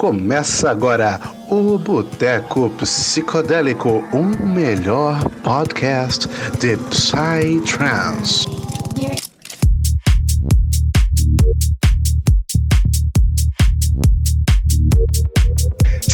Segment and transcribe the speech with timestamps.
[0.00, 1.20] Começa agora
[1.50, 6.26] o Boteco Psicodélico, o melhor podcast
[6.58, 8.48] de Psytrance.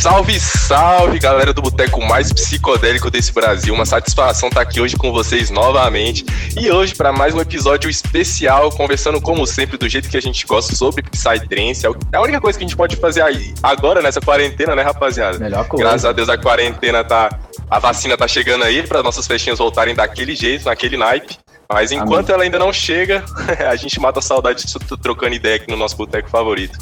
[0.06, 3.74] Salve, salve, galera do Boteco mais psicodélico desse Brasil.
[3.74, 6.24] Uma satisfação estar aqui hoje com vocês novamente.
[6.56, 10.46] E hoje para mais um episódio especial, conversando como sempre do jeito que a gente
[10.46, 11.84] gosta sobre Psytrance.
[12.12, 15.40] É a única coisa que a gente pode fazer aí agora nessa quarentena, né, rapaziada?
[15.40, 15.84] Melhor coisa.
[15.84, 17.28] Graças a Deus a quarentena tá
[17.68, 21.36] a vacina tá chegando aí para nossas festinhas voltarem daquele jeito, naquele naipe.
[21.68, 22.34] Mas enquanto Amém.
[22.34, 23.24] ela ainda não chega,
[23.68, 26.78] a gente mata a saudade de trocando ideia aqui no nosso boteco favorito.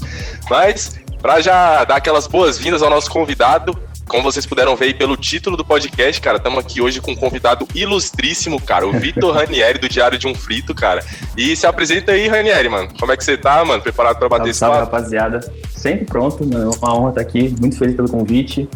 [0.51, 3.75] Mas para já dar aquelas boas-vindas ao nosso convidado,
[4.07, 7.17] como vocês puderam ver aí pelo título do podcast, cara, estamos aqui hoje com um
[7.17, 11.03] convidado ilustríssimo, cara, o Vitor Ranieri, do Diário de um Frito, cara.
[11.35, 12.91] E se apresenta aí, Ranieri, mano.
[13.01, 13.83] Como é que você tá, mano?
[13.83, 15.03] Preparado para bater salve, esse papo?
[15.03, 15.53] Salve, rapaziada.
[15.75, 16.71] Sempre pronto, mano.
[16.71, 17.55] É uma honra estar aqui.
[17.59, 18.69] Muito feliz pelo convite.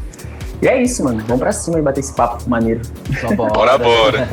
[0.61, 1.23] E é isso, mano.
[1.27, 2.81] Vamos pra cima e bater esse papo maneiro.
[3.37, 4.29] bora, bora.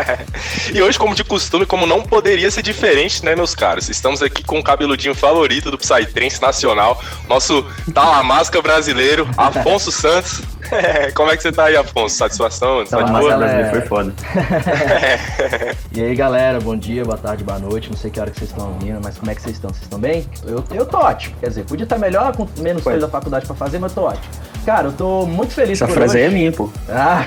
[0.72, 3.88] e hoje, como de costume, como não poderia ser diferente, né, meus caros?
[3.90, 10.40] Estamos aqui com o cabeludinho favorito do Psytrance Nacional, nosso Talamasca brasileiro, Afonso Santos.
[11.14, 12.16] como é que você tá aí, Afonso?
[12.16, 12.84] Satisfação?
[12.86, 14.14] Talamasca brasileiro foi foda.
[15.92, 17.90] e aí, galera, bom dia, boa tarde, boa noite.
[17.90, 19.70] Não sei que hora que vocês estão ouvindo, mas como é que vocês estão?
[19.70, 20.26] Vocês estão bem?
[20.46, 21.36] Eu, eu tô ótimo.
[21.38, 24.24] Quer dizer, podia estar melhor, com menos coisa da faculdade pra fazer, mas tô ótimo.
[24.70, 26.26] Cara, eu tô muito feliz Essa por frase hoje.
[26.26, 26.70] aí é minha, pô.
[26.88, 27.26] Ah.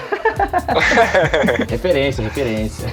[1.67, 2.87] referência, referência.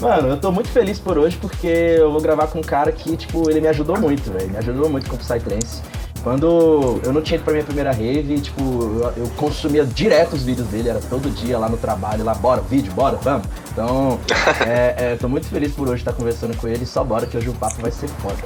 [0.00, 3.16] Mano, eu tô muito feliz por hoje porque eu vou gravar com um cara que,
[3.16, 4.48] tipo, ele me ajudou muito, velho.
[4.48, 5.82] Me ajudou muito com o Psytrance.
[6.22, 10.44] Quando eu não tinha ido pra minha primeira rave, tipo, eu, eu, consumia direto os
[10.44, 13.48] vídeos dele, era todo dia lá no trabalho, lá, bora, vídeo, bora, vamos.
[13.72, 14.20] Então,
[14.64, 17.48] é, é, tô muito feliz por hoje estar conversando com ele, só bora que hoje
[17.48, 18.38] o papo vai ser foda.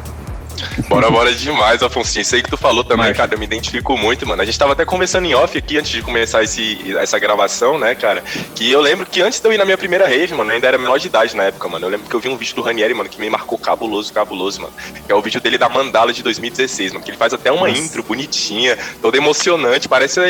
[0.88, 2.18] Bora, bora demais, Afonso.
[2.20, 4.42] Isso aí que tu falou também, cara, eu me identifico muito, mano.
[4.42, 7.94] A gente tava até conversando em off aqui antes de começar esse, essa gravação, né,
[7.94, 8.22] cara?
[8.54, 10.66] Que eu lembro que antes de eu ir na minha primeira rave, mano, eu ainda
[10.66, 11.86] era menor de idade na época, mano.
[11.86, 14.62] Eu lembro que eu vi um vídeo do Ranieri, mano, que me marcou cabuloso, cabuloso,
[14.62, 14.72] mano.
[15.06, 17.04] Que é o vídeo dele da Mandala de 2016, mano.
[17.04, 17.80] Que ele faz até uma Nossa.
[17.80, 19.88] intro bonitinha, toda emocionante.
[19.88, 20.20] Parece,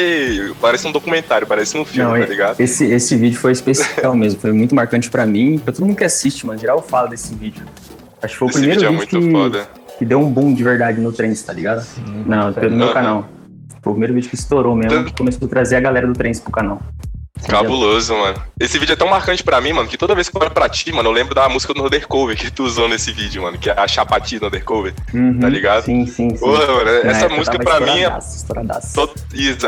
[0.61, 2.61] parece um documentário, parece um filme, Não, tá ligado?
[2.61, 4.41] Esse, esse vídeo foi especial mesmo.
[4.41, 5.59] Foi muito marcante pra mim.
[5.59, 6.59] Pra todo mundo que assiste, mano.
[6.59, 7.67] Geral fala desse vídeo.
[8.21, 9.33] Acho que foi o esse primeiro vídeo, é vídeo é muito que...
[9.33, 11.83] foda que deu um boom de verdade no Trance, tá ligado?
[11.83, 13.29] Sim, Não, pelo meu canal.
[13.83, 16.41] Foi o primeiro vídeo que estourou mesmo, que começou a trazer a galera do Trance
[16.41, 16.81] pro canal.
[17.47, 18.43] Cabuloso, mano.
[18.59, 20.69] Esse vídeo é tão marcante pra mim, mano, que toda vez que eu olho pra
[20.69, 23.71] ti, mano, eu lembro da música do Undercover que tu usou nesse vídeo, mano, que
[23.71, 25.85] é a Chapati do Undercover, uhum, tá ligado?
[25.85, 26.39] Sim, sim, sim.
[26.39, 28.19] Porra, mano, essa música pra mim é.
[28.95, 29.13] Todo...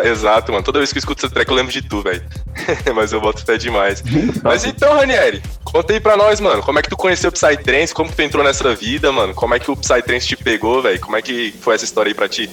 [0.04, 0.64] Exato, mano.
[0.64, 2.22] Toda vez que eu escuto essa track eu lembro de tu, velho.
[2.94, 4.02] Mas eu boto fé demais.
[4.42, 7.94] Mas então, Ranieri, conta aí pra nós, mano, como é que tu conheceu o Psytrance,
[7.94, 9.34] como que tu entrou nessa vida, mano?
[9.34, 11.00] Como é que o Psytrance te pegou, velho?
[11.00, 12.50] Como é que foi essa história aí pra ti?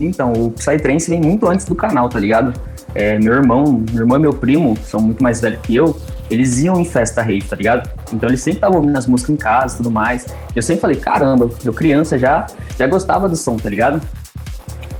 [0.00, 2.52] Então, o Psytrance vem muito antes do canal, tá ligado?
[2.94, 5.96] É, meu irmão, meu irmão e meu primo, são muito mais velhos que eu,
[6.30, 7.88] eles iam em festa rave, tá ligado?
[8.12, 10.26] Então eles sempre estavam ouvindo as músicas em casa e tudo mais.
[10.54, 12.46] Eu sempre falei, caramba, eu criança já,
[12.78, 14.00] já gostava do som, tá ligado?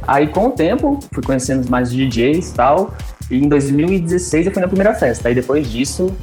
[0.06, 2.94] Aí com o tempo, fui conhecendo mais DJs e tal,
[3.30, 5.28] e em 2016 eu fui na primeira festa.
[5.28, 6.14] Aí depois disso,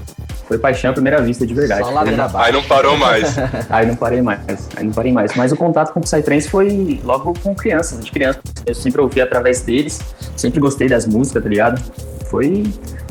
[0.48, 1.82] foi paixão à primeira vista, de verdade.
[1.82, 3.36] Só Aí não parou mais.
[3.70, 4.40] aí não parei mais.
[4.76, 5.36] Aí não parei mais.
[5.36, 8.40] Mas o contato com o Psytrance foi logo com crianças, de criança.
[8.66, 10.00] Eu sempre ouvi através deles,
[10.36, 11.82] sempre gostei das músicas, tá ligado?
[12.30, 12.64] Foi.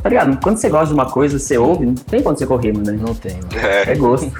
[0.03, 0.39] Tá ligado?
[0.43, 2.93] Quando você gosta de uma coisa, você ouve, não tem quando você correr, mano.
[2.93, 2.99] Né?
[3.01, 3.67] Não tem, mano.
[3.67, 4.31] É, é gosto.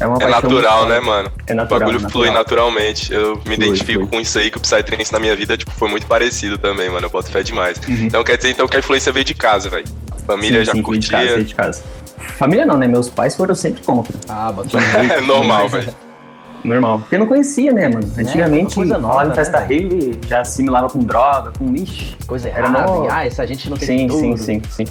[0.00, 1.30] É, uma é natural, né, mano?
[1.46, 1.76] É natural.
[1.76, 2.10] O bagulho natural.
[2.10, 3.12] flui naturalmente.
[3.12, 4.10] Eu me flui, identifico flui.
[4.10, 7.06] com isso aí, que o Psytrance na minha vida tipo, foi muito parecido também, mano.
[7.06, 7.80] Eu boto fé demais.
[7.88, 8.06] Uhum.
[8.06, 9.86] Então quer dizer então, que a influência veio de casa, velho.
[10.26, 11.18] Família sim, já sim, curtia.
[11.18, 11.82] De casa, de casa.
[12.36, 12.86] Família não, né?
[12.86, 14.14] Meus pais foram sempre contra.
[14.28, 15.94] Ah, bota É normal, velho.
[16.64, 17.00] Normal.
[17.00, 18.10] Porque não conhecia, né, mano?
[18.16, 22.16] É, Antigamente, é, coisa nova, em festa né, rave, já assimilava com droga, com lixo.
[22.26, 22.78] Coisa errada.
[22.78, 23.10] Era no...
[23.10, 24.20] Ah, essa gente não tem Sim, tudo.
[24.20, 24.84] sim, sim, sim.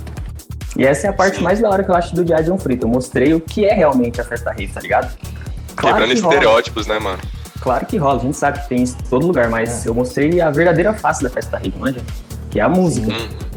[0.77, 1.44] E essa é a parte sim.
[1.44, 2.85] mais da hora que eu acho do Diário de um Frito.
[2.85, 5.11] Eu mostrei o que é realmente a festa rave, tá ligado?
[5.75, 7.19] Claro Quebrando que estereótipos, né, mano?
[7.59, 9.89] Claro que rola, a gente sabe que tem isso em todo lugar, mas é.
[9.89, 12.01] eu mostrei a verdadeira face da festa rave, manja?
[12.51, 13.12] Que é a música.
[13.12, 13.52] Hum.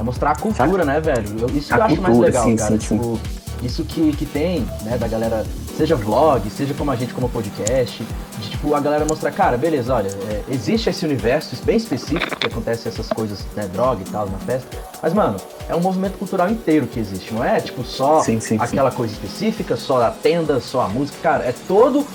[0.00, 1.28] É mostrar a cultura, né, velho?
[1.40, 2.70] Eu, isso a que eu acho mais legal, sim, cara.
[2.72, 3.66] Sim, tipo, sim.
[3.66, 5.44] Isso que, que tem, né, da galera,
[5.76, 8.02] seja vlog, seja como a gente como podcast,
[8.38, 12.46] de tipo, a galera mostrar, cara, beleza, olha, é, existe esse universo bem específico que
[12.46, 15.36] acontece essas coisas, né, droga e tal na festa, mas, mano,
[15.68, 18.96] é um movimento cultural inteiro que existe, não é tipo só sim, sim, aquela sim.
[18.96, 22.06] coisa específica, só a tenda, só a música, cara, é todo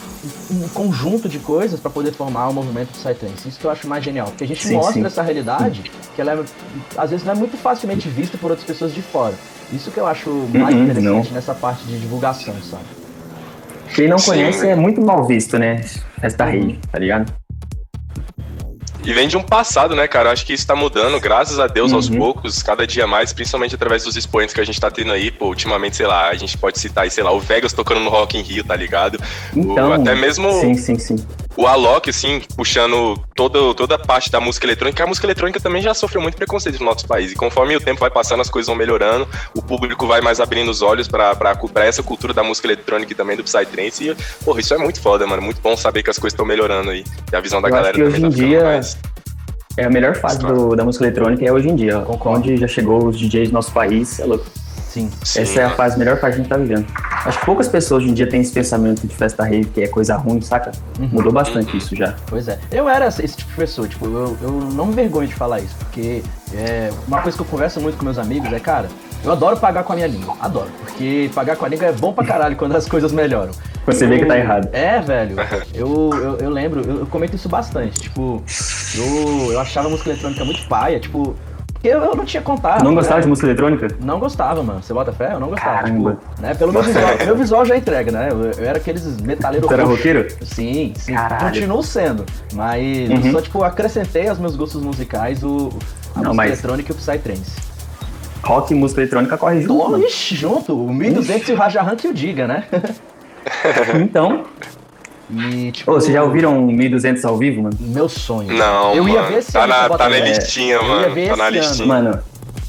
[0.51, 3.47] um conjunto de coisas para poder formar o um movimento Psytrance.
[3.47, 6.43] Isso que eu acho mais genial, porque a gente mostra essa realidade que ela é,
[6.97, 9.33] às vezes não é muito facilmente vista por outras pessoas de fora.
[9.71, 11.33] Isso que eu acho mais uhum, interessante não.
[11.33, 12.83] nessa parte de divulgação, sabe?
[13.93, 15.81] Quem não Sim, conhece é muito mal visto, né?
[16.19, 16.51] Festa uhum.
[16.51, 17.33] rave, tá ligado?
[19.05, 20.31] E vem de um passado, né, cara?
[20.31, 21.97] Acho que isso tá mudando, graças a Deus, uhum.
[21.97, 25.29] aos poucos, cada dia mais, principalmente através dos expoentes que a gente tá tendo aí,
[25.29, 28.09] pô, ultimamente, sei lá, a gente pode citar aí, sei lá, o Vegas tocando no
[28.09, 29.19] Rock in Rio, tá ligado?
[29.55, 31.15] Então, o, até mesmo sim, sim, sim.
[31.57, 35.81] O Alok, assim, puxando todo, toda a parte da música eletrônica, a música eletrônica também
[35.81, 37.31] já sofreu muito preconceito no nosso país.
[37.31, 40.69] E conforme o tempo vai passando, as coisas vão melhorando, o público vai mais abrindo
[40.69, 41.35] os olhos pra
[41.77, 44.09] essa cultura da música eletrônica e também do Psytrance.
[44.09, 45.41] E, porra, isso é muito foda, mano.
[45.41, 47.03] Muito bom saber que as coisas estão melhorando aí.
[47.31, 48.63] E a visão da Eu galera também hoje em tá dia...
[48.63, 48.97] mais
[49.77, 51.99] é a melhor fase do, da música eletrônica é hoje em dia.
[51.99, 52.39] Concordo.
[52.39, 54.45] Onde já chegou os DJs do nosso país, é louco.
[54.95, 55.11] Sim.
[55.21, 56.85] Essa Sim, é a fase, melhor fase que a gente tá vivendo.
[57.25, 59.87] Acho que poucas pessoas hoje em dia têm esse pensamento de festa rave, que é
[59.89, 60.71] coisa ruim, saca?
[60.97, 61.09] Uhum.
[61.11, 62.15] Mudou bastante isso já.
[62.27, 62.57] Pois é.
[62.71, 65.75] Eu era esse tipo de pessoa, tipo, eu, eu não me vergonho de falar isso,
[65.79, 68.87] porque é, uma coisa que eu converso muito com meus amigos é, cara,
[69.21, 70.35] eu adoro pagar com a minha língua.
[70.39, 70.69] Adoro.
[70.79, 73.51] Porque pagar com a língua é bom pra caralho quando as coisas melhoram.
[73.85, 74.69] Você vê que tá errado.
[74.71, 75.35] É, velho.
[75.73, 77.99] Eu, eu, eu lembro, eu, eu, comento isso bastante.
[77.99, 78.41] Tipo,
[78.95, 81.35] eu, eu achava a música eletrônica muito paia, tipo.
[81.85, 82.83] Porque eu, eu não tinha contato.
[82.83, 83.21] Não gostava né?
[83.21, 83.87] de música eletrônica?
[83.99, 84.81] Não gostava, mano.
[84.81, 85.33] Você bota fé?
[85.33, 85.83] Eu não gostava.
[85.83, 86.13] Caramba.
[86.13, 86.55] Tipo, né?
[86.55, 87.05] Pelo meu visual.
[87.23, 88.29] meu visual já entrega, né?
[88.31, 89.67] Eu, eu era aqueles metaleiros.
[89.67, 90.27] Você era roqueiro?
[90.41, 91.13] Sim, sim.
[91.13, 91.45] Caralho.
[91.45, 92.25] Continuo sendo.
[92.53, 93.31] Mas uhum.
[93.31, 95.69] só, tipo, acrescentei aos meus gostos musicais o,
[96.15, 96.51] a não, música mas...
[96.53, 97.51] eletrônica e o Psytrance.
[98.43, 99.99] Rock e música eletrônica corre junto.
[99.99, 100.85] Ixi, junto.
[100.87, 102.63] O 1200 e o Rajahan que o diga, né?
[104.01, 104.43] então.
[105.29, 107.77] E, tipo, oh, vocês já ouviram 1200 ao vivo, mano?
[107.79, 108.53] Meu sonho.
[108.53, 111.15] Não, eu ia ver esse tá na, tá na listinha, mano.
[111.27, 111.87] Tá na listinha.
[111.87, 112.19] Mano,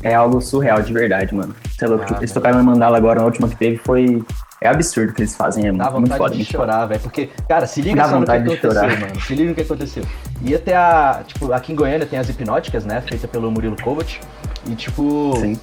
[0.03, 1.55] é algo surreal de verdade, mano.
[1.71, 2.05] Você é louco.
[2.09, 4.23] Ah, eles tocaram no Mandala agora, na última que teve, foi.
[4.59, 7.01] É absurdo o que eles fazem, é Dá muito vontade foda, de chorar, velho.
[7.01, 9.01] Porque, cara, se liga Dá só no que aconteceu, chorar.
[9.01, 9.21] mano.
[9.21, 10.03] Se liga no que aconteceu.
[10.43, 11.23] Ia ter a.
[11.27, 13.03] Tipo, aqui em Goiânia tem as hipnóticas, né?
[13.03, 14.19] Feita pelo Murilo Kovac.
[14.67, 15.37] E, tipo.
[15.41, 15.59] Sim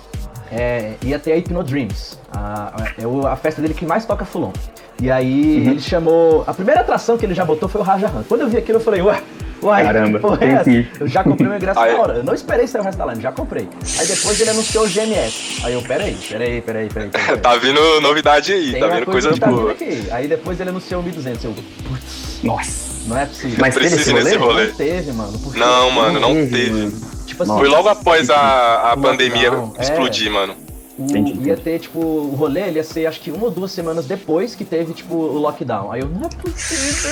[0.53, 4.53] é, ia ter a Hypnodreams, a, a, a, festa dele que mais toca Fulon.
[5.01, 5.71] E aí uhum.
[5.71, 6.43] ele chamou.
[6.45, 8.23] A primeira atração que ele já botou foi o Raja Han.
[8.29, 9.19] Quando eu vi aquilo, eu falei, ué,
[9.61, 12.13] uai, Caramba, porra, é eu já comprei meu ingresso na hora.
[12.17, 13.67] Eu não esperei sair o resto da line, já comprei.
[13.99, 15.61] Aí depois ele anunciou o GMS.
[15.65, 17.09] Aí eu, peraí, peraí, peraí, peraí.
[17.09, 19.71] peraí, tá vindo novidade aí, Tem tá vindo coisa, coisa boa.
[19.71, 20.07] Aqui.
[20.11, 21.45] Aí depois ele anunciou o 1200.
[21.45, 21.55] Eu,
[21.89, 22.39] putz.
[22.43, 22.93] Nossa.
[23.07, 23.57] Não é possível.
[23.59, 24.35] Mas teve esse rolê?
[24.37, 24.67] rolê?
[24.67, 25.41] Não teve, mano.
[25.55, 26.71] Não, mano, não, não teve.
[26.71, 27.12] Mano.
[27.33, 30.29] Tipo assim, Foi logo após a, a pandemia explodir, é.
[30.29, 30.55] mano.
[30.97, 33.71] O, entendi, ia ter, tipo, o rolê ele ia ser acho que uma ou duas
[33.71, 35.91] semanas depois que teve, tipo, o lockdown.
[35.91, 37.11] Aí eu, não é possível.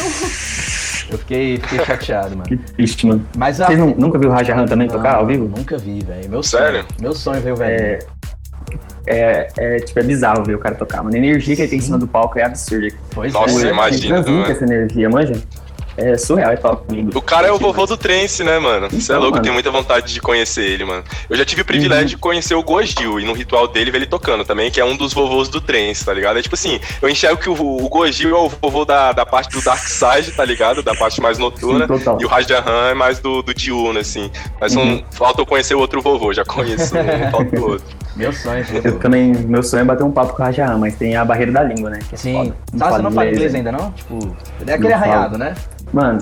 [1.10, 2.44] Eu fiquei, fiquei chateado, mano.
[2.44, 3.28] Que triste, mano.
[3.36, 3.66] Mas a...
[3.66, 5.48] Vocês não, nunca viu o Raja Han também não, tocar ao vivo?
[5.48, 6.30] Nunca vi, velho.
[6.30, 6.82] Meu Sério?
[6.82, 7.76] Sonho, meu sonho ver o velho.
[7.76, 8.00] É,
[9.08, 11.16] é, é, tipo, é bizarro ver o cara tocar, mano.
[11.16, 12.96] A energia que ele tem em cima do palco é absurda.
[13.10, 13.72] Pois Nossa, é.
[13.72, 14.18] imagina.
[14.18, 15.34] Ele transmite essa energia, manja?
[16.02, 16.94] É surreal, é top.
[16.94, 17.18] Lindo.
[17.18, 18.90] O cara é o vovô do trance, né, mano?
[18.90, 19.44] Você então, é louco, mano.
[19.44, 21.04] tenho muita vontade de conhecer ele, mano.
[21.30, 22.10] Eu já tive o privilégio uhum.
[22.10, 24.96] de conhecer o Gojil e no ritual dele ver ele tocando também, que é um
[24.96, 26.40] dos vovôs do trance, tá ligado?
[26.40, 29.52] É tipo assim, eu enxergo que o, o Gojil é o vovô da, da parte
[29.52, 30.82] do Dark Side, tá ligado?
[30.82, 31.88] Da parte mais noturna.
[31.88, 34.32] Sim, e o Rajahan é mais do, do diurno, assim.
[34.60, 34.96] Mas uhum.
[34.96, 38.02] um, falta eu conhecer o outro vovô, já conheço um, falta o outro.
[38.16, 41.16] Meu sonho, Eu também, meu sonho é bater um papo com o Rajahan, mas tem
[41.16, 42.00] a barreira da língua, né?
[42.12, 42.54] É Sim.
[42.74, 43.92] Não você não fala inglês ainda, não?
[43.92, 44.36] Tipo,
[44.68, 45.54] é aquele arranhado, né?
[45.94, 46.22] Mano,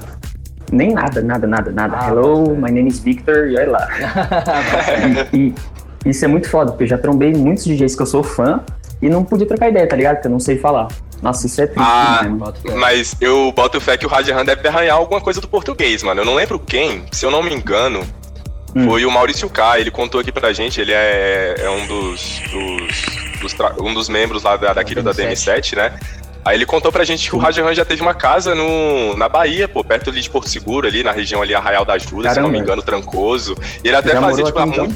[0.71, 1.97] nem nada, nada, nada, nada.
[2.00, 3.88] Ah, Hello, my name is Victor, e olha lá.
[5.33, 5.56] e, e,
[6.06, 8.62] isso é muito foda, porque eu já trombei muitos DJs que eu sou fã
[9.01, 10.15] e não podia trocar ideia, tá ligado?
[10.15, 10.88] Porque eu não sei falar.
[11.21, 14.95] Nossa, isso é triste, ah, né, Mas eu boto fé que o Rajahan deve arranhar
[14.95, 16.21] alguma coisa do português, mano.
[16.21, 18.01] Eu não lembro quem, se eu não me engano,
[18.75, 18.86] hum.
[18.86, 19.80] foi o Maurício K.
[19.80, 24.44] Ele contou aqui pra gente, ele é, é um dos, dos, dos um dos membros
[24.44, 25.99] lá da, daquilo da DM7, né?
[26.44, 29.68] Aí ele contou pra gente que o Rajahan já teve uma casa no, na Bahia,
[29.68, 32.33] pô, perto ali de Porto Seguro, ali na região ali, Arraial da Ajuda, Caramba.
[32.33, 33.57] se não me engano, Trancoso.
[33.83, 34.92] E ele até já fazia, tipo, há, então?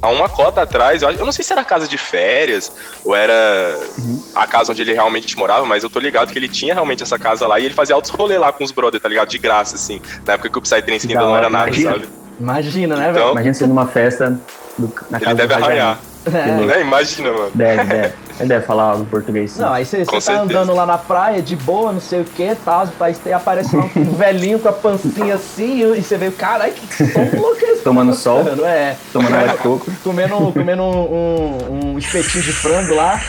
[0.00, 2.72] há, uma cota atrás, eu, eu, não sei se era casa de férias
[3.04, 4.22] ou era uhum.
[4.34, 7.18] a casa onde ele realmente morava, mas eu tô ligado que ele tinha realmente essa
[7.18, 9.28] casa lá e ele fazia altos rolê lá com os brothers, tá ligado?
[9.28, 10.00] De graça, assim.
[10.24, 11.92] Na época que o Psytrance ainda não era nada, imagina.
[11.92, 12.08] sabe?
[12.38, 13.32] Imagina, né, então, velho?
[13.32, 14.38] Imagina sendo numa festa
[14.78, 15.98] do, na casa Ele deve arraiar.
[16.26, 16.30] É.
[16.66, 16.80] Né?
[16.80, 17.50] Imagina, mano.
[17.54, 18.14] Deve, deve.
[18.38, 19.52] Ele deve falar algo em português.
[19.52, 19.62] Sim.
[19.62, 22.86] Não, aí você tá andando lá na praia, de boa, não sei o que, tal,
[23.00, 27.64] aí aparece um velhinho com a pancinha assim, e você vê, caralho, que som louco
[27.64, 27.82] é esse?
[27.82, 28.44] Tomando sol.
[28.64, 28.96] É.
[29.12, 29.90] Tomando água de coco.
[30.02, 33.20] Comendo, comendo um, um, um espetinho de frango lá.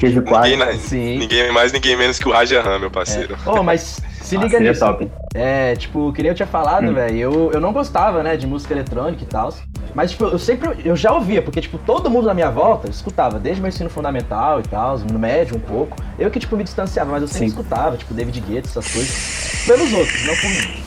[0.00, 0.50] Queijo quatro.
[0.50, 1.18] Ninguém, Sim.
[1.18, 3.34] ninguém mais, ninguém menos que o Rajahan, meu parceiro.
[3.34, 3.50] É.
[3.50, 4.00] Oh, mas
[4.32, 4.80] se liga ah, nisso.
[4.80, 5.10] top.
[5.34, 6.94] É, tipo, que nem eu tinha falado, hum.
[6.94, 9.52] velho, eu, eu não gostava, né, de música eletrônica e tal.
[9.94, 13.38] Mas, tipo, eu sempre, eu já ouvia, porque, tipo, todo mundo na minha volta escutava,
[13.38, 15.96] desde meu ensino fundamental e tal, no médio um pouco.
[16.18, 17.58] Eu que, tipo, me distanciava, mas eu sempre Sim.
[17.58, 20.82] escutava, tipo, David Guetta, essas coisas, pelos outros, não por mim.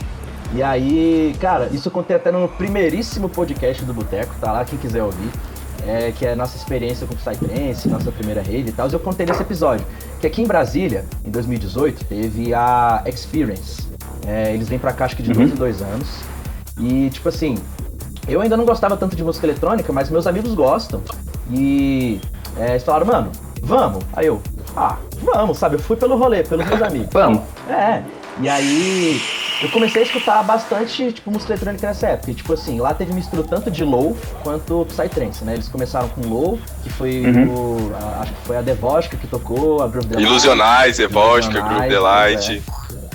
[0.54, 4.78] E aí, cara, isso eu contei até no primeiríssimo podcast do Boteco, tá lá, quem
[4.78, 5.30] quiser ouvir
[5.86, 8.88] é, que é a nossa experiência com o Psytrance, nossa primeira rede e tal.
[8.88, 9.86] Eu contei nesse episódio
[10.20, 13.86] que aqui em Brasília, em 2018, teve a Experience.
[14.26, 15.36] É, eles vêm pra cá acho que de uhum.
[15.36, 16.08] dois em dois anos.
[16.78, 17.56] E, tipo assim,
[18.28, 21.00] eu ainda não gostava tanto de música eletrônica, mas meus amigos gostam.
[21.50, 22.20] E
[22.58, 24.04] é, eles falaram, mano, vamos.
[24.12, 24.42] Aí eu,
[24.76, 25.76] ah, vamos, sabe?
[25.76, 27.08] Eu fui pelo rolê, pelos meus amigos.
[27.12, 27.42] vamos.
[27.68, 28.02] É.
[28.40, 29.20] E aí
[29.62, 32.30] eu comecei a escutar bastante, tipo, música eletrônica nessa época.
[32.30, 35.54] E, tipo assim, lá teve mistura tanto de low quanto psytrance, né?
[35.54, 37.48] Eles começaram com low, que foi uhum.
[37.48, 40.28] o, a, acho que foi a Devoshka que tocou, a Groove Delight.
[40.28, 42.62] Ilusionais, Devoshka, Groove Delight.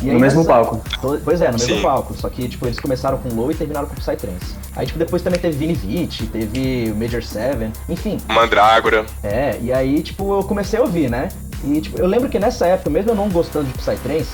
[0.02, 0.06] É.
[0.12, 0.82] no mesmo palco.
[1.24, 1.82] Pois é, no mesmo Sim.
[1.82, 2.16] palco.
[2.16, 4.56] Só que, tipo, eles começaram com low e terminaram com psytrance.
[4.76, 8.18] Aí, tipo, depois também teve Vini Vici, teve Major Seven, enfim.
[8.28, 9.06] Mandrágora.
[9.22, 11.30] É, e aí, tipo, eu comecei a ouvir, né?
[11.64, 14.32] E, tipo, eu lembro que nessa época, mesmo eu não gostando de psytrance,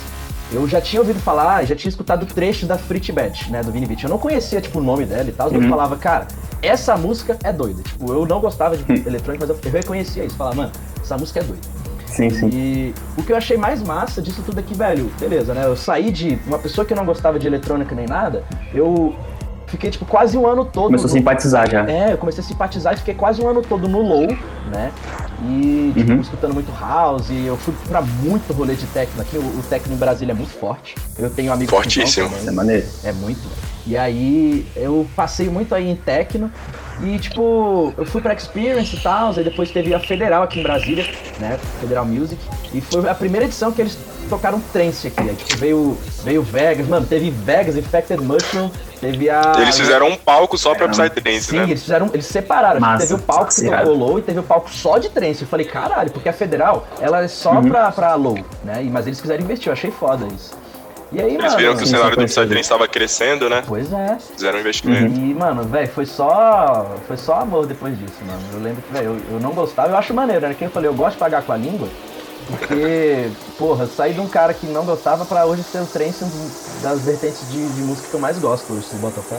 [0.51, 3.86] eu já tinha ouvido falar, já tinha escutado trechos da Frit Bet, né, do Vini
[3.86, 4.04] Beat.
[4.04, 5.63] Eu não conhecia, tipo, o nome dela e tal, mas uhum.
[5.63, 6.27] eu falava, cara,
[6.62, 7.82] essa música é doida.
[7.84, 9.04] Tipo, eu não gostava de uhum.
[9.06, 10.36] eletrônico, mas eu, eu reconhecia isso.
[10.36, 11.62] Falava, mano, essa música é doida.
[12.06, 12.50] Sim, sim.
[12.51, 15.66] E o que eu achei mais massa disso tudo aqui, velho, beleza, né?
[15.66, 19.16] Eu saí de uma pessoa que não gostava de eletrônica nem nada, eu
[19.68, 20.86] fiquei, tipo, quase um ano todo.
[20.86, 21.13] Começou no...
[21.13, 21.86] a simpatizar já.
[21.88, 24.27] É, eu comecei a simpatizar e fiquei quase um ano todo no low,
[24.72, 24.92] né?
[25.44, 26.22] E, tipo, uhum.
[26.22, 27.29] escutando muito house.
[27.29, 29.38] E eu fui pra muito rolê de techno aqui.
[29.38, 30.96] O, o techno em Brasília é muito forte.
[31.17, 32.29] Eu tenho amigos Fortíssimo.
[32.46, 32.88] é maneiro.
[33.03, 33.48] É muito.
[33.86, 36.51] E aí eu passei muito aí em techno.
[37.03, 40.63] E, tipo, eu fui pra Experience e tal, aí depois teve a Federal aqui em
[40.63, 41.06] Brasília,
[41.39, 41.60] né?
[41.79, 42.41] Federal Music.
[42.74, 45.22] E foi a primeira edição que eles tocaram trance aqui.
[45.22, 48.69] Aí, tipo, veio, veio Vegas, mano, teve Vegas, Infected Mushroom,
[49.00, 49.53] teve a.
[49.60, 51.65] Eles fizeram um palco só pra é, Psytrance, né?
[51.65, 52.10] Sim, eles fizeram.
[52.13, 52.79] Eles separaram.
[52.79, 55.41] Massa, teve o palco que tocou low e teve o palco só de trance.
[55.41, 57.69] Eu falei, caralho, porque a Federal, ela é só uhum.
[57.69, 58.88] pra, pra low, né?
[58.91, 60.55] Mas eles quiseram investir, eu achei foda isso.
[61.12, 63.63] E aí, Eles mano, viram que o cenário do Psytrance estava crescendo, né?
[63.65, 64.17] Pois é.
[64.19, 65.17] Fizeram um investimento.
[65.17, 66.98] E, mano, velho, foi só.
[67.07, 68.41] Foi só amor depois disso, mano.
[68.51, 70.55] Eu lembro que, velho, eu, eu não gostava, eu acho maneiro, né?
[70.57, 71.88] Quem eu falei, eu gosto de pagar com a língua.
[72.48, 76.24] Porque, porra, sair de um cara que não gostava pra hoje ser o trance
[76.82, 79.38] das vertentes de, de música que eu mais gosto hoje, se bota fé.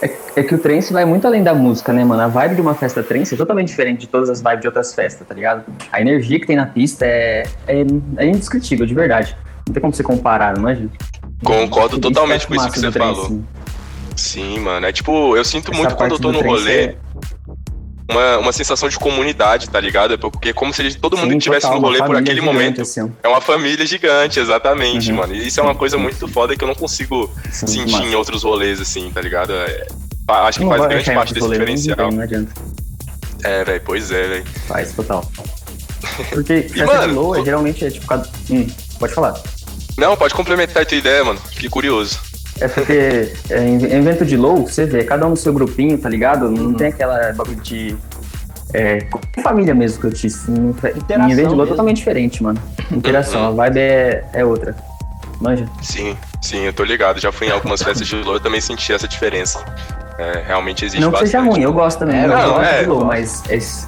[0.00, 2.22] É, é, que o trance vai muito além da música, né, mano?
[2.22, 4.94] A vibe de uma festa trance é totalmente diferente de todas as vibes de outras
[4.94, 5.64] festas, tá ligado?
[5.90, 7.80] A energia que tem na pista é, é,
[8.18, 9.36] é indescritível, de verdade.
[9.66, 10.98] Não tem como você comparar, não é, gente?
[11.42, 13.40] Concordo totalmente com isso que você falou.
[14.14, 14.86] Sim, mano.
[14.86, 16.84] É tipo, eu sinto Essa muito quando eu tô no rolê.
[16.84, 16.96] É
[18.08, 20.18] uma, uma sensação de comunidade, tá ligado?
[20.18, 22.82] Porque é como se todo mundo Sim, estivesse no rolê por aquele momento.
[22.82, 23.12] Assim.
[23.22, 25.18] É uma família gigante, exatamente, uhum.
[25.18, 25.34] mano.
[25.34, 28.04] E isso é uma coisa muito foda que eu não consigo Sim, sentir massa.
[28.04, 29.52] em outros rolês, assim, tá ligado?
[29.52, 29.86] É,
[30.28, 32.12] acho que não faz grande parte desse diferencial.
[32.12, 32.52] Não adianta.
[33.44, 34.46] É, velho, pois é, velho.
[34.66, 35.28] Faz, total.
[36.30, 38.06] Porque festa mano, low é, geralmente é tipo.
[38.50, 38.66] Hum,
[38.98, 39.34] pode falar.
[39.98, 41.40] Não, pode complementar a tua ideia, mano.
[41.50, 42.20] Fiquei curioso.
[42.60, 46.08] É porque é, em evento de low, você vê, cada um no seu grupinho, tá
[46.08, 46.50] ligado?
[46.50, 46.74] Não uhum.
[46.74, 47.96] tem aquela bagulho de.
[48.72, 49.06] É,
[49.42, 50.50] família mesmo que eu disse.
[50.50, 50.74] Em,
[51.28, 52.60] em evento de low é totalmente diferente, mano.
[52.90, 53.48] Interação, uhum.
[53.48, 54.74] a vibe é, é outra.
[55.40, 55.66] Manja?
[55.82, 57.20] Sim, sim, eu tô ligado.
[57.20, 59.62] Já fui em algumas festas de low e também senti essa diferença.
[60.18, 62.16] É, realmente existe Não que seja ruim, eu gosto também.
[62.16, 63.86] É, eu não, gosto é, de low, mas esse,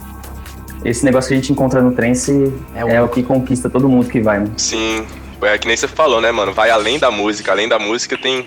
[0.85, 4.11] esse negócio que a gente encontra no trance é, é o que conquista todo mundo
[4.11, 4.51] que vai, né?
[4.59, 5.07] Sim,
[5.43, 6.53] é que nem você falou, né, mano?
[6.53, 7.53] Vai além da música.
[7.53, 8.47] Além da música tem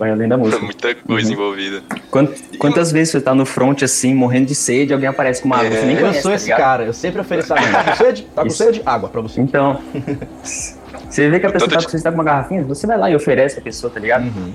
[0.00, 0.64] vai além da música.
[0.64, 1.34] Muita coisa uhum.
[1.34, 1.82] envolvida.
[2.10, 5.58] Quantas, quantas vezes você tá no front assim, morrendo de sede, alguém aparece com uma
[5.58, 5.80] água, é.
[5.80, 7.68] você nem conhece, Eu sou tá esse cara, eu sempre ofereço água.
[7.70, 8.22] Tá com sede?
[8.34, 8.82] Tá com sede?
[8.86, 9.42] Água pra você.
[9.42, 9.78] Então,
[11.08, 13.10] você vê que a pessoa tá, com, você tá com uma garrafinha, você vai lá
[13.10, 14.24] e oferece pra pessoa, tá ligado?
[14.24, 14.52] Uhum.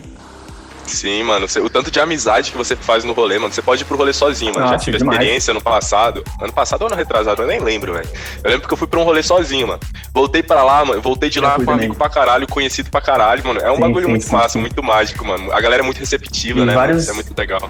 [0.87, 1.47] Sim, mano.
[1.63, 3.53] O tanto de amizade que você faz no rolê, mano.
[3.53, 4.65] Você pode ir pro rolê sozinho, mano.
[4.65, 5.17] Nossa, Já tive demais.
[5.17, 6.23] experiência no passado.
[6.41, 8.07] Ano passado ou ano retrasado, eu nem lembro, velho.
[8.43, 9.79] Eu lembro que eu fui pra um rolê sozinho, mano.
[10.13, 11.01] Voltei pra lá, mano.
[11.01, 13.59] Voltei de lá com um amigo pra caralho, conhecido pra caralho, mano.
[13.59, 15.51] É um sim, bagulho sim, muito sim, massa, muito mágico, mano.
[15.51, 16.73] A galera é muito receptiva, e né?
[16.73, 17.03] Vários...
[17.03, 17.69] Isso é muito legal.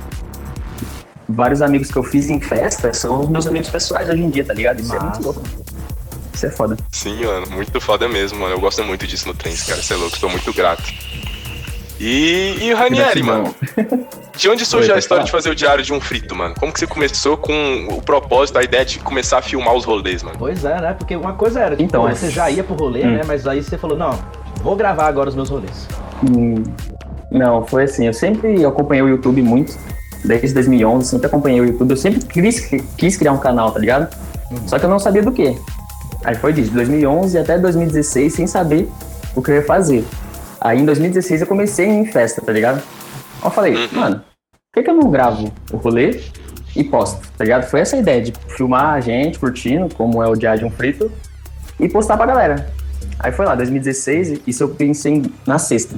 [1.27, 4.43] Vários amigos que eu fiz em festa são os meus amigos pessoais hoje em dia,
[4.43, 4.79] tá ligado?
[4.79, 5.05] Isso massa.
[5.05, 5.43] é muito louco.
[6.33, 6.77] Isso é foda.
[6.91, 7.47] Sim, mano.
[7.49, 8.53] Muito foda mesmo, mano.
[8.53, 9.79] Eu gosto muito disso no trem, cara.
[9.79, 10.15] Isso é louco.
[10.15, 10.83] Estou muito grato.
[12.07, 13.55] E, e Ranieri, mano,
[14.37, 16.53] de onde surgiu a história de fazer o diário de um frito, mano?
[16.53, 20.21] Como que você começou com o propósito, a ideia de começar a filmar os rolês,
[20.21, 20.35] mano?
[20.37, 20.93] Pois é, né?
[20.93, 23.13] Porque uma coisa era, tipo, então, você já ia pro rolê, hum.
[23.13, 23.21] né?
[23.25, 24.19] Mas aí você falou, não,
[24.61, 25.87] vou gravar agora os meus rolês.
[26.23, 26.61] Hum.
[27.31, 29.75] Não, foi assim, eu sempre acompanhei o YouTube muito,
[30.23, 34.15] desde 2011, sempre acompanhei o YouTube, eu sempre quis, quis criar um canal, tá ligado?
[34.51, 34.67] Uhum.
[34.67, 35.57] Só que eu não sabia do que.
[36.23, 38.87] Aí foi disso, 2011 até 2016, sem saber
[39.35, 40.05] o que eu ia fazer.
[40.65, 42.77] Aí em 2016 eu comecei em festa, tá ligado?
[43.39, 43.87] Aí eu falei, uhum.
[43.93, 46.21] mano, por que, que eu não gravo o rolê
[46.75, 47.69] e posto, tá ligado?
[47.69, 50.71] Foi essa a ideia de filmar a gente curtindo, como é o dia de um
[50.71, 51.11] frito,
[51.79, 52.73] e postar pra galera.
[53.19, 55.95] Aí foi lá, 2016, isso eu pensei na sexta.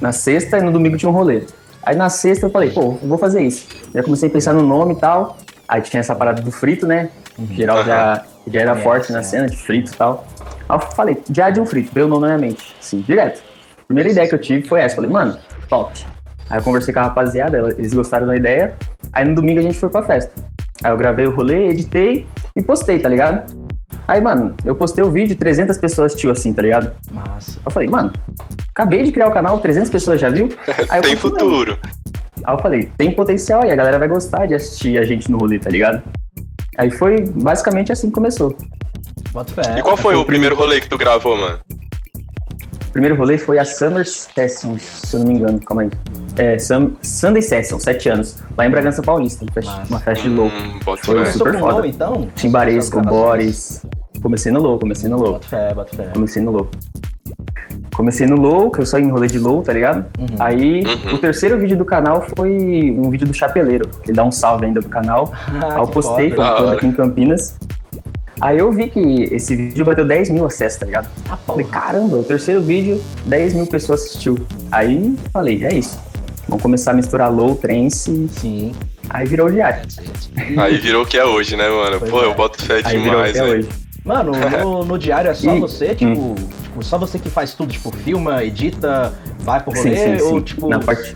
[0.00, 1.44] Na sexta e no domingo tinha um rolê.
[1.80, 3.64] Aí na sexta eu falei, pô, eu vou fazer isso.
[3.94, 5.38] Já comecei a pensar no nome e tal.
[5.68, 7.10] Aí tinha essa parada do frito, né?
[7.38, 9.14] Em geral já, já era é, forte é.
[9.14, 10.26] na cena de frito e tal.
[10.68, 12.74] Aí eu falei, dia de um frito, veio o nome na minha mente.
[12.80, 13.47] Sim, direto.
[13.88, 14.94] Primeira ideia que eu tive foi essa.
[14.94, 15.36] Falei, mano,
[15.68, 16.06] top.
[16.50, 18.74] Aí eu conversei com a rapaziada, eles gostaram da ideia.
[19.12, 20.32] Aí no domingo a gente foi pra festa.
[20.84, 23.52] Aí eu gravei o rolê, editei e postei, tá ligado?
[24.06, 26.92] Aí, mano, eu postei o vídeo, 300 pessoas assistiu assim, tá ligado?
[27.10, 27.58] Massa.
[27.64, 28.12] Eu falei, mano,
[28.70, 30.48] acabei de criar o canal, 300 pessoas já viu?
[30.88, 31.78] Aí tem futuro.
[32.44, 35.38] Aí eu falei, tem potencial e a galera vai gostar de assistir a gente no
[35.38, 36.02] rolê, tá ligado?
[36.78, 38.56] Aí foi basicamente assim que começou.
[39.32, 39.78] Bota fé.
[39.78, 41.58] E qual foi o primeiro rolê que tu gravou, mano?
[42.98, 45.90] O primeiro rolê foi a Summer Session, se eu não me engano, calma aí.
[46.36, 49.46] É, Sun, Sunday Session, sete anos, lá em Bragança Paulista,
[49.88, 50.56] uma festa, de louco.
[50.56, 51.74] Hum, Foi super foda.
[51.74, 52.28] low, então?
[52.34, 53.86] Timbaresco, Boris.
[54.20, 55.34] Comecei no low, comecei no low.
[55.34, 56.10] Bota fé, bota fé.
[56.12, 56.68] Comecei no low.
[57.94, 60.04] Comecei no low, que eu só em rolê de low, tá ligado?
[60.40, 61.14] Aí, Uhum.
[61.14, 62.50] o terceiro vídeo do canal foi
[62.90, 63.88] um vídeo do Chapeleiro.
[64.04, 65.32] Ele dá um salve ainda do canal.
[65.62, 67.56] Ah, Aí eu que postei, foi aqui em Campinas.
[68.40, 69.00] Aí eu vi que
[69.34, 71.08] esse vídeo bateu 10 mil acessos, tá ligado?
[71.28, 74.38] Ah, Falei, caramba, o terceiro vídeo, 10 mil pessoas assistiu.
[74.70, 75.98] Aí falei, é isso.
[76.48, 78.72] Vamos começar a misturar low, trance, Sim.
[79.10, 79.82] aí virou o diário.
[80.56, 82.00] Aí virou o que é hoje, né, mano?
[82.00, 82.26] Pô, é.
[82.26, 83.58] eu boto fé Aí virou demais, até velho.
[83.58, 83.68] hoje.
[84.04, 87.70] Mano, no, no diário é só Ih, você, tipo, tipo, só você que faz tudo,
[87.70, 90.40] tipo, filma, edita, vai pro rolê, Sim, sim, ou sim.
[90.40, 90.68] tipo.
[90.68, 91.14] Na parte,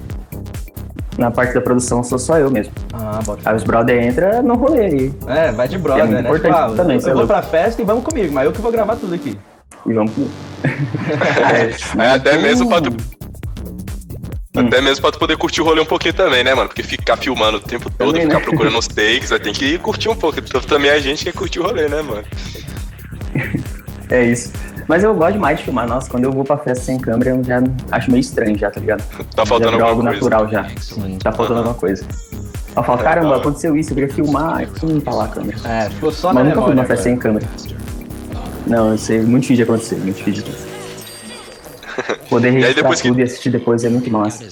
[1.18, 2.72] na parte da produção sou só eu mesmo.
[2.92, 5.12] Ah, bota Aí os brother entra no rolê aí.
[5.26, 6.28] É, vai de brother, É muito né?
[6.28, 8.44] importante Tipo, ah, também, eu, cê é eu vou pra festa e vamos comigo, mas
[8.46, 9.38] eu que vou gravar tudo aqui.
[9.86, 10.28] E vamos pro.
[12.02, 12.90] É até mesmo pra tu.
[14.54, 14.66] Hum.
[14.66, 16.68] Até mesmo pra tu poder curtir o rolê um pouquinho também, né, mano?
[16.68, 18.44] Porque ficar filmando o tempo todo, Também, ficar né?
[18.44, 20.38] procurando os takes, vai ter que curtir um pouco.
[20.38, 22.24] Então, também a gente quer curtir o rolê, né, mano?
[24.10, 24.52] É isso.
[24.92, 25.88] Mas eu gosto demais de filmar.
[25.88, 28.78] Nossa, quando eu vou pra festa sem câmera, eu já acho meio estranho já, tá
[28.78, 29.02] ligado?
[29.34, 30.28] Tá faltando já algo alguma coisa.
[30.28, 30.68] natural já.
[30.82, 31.18] Sim.
[31.18, 32.04] Tá faltando alguma coisa.
[32.76, 33.38] Eu falo, É, caramba, hora.
[33.38, 34.68] aconteceu isso, eu queria filmar.
[34.84, 35.56] Hum, tá lá a câmera.
[35.66, 37.46] É, ficou só Mas na nunca fui numa festa sem câmera.
[38.66, 42.18] Não, isso é muito difícil de acontecer, muito difícil de acontecer.
[42.28, 44.46] Poder registrar que- tudo e assistir depois é muito massa.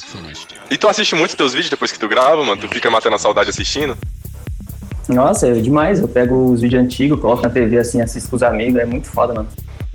[0.71, 2.59] E tu assiste muito teus vídeos depois que tu grava, mano?
[2.59, 3.95] Tu fica matando a saudade assistindo?
[5.07, 6.01] Nossa, é demais.
[6.01, 9.07] Eu pego os vídeos antigos, coloco na TV assim, assisto com os amigos, é muito
[9.07, 9.49] foda, mano.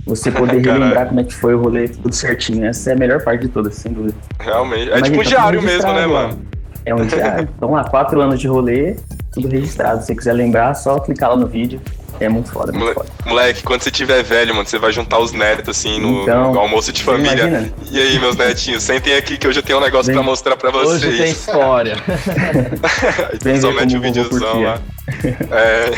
[0.06, 2.64] Você poder relembrar como é que foi o rolê, tudo certinho.
[2.64, 4.16] Essa é a melhor parte de todas, sem dúvida.
[4.38, 4.90] Realmente.
[4.90, 6.46] É Imagina, tipo um tá diário tudo mesmo, né, mano?
[6.84, 7.48] É um diário.
[7.56, 8.96] Então lá, quatro anos de rolê,
[9.36, 10.00] tudo registrado.
[10.00, 11.80] Se você quiser lembrar, só clicar lá no vídeo.
[12.18, 13.08] É muito foda, muito Mole- foda.
[13.26, 16.60] Moleque, quando você tiver velho, mano, você vai juntar os netos assim no, Então, no
[16.60, 17.46] almoço de família.
[17.46, 17.70] imagina?
[17.90, 20.14] E aí, meus netinhos, sentem aqui que hoje eu tenho um negócio Vem.
[20.14, 21.30] pra mostrar pra Hoje tem vocês.
[21.32, 21.96] história.
[23.44, 24.78] Mete o videozão lá.
[25.52, 25.90] É.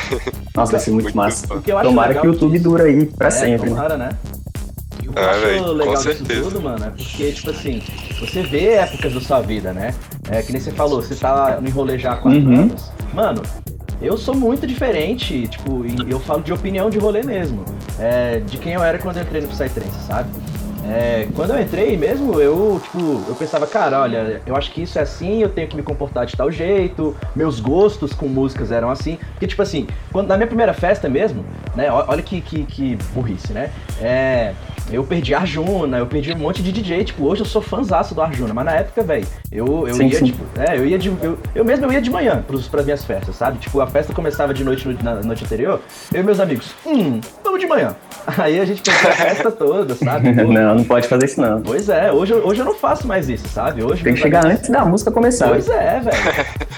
[0.54, 1.46] Nossa, vai ser muito, Muito massa.
[1.46, 1.60] foda.
[1.60, 3.70] O que eu acho Tomara que o YouTube dura aí pra É, sempre.
[3.70, 4.10] Tomara, né?
[4.92, 6.42] O que eu Ah, acho véi, com legal disso certeza.
[6.42, 7.82] tudo, mano, é porque, tipo assim,
[8.20, 9.94] você vê épocas da sua vida, né?
[10.30, 12.54] É que nem você falou, você tá no enrolê já há quatro Uhum.
[12.62, 12.90] anos.
[13.12, 13.42] Mano,
[14.00, 17.64] eu sou muito diferente, tipo, eu falo de opinião de rolê mesmo.
[17.98, 20.30] É, de quem eu era quando eu entrei no Psytrance, sabe?
[20.90, 24.98] É, quando eu entrei mesmo, eu, tipo, eu pensava, cara, olha, eu acho que isso
[24.98, 28.88] é assim, eu tenho que me comportar de tal jeito, meus gostos com músicas eram
[28.88, 29.18] assim.
[29.32, 31.44] Porque, tipo assim, quando, na minha primeira festa mesmo,
[31.74, 33.70] né, olha que, que, que burrice, né?
[34.00, 34.52] É,
[34.90, 38.14] eu perdi a Arjuna, eu perdi um monte de DJ, tipo, hoje eu sou fãzaço
[38.14, 40.24] do Arjuna, mas na época, velho, eu, eu Sim, ia, sim.
[40.26, 41.08] tipo, é, eu ia de.
[41.20, 43.58] Eu, eu mesmo eu ia de manhã pros, pras minhas festas, sabe?
[43.58, 45.80] Tipo, a festa começava de noite no- na noite anterior,
[46.12, 47.94] eu e meus amigos, hum, vamos de manhã.
[48.38, 50.32] Aí a gente pegou a festa toda, sabe?
[50.42, 51.60] Pô, não, não pode fazer isso não.
[51.60, 53.82] Pois é, hoje, eu- hoje eu não faço mais isso, sabe?
[53.82, 55.48] Hoje Tem que chegar amigos- antes da música começar.
[55.48, 56.16] Pois é, velho.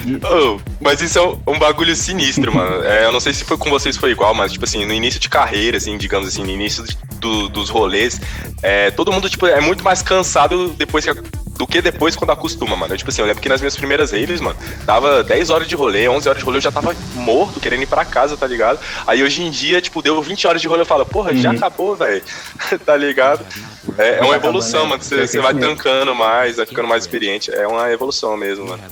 [0.06, 2.83] E- Oh, mas isso é um, um bagulho sinistro, mano.
[2.85, 5.20] É, eu não sei se foi com vocês foi igual, mas, tipo assim, no início
[5.20, 8.20] de carreira, assim, digamos assim, no início de- do- dos rolês,
[8.62, 11.12] é, todo mundo, tipo, é muito mais cansado depois que,
[11.57, 12.94] do que depois quando acostuma, mano.
[12.94, 15.75] Eu, tipo assim, eu lembro que nas minhas primeiras raves, mano, dava 10 horas de
[15.75, 18.79] rolê, 11 horas de rolê, eu já tava morto, querendo ir pra casa, tá ligado?
[19.07, 21.57] Aí hoje em dia, tipo, deu 20 horas de rolê, eu falo, porra, já Uhum.
[21.57, 22.23] acabou, velho.
[22.87, 23.44] tá ligado?
[23.99, 24.88] É, é uma evolução, né?
[24.90, 25.03] mano.
[25.03, 27.51] Você, você vai tancando mais, vai ficando mais experiente.
[27.53, 28.83] É uma evolução mesmo, mano.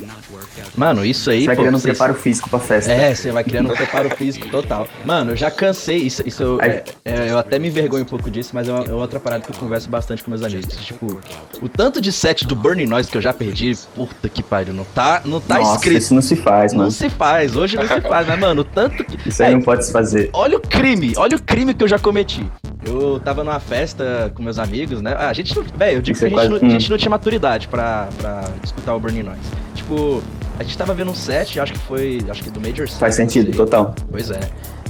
[0.77, 2.93] Mano, isso aí, Você vai pô, criando um preparo físico pra festa.
[2.93, 4.87] É, você vai criando um preparo físico total.
[5.05, 8.51] Mano, eu já cansei, isso, isso eu, é- é, eu até me envergonho pouco disso,
[8.55, 10.75] mas é, uma, é outra parada que eu converso bastante com meus amigos.
[10.85, 11.21] Tipo,
[11.62, 14.85] o tanto de set do Burning Noise que eu já perdi, puta que pariu, não
[14.85, 15.99] tá, não tá Nossa, escrito.
[15.99, 16.90] isso não se faz, Não mano.
[16.90, 19.29] se faz, hoje não se faz, mas, mano, o tanto que.
[19.29, 20.31] Isso aí É, não pode se fazer.
[20.33, 22.44] Olha o crime, olha o crime que eu já cometi.
[22.85, 25.14] Eu tava numa festa com meus amigos, né?
[25.18, 25.62] Ah, a gente não.
[25.62, 28.09] Velho, eu digo que é a gente, quase- não, a gente não tinha maturidade pra,
[28.16, 29.40] pra escutar o Burning Noise.
[29.75, 30.23] Tipo,
[30.59, 32.21] a gente tava vendo um set, acho que foi.
[32.29, 33.94] Acho que do Major Faz sentido, não total.
[34.11, 34.40] Pois é.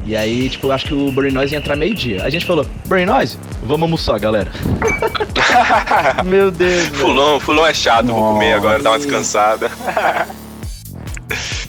[0.08, 2.24] E aí, tipo, acho que o Burning Noise ia entrar meio-dia.
[2.24, 4.50] A gente falou, Burning Noise, vamos almoçar, galera.
[6.24, 6.86] Meu Deus.
[6.86, 8.56] Fulão, fulão é chato, vou comer Nossa.
[8.56, 9.70] agora, dar uma descansada.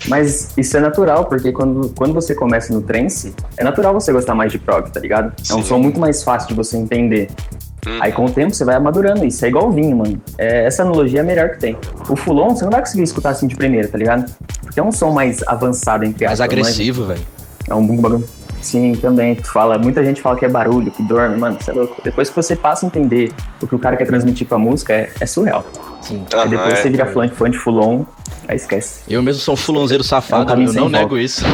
[0.07, 4.33] Mas isso é natural, porque quando, quando você começa no trance, é natural você gostar
[4.33, 5.33] mais de prog, tá ligado?
[5.49, 5.63] É um Sim.
[5.63, 7.29] som muito mais fácil de você entender.
[7.85, 8.01] Uhum.
[8.01, 9.43] Aí com o tempo você vai amadurando isso.
[9.43, 10.21] É igual o vinho, mano.
[10.37, 11.75] É, essa analogia é a melhor que tem.
[12.09, 14.33] O Fulon, você não vai conseguir escutar assim de primeira, tá ligado?
[14.61, 16.39] Porque é um som mais avançado, entre aspas.
[16.39, 17.38] Mais agressivo, velho.
[17.69, 18.27] É um bagulho.
[18.61, 19.35] Sim, também.
[19.35, 22.01] Fala, muita gente fala que é barulho, que dorme, mano, você é louco.
[22.03, 24.93] Depois que você passa a entender o que o cara quer transmitir com a música,
[24.93, 25.65] é, é surreal.
[26.01, 26.25] Sim.
[26.33, 28.05] Aí depois é, você vira fã, fã de Fulon,
[28.49, 29.01] Aí esquece.
[29.07, 31.45] Eu mesmo sou um fulonzeiro safado, é um eu não nego isso.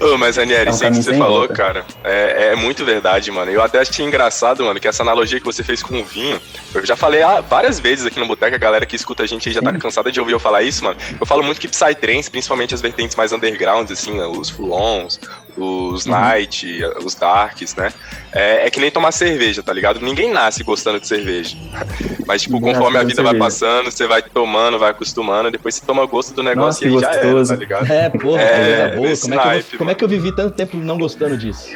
[0.00, 1.52] Ô, mas, Anieri, é um isso que você falou, volta.
[1.52, 3.50] cara, é, é, muito verdade, mano.
[3.50, 6.40] Eu até achei engraçado, mano, que essa analogia que você fez com o vinho,
[6.74, 9.54] eu já falei várias vezes aqui no Boteca, a galera que escuta a gente aí
[9.54, 10.96] já tá cansada de ouvir eu falar isso, mano.
[11.20, 15.20] Eu falo muito que Psytrance, principalmente as vertentes mais undergrounds, assim, né, os fulons,
[15.56, 16.12] os uhum.
[16.12, 17.92] night, os darks, né?
[18.32, 20.00] É, é, que nem tomar cerveja, tá ligado?
[20.00, 21.56] Ninguém nasce gostando de cerveja.
[22.26, 26.04] Mas, tipo, conforme a vida vai passando, você vai tomando, vai acostumando, depois você toma
[26.06, 27.92] gosto do negócio Nossa, e aí já é, tá ligado?
[27.92, 29.16] É, porra, é, boa.
[29.16, 31.70] Como, é naipe, eu, como é que eu vivi tanto tempo não gostando disso?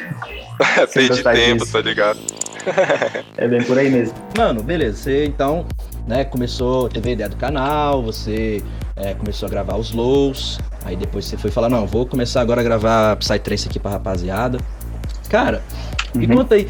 [0.93, 1.73] Perdi tempo, disso.
[1.73, 2.19] tá ligado?
[3.37, 4.15] é bem por aí mesmo.
[4.37, 4.97] Mano, beleza.
[4.97, 5.65] Você então,
[6.07, 8.61] né, começou, teve a ideia do canal, você
[8.95, 12.61] é, começou a gravar os lows, aí depois você foi falar, não, vou começar agora
[12.61, 14.59] a gravar Psytrance aqui pra rapaziada.
[15.29, 15.61] Cara,
[16.13, 16.21] uhum.
[16.21, 16.67] me conta aí,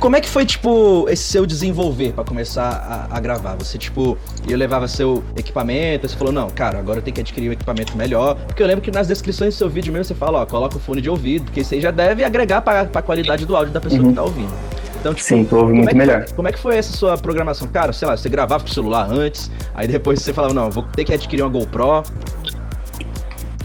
[0.00, 3.54] como é que foi, tipo, esse seu desenvolver para começar a, a, gravar?
[3.56, 4.16] Você, tipo,
[4.48, 7.94] eu levava seu equipamento, você falou, não, cara, agora eu tenho que adquirir um equipamento
[7.98, 8.34] melhor.
[8.46, 10.80] Porque eu lembro que nas descrições do seu vídeo mesmo você fala, ó, coloca o
[10.80, 13.80] fone de ouvido, porque isso aí já deve agregar pra, pra qualidade do áudio da
[13.80, 14.08] pessoa uhum.
[14.08, 14.52] que tá ouvindo.
[15.00, 16.26] Então, tipo, Sim, tu ouve muito é melhor.
[16.36, 17.66] como é que foi essa sua programação?
[17.68, 20.82] Cara, sei lá, você gravava com o celular antes, aí depois você falava, não, vou
[20.82, 22.02] ter que adquirir uma GoPro.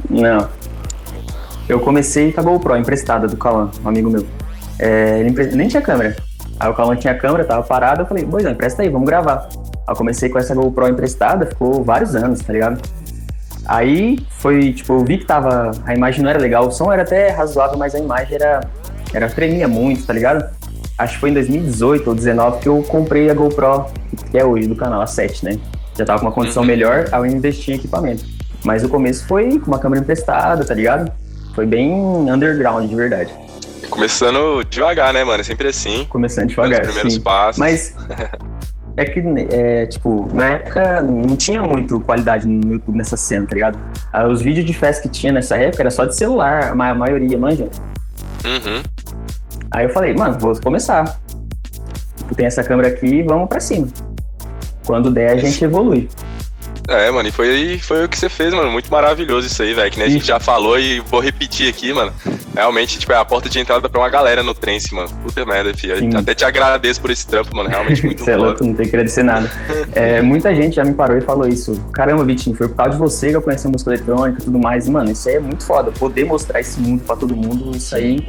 [0.10, 0.48] Não.
[1.68, 4.26] Eu comecei com a GoPro emprestada do Calan, um amigo meu.
[4.80, 6.16] É, ele nem tinha câmera.
[6.58, 9.50] Aí o Calma tinha câmera, tava parado, eu falei, pois não, empresta aí, vamos gravar.
[9.52, 12.82] Aí eu comecei com essa GoPro emprestada, ficou vários anos, tá ligado?
[13.66, 15.72] Aí foi, tipo, eu vi que tava.
[15.86, 18.62] A imagem não era legal, o som era até razoável, mas a imagem era.
[19.14, 20.50] era tremia muito, tá ligado?
[20.98, 23.86] Acho que foi em 2018 ou 2019 que eu comprei a GoPro,
[24.32, 25.60] que é hoje do canal, a 7, né?
[25.98, 26.68] Já tava com uma condição uhum.
[26.68, 28.24] melhor, aí eu investi em equipamento.
[28.64, 31.12] Mas o começo foi com uma câmera emprestada, tá ligado?
[31.54, 33.34] Foi bem underground, de verdade.
[33.90, 35.42] Começando devagar, né, mano?
[35.42, 36.06] É sempre assim.
[36.10, 36.82] Começando devagar.
[36.82, 37.22] Os primeiros sim.
[37.22, 37.60] passos.
[37.60, 37.96] Mas.
[38.98, 43.54] É que, é, tipo, na época não tinha muito qualidade no YouTube nessa cena, tá
[43.54, 43.78] ligado?
[44.14, 47.38] Ah, os vídeos de festa que tinha nessa época era só de celular, a maioria,
[47.38, 47.68] manja.
[48.46, 48.82] Uhum.
[49.72, 51.20] Aí eu falei, mano, vou começar.
[52.36, 53.88] Tem essa câmera aqui, vamos pra cima.
[54.86, 56.10] Quando der, a gente evolui.
[56.88, 58.72] É, mano, e foi, foi o que você fez, mano.
[58.72, 59.92] Muito maravilhoso isso aí, velho.
[59.92, 62.14] Que nem a gente já falou e vou repetir aqui, mano.
[62.56, 65.10] Realmente, tipo, é a porta de entrada pra uma galera no trance, mano.
[65.24, 65.98] Puta merda, filho.
[65.98, 66.16] Sim.
[66.16, 67.70] Até te agradeço por esse trampo, mano.
[67.70, 69.52] Realmente muito Você é louco, não tem que agradecer nada.
[69.94, 71.80] é, muita gente já me parou e falou isso.
[71.94, 74.60] Caramba, Vitinho, foi por causa de você que eu conheci a música eletrônica e tudo
[74.60, 74.88] mais.
[74.88, 75.92] E, mano, isso aí é muito foda.
[75.92, 78.20] Poder mostrar esse mundo pra todo mundo, isso aí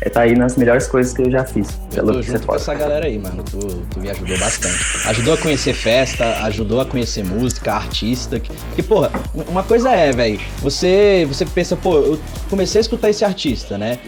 [0.00, 1.68] é tá aí nas melhores coisas que eu já fiz.
[1.94, 3.42] Eu tô junto com essa galera aí, mano.
[3.42, 5.08] Tu, tu me ajudou bastante.
[5.08, 8.38] Ajudou a conhecer festa, ajudou a conhecer música, artista.
[8.40, 9.10] Que, que porra,
[9.48, 13.98] uma coisa é, velho, você, você pensa, pô, eu comecei a escutar esse artista, né?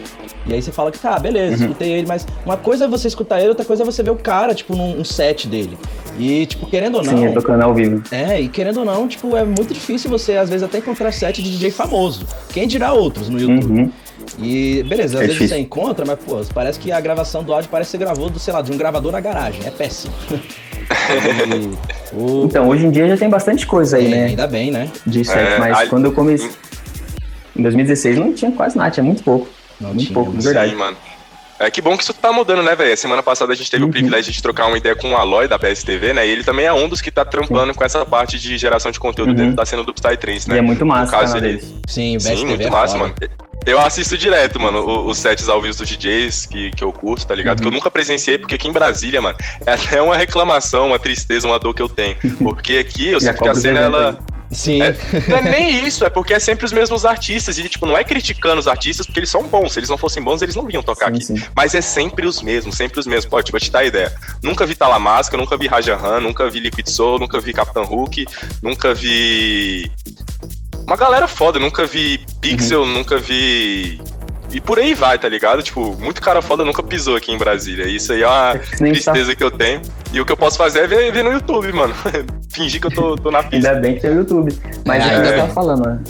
[0.46, 1.70] E aí você fala que, tá, beleza, uhum.
[1.70, 4.16] escutei ele, mas uma coisa é você escutar ele, outra coisa é você ver o
[4.16, 5.76] cara, tipo, num um set dele.
[6.18, 7.16] E, tipo, querendo ou não.
[7.16, 8.02] Sim, é tocando ao vivo.
[8.10, 11.42] É, e querendo ou não, tipo, é muito difícil você, às vezes, até encontrar set
[11.42, 12.26] de DJ famoso.
[12.50, 13.80] Quem dirá outros no YouTube?
[13.80, 13.92] Uhum.
[14.38, 15.56] E beleza, às é vezes difícil.
[15.56, 18.52] você encontra, mas pô, parece que a gravação do áudio parece ser gravou do, sei
[18.52, 19.60] lá, de um gravador na garagem.
[19.64, 20.12] É péssimo.
[22.12, 22.44] o...
[22.44, 24.24] Então, hoje em dia já tem bastante coisa aí, é, né?
[24.26, 24.90] Ainda bem, né?
[25.06, 25.86] De set, é, mas a...
[25.86, 26.50] quando eu comecei.
[27.56, 29.48] Em 2016 não tinha quase nada, tinha muito pouco.
[29.80, 30.70] Não muito tinha, pouco, de verdade.
[30.70, 30.96] Sim, mano.
[31.58, 32.94] É que bom que isso tá mudando, né, velho?
[32.96, 33.88] Semana passada a gente teve uhum.
[33.88, 36.26] o privilégio de trocar uma ideia com o Aloy da PSTV, né?
[36.26, 37.78] E ele também é um dos que tá trampando Sim.
[37.78, 39.34] com essa parte de geração de conteúdo uhum.
[39.34, 40.56] dentro da cena do Psytrance, né?
[40.56, 41.62] E é muito massa, no caso, ele...
[41.86, 43.14] Sim, o Sim, muito é massa, mano.
[43.64, 47.34] Eu assisto direto, mano, os sets ao vivo dos DJs que, que eu curto, tá
[47.34, 47.56] ligado?
[47.56, 47.62] Uhum.
[47.62, 47.78] Que eu uhum.
[47.78, 49.36] nunca presenciei, porque aqui em Brasília, mano,
[49.66, 52.16] é até uma reclamação, uma tristeza, uma dor que eu tenho.
[52.38, 54.18] Porque aqui eu sinto que a cena, ela.
[54.50, 54.82] Sim.
[54.82, 54.96] É,
[55.28, 57.58] não é nem isso, é porque é sempre os mesmos artistas.
[57.58, 59.72] E, tipo, não é criticando os artistas porque eles são bons.
[59.72, 61.24] Se eles não fossem bons, eles não vinham tocar sim, aqui.
[61.24, 61.42] Sim.
[61.54, 63.26] Mas é sempre os mesmos, sempre os mesmos.
[63.26, 64.12] Pô, tipo, vou te dar ideia.
[64.42, 68.26] Nunca vi Talamasca, nunca vi Raja Han, nunca vi Liquid Soul, nunca vi Capitão Hulk,
[68.62, 69.90] nunca vi.
[70.86, 72.86] Uma galera foda, nunca vi Pixel, uhum.
[72.86, 74.00] nunca vi
[74.50, 75.62] e por aí vai, tá ligado?
[75.62, 77.86] Tipo, muito cara foda nunca pisou aqui em Brasília.
[77.86, 79.36] Isso aí é uma é tristeza tá...
[79.36, 79.82] que eu tenho.
[80.12, 81.94] E o que eu posso fazer é ver, ver no YouTube, mano.
[82.52, 83.70] Fingir que eu tô, tô na pista.
[83.70, 84.56] Ainda bem que tem o YouTube.
[84.86, 85.36] Mas é, ainda é.
[85.36, 86.00] tava falando, né?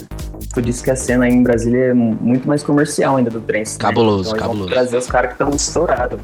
[0.53, 3.73] Tu disse que a cena aí em Brasília é muito mais comercial ainda do trance.
[3.73, 3.79] Né?
[3.79, 4.37] Cabuloso, né?
[4.37, 4.69] então, cabuloso.
[4.69, 6.19] trazer os caras que estão estourados.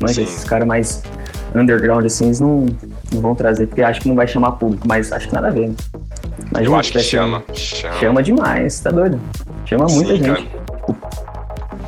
[0.00, 1.02] Mas esses caras mais
[1.54, 2.66] underground assim, eles não,
[3.12, 5.50] não vão trazer, porque acho que não vai chamar público, mas acho que nada a
[5.50, 5.68] ver.
[5.68, 5.76] Né?
[6.60, 7.94] eu acho que chama, chama.
[8.00, 9.20] Chama demais, tá doido?
[9.64, 10.46] Chama muita Sim, gente.
[10.46, 10.61] Cara.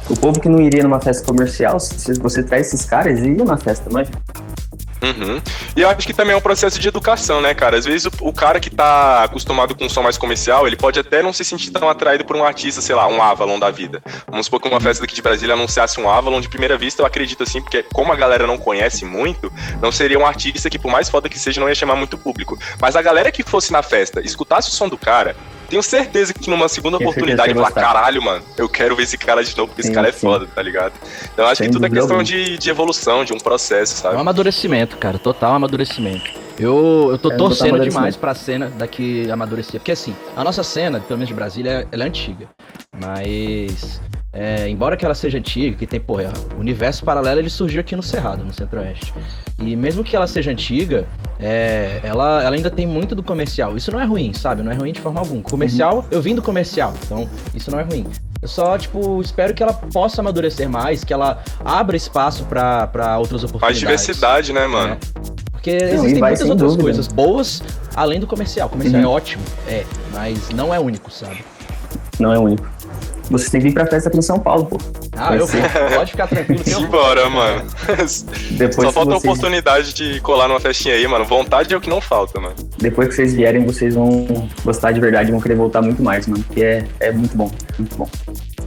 [0.09, 3.57] O povo que não iria numa festa comercial, se você traz esses caras, iriam na
[3.57, 4.09] festa, mas
[5.05, 5.41] Uhum.
[5.77, 7.77] E eu acho que também é um processo de educação, né, cara?
[7.77, 10.99] Às vezes o, o, cara que tá acostumado com um som mais comercial, ele pode
[10.99, 14.03] até não se sentir tão atraído por um artista, sei lá, um Avalon da vida.
[14.27, 17.07] Vamos supor que uma festa daqui de Brasília anunciasse um Avalon, de primeira vista eu
[17.07, 20.91] acredito assim, porque como a galera não conhece muito, não seria um artista que por
[20.91, 22.59] mais foda que seja, não ia chamar muito público.
[22.81, 25.37] Mas a galera que fosse na festa, escutasse o som do cara,
[25.69, 29.43] tenho certeza que numa segunda Tenho oportunidade falar, caralho, mano, eu quero ver esse cara
[29.43, 30.93] de novo, porque sim, esse cara é foda, tá ligado?
[31.33, 34.15] Então acho Sem que tudo é questão de, de evolução, de um processo, sabe?
[34.15, 36.31] É um amadurecimento, cara, total amadurecimento.
[36.59, 39.81] Eu, eu tô é, torcendo demais pra cena daqui amadurecer.
[39.81, 42.49] Porque assim, a nossa cena, pelo menos de Brasília, ela é antiga.
[43.01, 44.01] Mas
[44.33, 47.95] é, embora que ela seja antiga, que tem, porra, o universo paralelo ele surgiu aqui
[47.95, 49.15] no Cerrado, no Centro-Oeste.
[49.61, 51.07] E mesmo que ela seja antiga,
[51.39, 53.77] é, ela, ela ainda tem muito do comercial.
[53.77, 54.63] Isso não é ruim, sabe?
[54.63, 55.41] Não é ruim de forma alguma.
[55.43, 56.05] Comercial, uhum.
[56.11, 58.07] eu vim do comercial, então isso não é ruim.
[58.43, 63.45] Eu só, tipo, espero que ela possa amadurecer mais, que ela abra espaço para outras
[63.45, 63.61] oportunidades.
[63.61, 64.95] Mais diversidade, né, mano?
[65.41, 65.44] É.
[65.65, 66.83] Porque existem muitas outras dúvida.
[66.83, 67.63] coisas boas
[67.97, 68.67] além do comercial.
[68.67, 69.09] O comercial uhum.
[69.09, 71.43] é ótimo, é, mas não é único, sabe?
[72.21, 72.69] Não é único.
[73.31, 74.79] Você tem que vir pra festa aqui em São Paulo, pô.
[75.17, 75.61] Ah, eu vou.
[75.95, 77.65] Pode ficar tranquilo que eu Simbora, mano.
[78.53, 79.25] Depois Só falta vocês...
[79.25, 81.25] a oportunidade de colar numa festinha aí, mano.
[81.25, 82.55] Vontade é o que não falta, mano.
[82.77, 84.27] Depois que vocês vierem, vocês vão
[84.63, 86.45] gostar de verdade e vão querer voltar muito mais, mano.
[86.45, 88.09] Porque é, é muito bom, muito bom.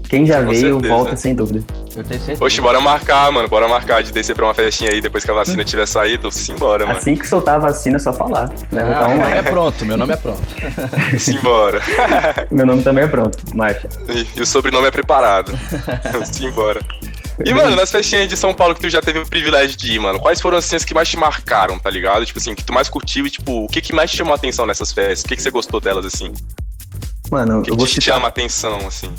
[0.09, 0.93] Quem já Com veio, certeza.
[0.93, 1.63] volta sem dúvida.
[1.95, 2.43] Eu tenho certeza.
[2.43, 3.47] Oxe, bora marcar, mano.
[3.47, 6.31] Bora marcar de descer pra uma festinha aí depois que a vacina tiver saído.
[6.31, 6.97] Simbora, mano.
[6.97, 8.49] Assim que soltar a vacina, é só falar.
[8.71, 8.81] Né?
[8.83, 10.41] Ah, meu nome é pronto, meu nome é pronto.
[11.19, 11.81] Simbora.
[12.49, 13.89] meu nome também é pronto, marcha.
[14.09, 15.51] E, e o sobrenome é preparado.
[16.31, 16.79] Simbora.
[17.45, 19.99] E, mano, nas festinhas de São Paulo que tu já teve o privilégio de ir,
[19.99, 22.25] mano, quais foram as cenas que mais te marcaram, tá ligado?
[22.25, 24.35] Tipo assim, que tu mais curtiu e, tipo, o que, que mais te chamou a
[24.35, 25.21] atenção nessas festas?
[25.23, 26.33] O que, que você gostou delas, assim?
[27.31, 28.15] Mano, que eu vou te citar...
[28.15, 29.09] chama a atenção, assim?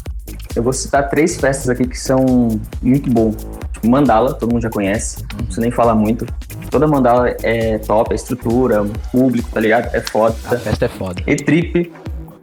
[0.55, 3.33] Eu vou citar três festas aqui que são muito bom.
[3.73, 6.27] Tipo, Mandala, todo mundo já conhece, não precisa nem falar muito.
[6.71, 9.94] Toda Mandala é top, a estrutura, o público, tá ligado?
[9.94, 10.35] É foda.
[10.47, 11.23] A festa é foda.
[11.27, 11.92] E-Trip,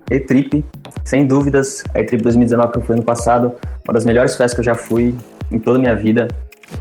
[0.09, 0.65] E-Trip,
[1.03, 1.83] sem dúvidas.
[1.93, 3.53] A E-Trip 2019 que eu fui ano passado,
[3.85, 5.15] uma das melhores festas que eu já fui
[5.51, 6.27] em toda a minha vida.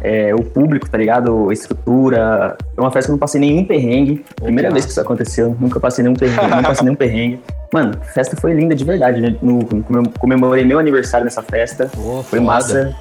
[0.01, 1.49] É, o público, tá ligado?
[1.51, 2.57] A estrutura.
[2.77, 4.25] É uma festa que eu não passei nenhum perrengue.
[4.37, 6.43] Primeira vez que isso aconteceu, nunca passei nenhum perrengue.
[6.57, 7.41] nunca passei nenhum perrengue.
[7.73, 9.21] Mano, a festa foi linda de verdade.
[9.21, 9.37] Né?
[9.43, 9.61] No,
[10.19, 11.91] comemorei meu aniversário nessa festa.
[11.97, 12.43] Oh, foi foda.
[12.43, 12.97] massa.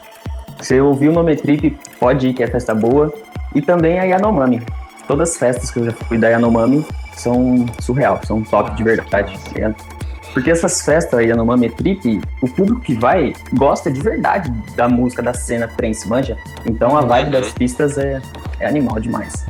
[0.59, 3.11] Você ouviu o nome Trip, pode ir, que é festa boa.
[3.53, 4.61] E também a Yanomami.
[5.07, 9.09] Todas as festas que eu já fui da Yanomami são surreal, são top de verdade.
[9.09, 9.73] Tá
[10.33, 15.21] porque essas festas aí, Yanomami Trip, o público que vai gosta de verdade da música
[15.21, 16.37] da cena trance, manja?
[16.65, 18.21] Então a vibe das pistas é,
[18.59, 19.45] é animal demais.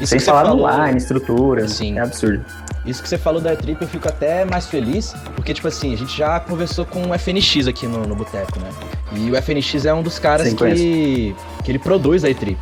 [0.00, 0.68] Isso Sem falar falou...
[0.68, 1.98] no line, estrutura, Sim.
[1.98, 2.44] é absurdo.
[2.86, 5.96] Isso que você falou da trip, eu fico até mais feliz, porque, tipo assim, a
[5.96, 8.68] gente já conversou com o FNX aqui no, no Boteco, né?
[9.12, 12.58] E o FNX é um dos caras que, que ele produz a trip.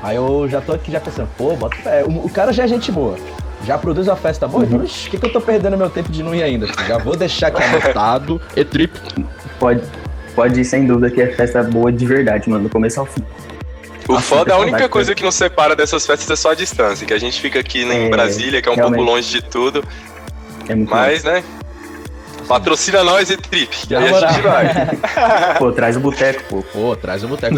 [0.00, 2.04] Aí eu já tô aqui já pensando, pô, bota fé.
[2.04, 3.16] O, o cara já é gente boa.
[3.64, 4.68] Já produz uma festa boa, uhum.
[4.68, 6.66] então, o que, que eu tô perdendo meu tempo de não ir ainda?
[6.86, 8.92] Já vou deixar aqui anotado, E-Trip.
[9.58, 9.82] Pode,
[10.34, 13.24] pode ir sem dúvida que é festa boa de verdade, mano, do começo ao fim.
[14.06, 17.14] O foda, a única coisa que nos separa dessas festas é só a distância, que
[17.14, 18.98] a gente fica aqui em é, Brasília, que é um realmente.
[18.98, 19.82] pouco longe de tudo.
[20.68, 21.42] É mas, né?
[22.46, 23.76] Patrocina nós e trip.
[23.88, 24.96] E aí a gente vai.
[25.58, 26.62] pô, traz o boteco, pô.
[26.62, 27.54] Pô, traz o boteco.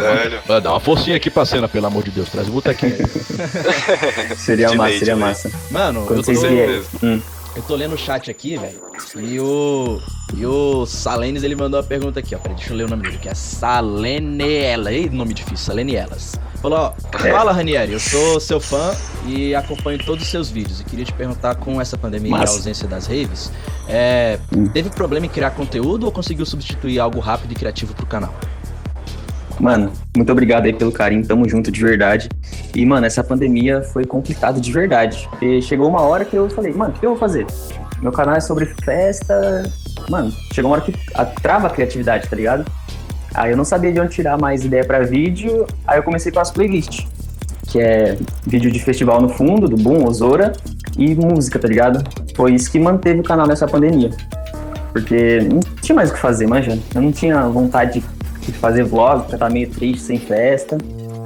[0.49, 2.29] Mano, dá uma forcinha aqui pra cena, pelo amor de Deus.
[2.29, 2.97] Traz o botequinho.
[4.37, 5.51] seria de massa, seria massa.
[5.71, 7.07] Mano, Quando eu tô...
[7.07, 7.21] Hum.
[7.57, 8.81] Eu tô lendo o chat aqui, velho.
[9.17, 10.01] E o.
[10.37, 12.39] E o Salenes, ele mandou uma pergunta aqui, ó.
[12.39, 14.93] Peraí, deixa eu ler o nome dele, que é Saleneela.
[14.93, 16.39] Ei, nome difícil, Salenielas.
[16.61, 17.19] Falou, ó.
[17.19, 18.95] Fala, Ranieri, eu sou seu fã
[19.27, 20.81] e acompanho todos os seus vídeos.
[20.81, 22.51] E queria te perguntar, com essa pandemia Mas...
[22.51, 23.51] e a ausência das raves,
[23.89, 24.39] é,
[24.75, 28.35] teve problema em criar conteúdo ou conseguiu substituir algo rápido e criativo pro canal?
[29.59, 32.29] Mano, muito obrigado aí pelo carinho, tamo junto de verdade.
[32.75, 35.27] E, mano, essa pandemia foi complicado de verdade.
[35.31, 37.47] Porque chegou uma hora que eu falei, mano, o que eu vou fazer?
[38.03, 39.63] Meu canal é sobre festa.
[40.11, 40.95] Mano, chegou uma hora que
[41.41, 42.71] trava a criatividade, tá ligado?
[43.35, 46.41] Aí eu não sabia de onde tirar mais ideia para vídeo, aí eu comecei com
[46.41, 47.07] as playlists,
[47.67, 48.17] que é
[48.47, 50.53] vídeo de festival no fundo, do Boom, Osora,
[50.97, 52.03] e música, tá ligado?
[52.35, 54.11] Foi isso que manteve o canal nessa pandemia.
[54.91, 56.79] Porque não tinha mais o que fazer, manja.
[56.95, 58.07] Eu não tinha vontade de
[58.53, 60.79] de fazer vlog, porque tá meio triste, sem festa.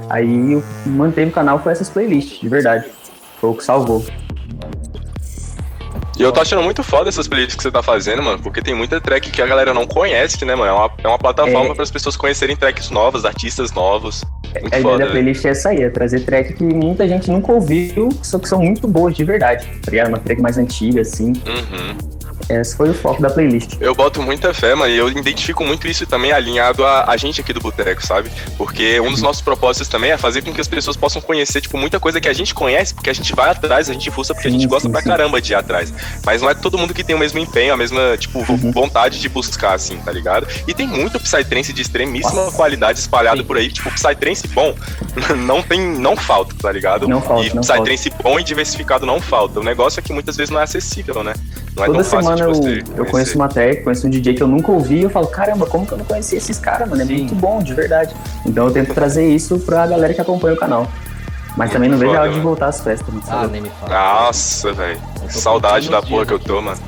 [0.09, 2.85] Aí eu manteve o canal com essas playlists, de verdade.
[3.39, 4.03] Foi o que salvou.
[6.17, 8.75] E eu tô achando muito foda essas playlists que você tá fazendo, mano, porque tem
[8.75, 10.69] muita track que a galera não conhece, né, mano?
[10.69, 11.73] É uma, é uma plataforma é...
[11.73, 14.23] para as pessoas conhecerem tracks novas, artistas novos.
[14.59, 17.51] Muito a ideia da playlist é essa aí, é trazer track que muita gente nunca
[17.51, 20.09] ouviu, só que são muito boas de verdade, tá ligado?
[20.09, 21.29] Uma track mais antiga, assim.
[21.29, 22.20] Uhum.
[22.59, 23.77] Esse foi o foco da playlist.
[23.79, 27.41] Eu boto muita fé, mano, e eu identifico muito isso também alinhado a, a gente
[27.41, 28.31] aqui do Boteco, sabe?
[28.57, 31.77] Porque um dos nossos propósitos também é fazer com que as pessoas possam conhecer, tipo,
[31.77, 34.49] muita coisa que a gente conhece, porque a gente vai atrás, a gente fuça porque
[34.49, 35.07] sim, a gente gosta sim, pra sim.
[35.07, 35.93] caramba de ir atrás.
[36.25, 38.71] Mas não é todo mundo que tem o mesmo empenho, a mesma, tipo, uhum.
[38.71, 40.47] vontade de buscar, assim, tá ligado?
[40.67, 42.57] E tem muito Psytrance de extremíssima Nossa.
[42.57, 44.75] qualidade espalhado por aí, tipo, Psytrance bom
[45.45, 47.07] não tem, não falta, tá ligado?
[47.07, 48.23] Não falta, e não Psytrance falta.
[48.23, 49.59] bom e diversificado não falta.
[49.59, 51.33] O negócio é que muitas vezes não é acessível, né?
[51.75, 54.71] Não é Toda semana eu, eu conheço uma tech, conheço um DJ que eu nunca
[54.71, 57.01] ouvi e eu falo, caramba, como que eu não conhecia esses caras, mano?
[57.01, 57.17] É Sim.
[57.17, 58.15] muito bom, de verdade.
[58.45, 60.87] Então eu tento trazer isso pra galera que acompanha o canal.
[61.57, 63.13] Mas também não vejo a hora de voltar às festas.
[63.13, 64.23] Não ah, nem me fala.
[64.23, 64.99] Nossa, velho.
[65.29, 66.79] Saudade da porra que eu tô, mano.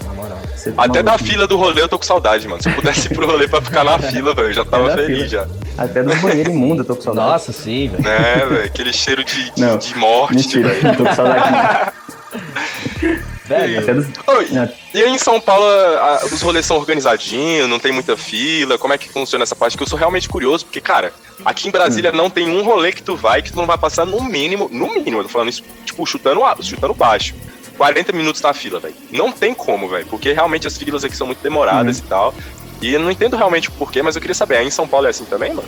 [0.78, 2.62] Até da fila do rolê eu tô com saudade, mano.
[2.62, 5.30] Se eu pudesse ir pro rolê pra ficar na fila, velho, eu já tava feliz
[5.30, 5.46] já.
[5.78, 7.32] Até do banheiro imundo eu tô com saudade.
[7.32, 8.08] Nossa, sim, velho.
[8.08, 10.98] É, velho, aquele cheiro de, de, não, de morte, mentira, velho.
[10.98, 11.92] tô com saudade.
[13.54, 14.14] Velho.
[14.28, 14.48] Oi,
[14.94, 18.94] e aí em São Paulo a, os rolês são organizadinhos, não tem muita fila, como
[18.94, 19.78] é que funciona essa parte?
[19.78, 21.14] Que eu sou realmente curioso, porque, cara,
[21.46, 22.16] aqui em Brasília hum.
[22.16, 24.94] não tem um rolê que tu vai que tu não vai passar no mínimo, no
[24.94, 27.36] mínimo, eu tô falando isso, tipo, chutando, chutando baixo.
[27.78, 28.94] 40 minutos na fila, velho.
[29.12, 32.06] Não tem como, velho, porque realmente as filas aqui são muito demoradas uhum.
[32.06, 32.36] e tal.
[32.82, 35.08] E eu não entendo realmente o porquê, mas eu queria saber, aí em São Paulo
[35.08, 35.68] é assim também, mano?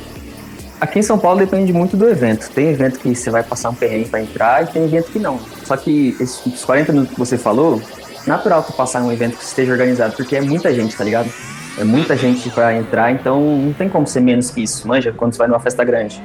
[0.80, 2.50] Aqui em São Paulo depende muito do evento.
[2.52, 5.40] Tem evento que você vai passar um perrengue para entrar e tem evento que não.
[5.64, 7.82] Só que esses 40 minutos que você falou,
[8.28, 11.30] natural tu passar um evento que esteja organizado, porque é muita gente, tá ligado?
[11.78, 15.34] É muita gente para entrar, então não tem como ser menos que isso, manja, quando
[15.34, 16.22] você vai numa festa grande.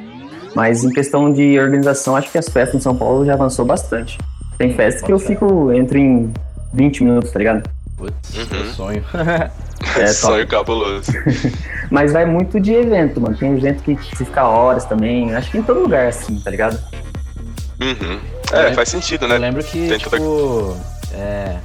[0.55, 4.19] Mas em questão de organização, acho que as festas em São Paulo já avançou bastante.
[4.59, 6.33] Tem festa que eu fico entre em
[6.75, 7.69] 20 minutos, tá ligado?
[7.97, 8.73] Putz, uhum.
[8.75, 9.05] sonho.
[9.97, 11.13] é, sonho cabuloso.
[11.91, 13.37] Mas vai muito de evento, mano.
[13.37, 15.35] Tem evento que se fica horas também.
[15.35, 16.79] Acho que em todo lugar é assim, tá ligado?
[17.81, 18.21] Uhum.
[18.53, 19.37] É, faz sentido, né?
[19.37, 20.77] Eu lembro que, Tem tipo, toda...
[21.15, 21.57] é,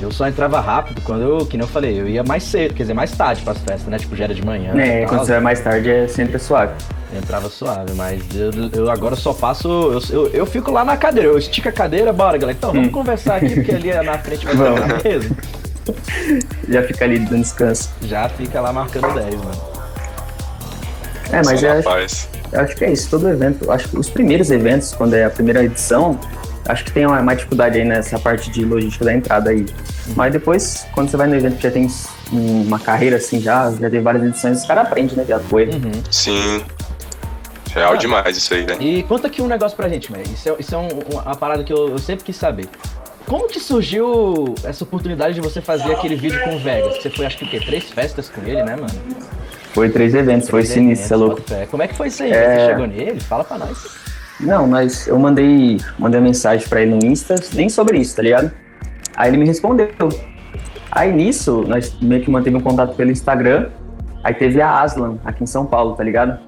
[0.00, 2.84] eu só entrava rápido quando eu, que nem eu falei, eu ia mais cedo, quer
[2.84, 3.98] dizer, mais tarde para as festas, né?
[3.98, 4.72] Tipo, já era de manhã.
[4.78, 6.72] É, quando você vai mais tarde é sempre suave.
[7.12, 9.68] Eu entrava suave, mas eu, eu agora só passo.
[9.68, 12.56] Eu, eu, eu, fico lá na cadeira, eu estico a cadeira, bora, galera.
[12.56, 12.92] Então, vamos hum.
[12.92, 15.36] conversar aqui, porque ali na frente vai ter uma mesa.
[16.68, 17.90] Já fica ali dando descanso.
[18.02, 19.78] Já fica lá marcando 10, mano.
[21.30, 23.70] É, mas eu acho, eu acho que é isso, todo evento.
[23.70, 26.18] Acho que os primeiros eventos, quando é a primeira edição,
[26.66, 29.66] acho que tem uma, uma dificuldade aí nessa parte de logística da entrada aí.
[30.16, 31.86] Mas depois, quando você vai no evento que já tem
[32.32, 35.24] uma carreira assim já, já tem várias edições, os caras aprendem, né?
[35.26, 35.66] Já foi.
[35.66, 36.02] Uhum.
[36.10, 36.64] Sim.
[37.74, 38.76] Real ah, demais isso aí, né?
[38.80, 40.24] E conta aqui um negócio pra gente, velho.
[40.24, 42.68] Isso é, isso é um, uma parada que eu, eu, sempre quis saber.
[43.28, 46.96] Como que surgiu essa oportunidade de você fazer aquele vídeo com o Vegas?
[46.96, 47.60] Você foi, acho que o quê?
[47.60, 48.88] Três festas com ele, né, mano?
[49.74, 51.42] Foi três eventos, três foi sinistro, você é louco.
[51.70, 52.32] Como é que foi isso aí?
[52.32, 52.56] É...
[52.56, 53.20] Você chegou nele?
[53.20, 53.98] Fala pra nós.
[54.40, 58.22] Não, mas eu mandei, mandei uma mensagem pra ele no Insta, nem sobre isso, tá
[58.22, 58.50] ligado?
[59.14, 59.88] Aí ele me respondeu.
[60.90, 63.68] Aí nisso, nós meio que manteve um contato pelo Instagram.
[64.24, 66.38] Aí teve a Aslan aqui em São Paulo, tá ligado?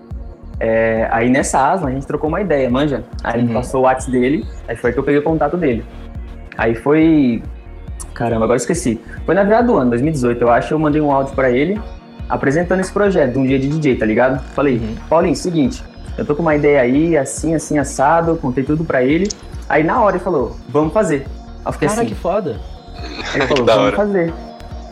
[0.58, 3.04] É, aí nessa Aslan a gente trocou uma ideia, manja.
[3.22, 3.46] Aí uhum.
[3.46, 5.84] ele passou o WhatsApp dele, aí foi que eu peguei o contato dele.
[6.60, 7.42] Aí foi.
[8.12, 9.00] Caramba, agora esqueci.
[9.24, 10.74] Foi na virada do ano, 2018, eu acho.
[10.74, 11.80] Eu mandei um áudio para ele
[12.28, 14.40] apresentando esse projeto de um dia de DJ, tá ligado?
[14.52, 14.94] Falei, uhum.
[15.08, 15.82] Paulinho, seguinte,
[16.18, 19.26] eu tô com uma ideia aí, assim, assim, assado, contei tudo pra ele.
[19.66, 21.26] Aí na hora ele falou, vamos fazer.
[21.64, 22.08] Aí eu fiquei Cara, assim.
[22.10, 22.60] que foda.
[23.34, 24.34] Ele falou, vamos fazer.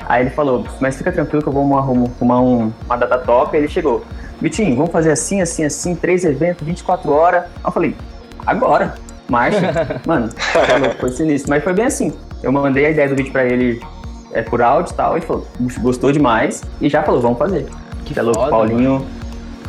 [0.08, 3.54] Aí ele falou, mas fica tranquilo que eu vou arrumar um, uma data top.
[3.54, 4.02] Aí ele chegou,
[4.40, 7.42] Vitinho, vamos fazer assim, assim, assim, três eventos, 24 horas.
[7.42, 7.94] Aí eu falei,
[8.46, 8.94] agora,
[9.28, 10.00] marcha.
[10.06, 11.50] Mano, falou, foi sinistro.
[11.50, 12.12] Mas foi bem assim.
[12.42, 13.80] Eu mandei a ideia do vídeo pra ele
[14.32, 15.16] é, por áudio e tal.
[15.16, 15.46] Ele falou,
[15.80, 16.62] gostou demais.
[16.80, 17.66] E já falou, vamos fazer.
[18.04, 18.92] Que falou, foda, Paulinho.
[18.92, 19.18] Mano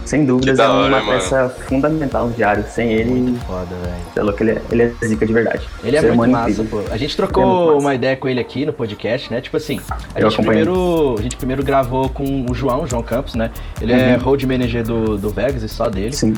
[0.10, 1.50] sem dúvidas, é uma hora, peça mano.
[1.67, 2.65] fundamental no diário.
[2.67, 3.12] Sem ele.
[3.12, 4.36] Muito foda, velho.
[4.39, 5.69] Ele, é, ele é zica de verdade.
[5.84, 6.82] Ele é muito massa, pô.
[6.89, 9.39] A gente trocou é uma ideia com ele aqui no podcast, né?
[9.39, 9.80] Tipo assim,
[10.15, 13.52] a gente, primeiro, a gente primeiro gravou com o João, João Campos, né?
[13.80, 14.02] Ele é uhum.
[14.02, 16.13] é road manager do, do Vegas e só dele.
[16.13, 16.34] Sim.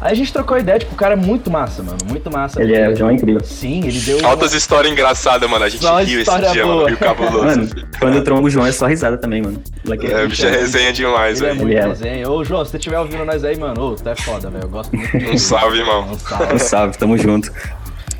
[0.00, 1.98] Aí a gente trocou ideia, tipo, o cara é muito massa, mano.
[2.06, 2.60] Muito massa.
[2.60, 3.42] Ele é, o João é incrível.
[3.44, 4.26] Sim, ele deu.
[4.26, 4.58] Altas uma...
[4.58, 5.64] histórias engraçadas, mano.
[5.64, 6.76] A gente só riu esse dia, boa.
[6.76, 6.88] mano.
[6.88, 7.44] Rio cabuloso.
[7.44, 9.62] Mano, quando eu trombo o João é só risada também, mano.
[9.88, 11.52] É, é, bicho é resenha demais, velho.
[11.52, 12.30] Ele é muito ele resenha.
[12.30, 14.64] Ô, João, se você estiver ouvindo nós aí, mano, ô, tu é foda, velho.
[14.64, 15.16] Eu gosto muito.
[15.16, 16.10] Um salve, irmão.
[16.10, 16.54] Um salve.
[16.54, 17.52] Um salve, tamo junto.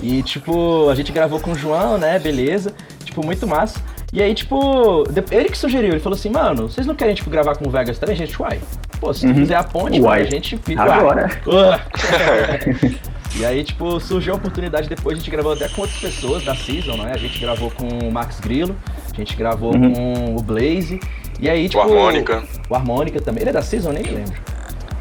[0.00, 2.18] E, tipo, a gente gravou com o João, né?
[2.18, 2.72] Beleza.
[3.04, 3.80] Tipo, muito massa.
[4.14, 5.02] E aí, tipo,
[5.32, 7.98] ele que sugeriu, ele falou assim, mano, vocês não querem, tipo, gravar com o Vegas
[7.98, 8.14] também?
[8.14, 8.60] A gente, uai,
[9.00, 9.34] pô, se uhum.
[9.34, 10.20] fizer a ponte, uai.
[10.22, 10.82] a gente fica.
[10.82, 11.28] Agora.
[13.36, 16.54] e aí, tipo, surgiu a oportunidade depois, a gente gravou até com outras pessoas da
[16.54, 17.10] Season, né?
[17.12, 18.76] A gente gravou com o Max Grillo,
[19.12, 19.92] a gente gravou uhum.
[19.92, 21.00] com o Blaze.
[21.40, 21.82] E aí, tipo.
[21.82, 22.44] O Harmônica.
[22.70, 23.42] O Harmônica também.
[23.42, 24.34] Ele é da Season, nem me lembro.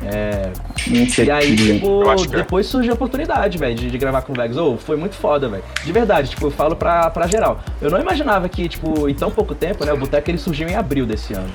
[0.06, 0.52] É,
[0.88, 2.16] e aí, tipo, é.
[2.38, 4.58] depois surgiu a oportunidade, velho, de, de, gravar com o Vegas.
[4.58, 5.64] Oh, foi muito foda, velho.
[5.84, 7.62] De verdade, tipo, eu falo pra, pra geral.
[7.82, 10.76] Eu não imaginava que, tipo, em tão pouco tempo, né, o Boteco ele surgiu em
[10.76, 11.50] abril desse ano.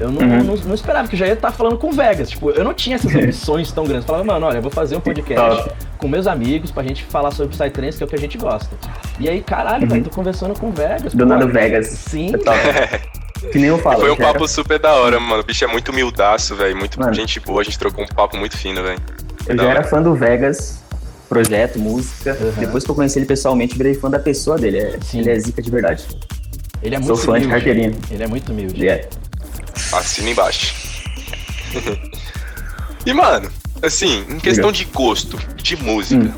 [0.00, 0.42] Eu não, uhum.
[0.42, 2.30] não, não, esperava que eu já ia estar falando com o Vegas.
[2.30, 4.02] Tipo, eu não tinha essas ambições tão grandes.
[4.02, 7.30] Eu falava, mano, olha, eu vou fazer um podcast com meus amigos pra gente falar
[7.30, 8.74] sobre Psytrance, que é o que a gente gosta.
[9.20, 9.90] E aí, caralho, uhum.
[9.90, 11.14] velho, tô conversando com o Vegas.
[11.14, 11.86] Do nada Vegas.
[11.86, 12.32] Sim.
[13.50, 14.00] Que nem eu falo.
[14.00, 14.48] Foi um papo era...
[14.48, 15.42] super da hora, mano.
[15.42, 16.76] O bicho é muito humildaço, velho.
[16.76, 17.60] Muito mano, gente boa.
[17.60, 19.00] A gente trocou um papo muito fino, velho.
[19.46, 20.82] Eu já era fã do Vegas,
[21.28, 22.36] projeto, música.
[22.40, 22.52] Uhum.
[22.58, 24.78] Depois que eu conheci ele pessoalmente, virei fã da pessoa dele.
[24.78, 26.04] É, ele é zica de verdade.
[26.82, 27.46] Ele é muito Sou fã humilde.
[27.46, 27.92] de carteirinha.
[28.10, 28.74] Ele é muito humilde.
[28.74, 29.08] Ele é.
[29.92, 30.74] Assina embaixo.
[33.04, 33.50] e, mano,
[33.82, 36.32] assim, em questão de gosto, de música, hum.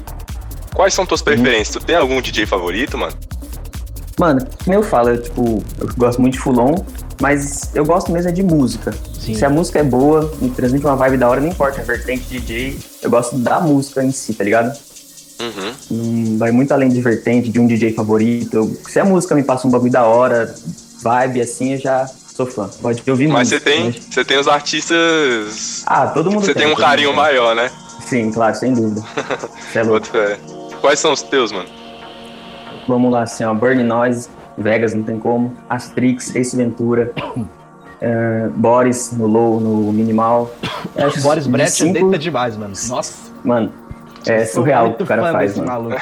[0.74, 1.76] quais são tuas preferências?
[1.76, 1.80] Hum.
[1.80, 3.14] Tu tem algum DJ favorito, mano?
[4.18, 6.74] Mano, como eu falo, eu, tipo, eu gosto muito de Fulon,
[7.20, 8.94] mas eu gosto mesmo é de música.
[9.18, 9.34] Sim.
[9.34, 12.24] Se a música é boa, me transmite uma vibe da hora, não importa a vertente
[12.24, 14.76] DJ, eu gosto da música em si, tá ligado?
[15.40, 15.72] Uhum.
[15.90, 18.54] Hum, vai muito além de vertente, de um DJ favorito.
[18.54, 20.54] Eu, se a música me passa um bagulho da hora,
[21.02, 22.70] vibe assim, eu já sou fã.
[22.80, 25.82] Pode ouvir Mas você tem, você tem os artistas.
[25.86, 27.70] Ah, todo mundo Você tem, tem um carinho maior, né?
[28.06, 29.02] Sim, claro, sem dúvida.
[29.74, 30.06] é louco.
[30.80, 31.68] Quais são os teus, mano?
[32.86, 33.54] Vamos lá, assim, ó.
[33.54, 35.52] Burn Noise, Vegas, não tem como.
[35.68, 37.12] Astrix, Ace Ventura.
[37.36, 40.50] Uh, Boris no low, no minimal.
[40.96, 41.92] Acho Boris Brett cinco...
[41.92, 42.74] deita demais, mano.
[42.88, 43.32] Nossa.
[43.44, 43.72] Mano,
[44.26, 45.70] é surreal o que o cara faz, mano.
[45.70, 45.96] Maluco,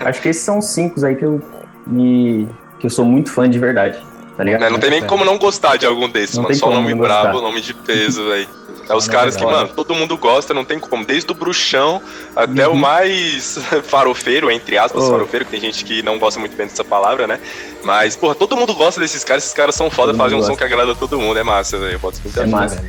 [0.00, 1.40] Acho que esses são os cinco aí que eu
[1.86, 2.48] me.
[2.78, 4.00] que eu sou muito fã de verdade.
[4.36, 4.60] Tá ligado?
[4.60, 6.54] Não, não tem nem como não gostar de algum desses, não mano.
[6.54, 8.46] Só nome brabo, nome de peso, velho.
[8.88, 11.04] É os caras que, mano, todo mundo gosta, não tem como.
[11.06, 12.02] Desde o bruxão
[12.34, 12.74] até uhum.
[12.74, 15.10] o mais farofeiro, entre aspas, oh.
[15.10, 17.40] farofeiro, que tem gente que não gosta muito bem dessa palavra, né?
[17.82, 20.64] Mas, porra, todo mundo gosta desses caras, esses caras são foda, fazem um som que
[20.64, 21.98] agrada todo mundo, é massa, velho.
[21.98, 22.42] Pode escutar.
[22.42, 22.84] É massa.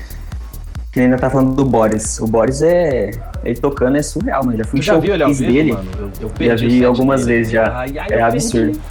[0.92, 2.20] Que ainda tá falando do Boris.
[2.20, 3.12] O Boris é.
[3.44, 4.58] Ele tocando é surreal, mano.
[4.58, 5.74] Já fui já vi ele dele.
[5.74, 6.12] Mano?
[6.20, 7.38] Eu, eu já vi algumas dele.
[7.38, 7.72] vezes já.
[7.78, 8.82] Ai, ai, é absurdo.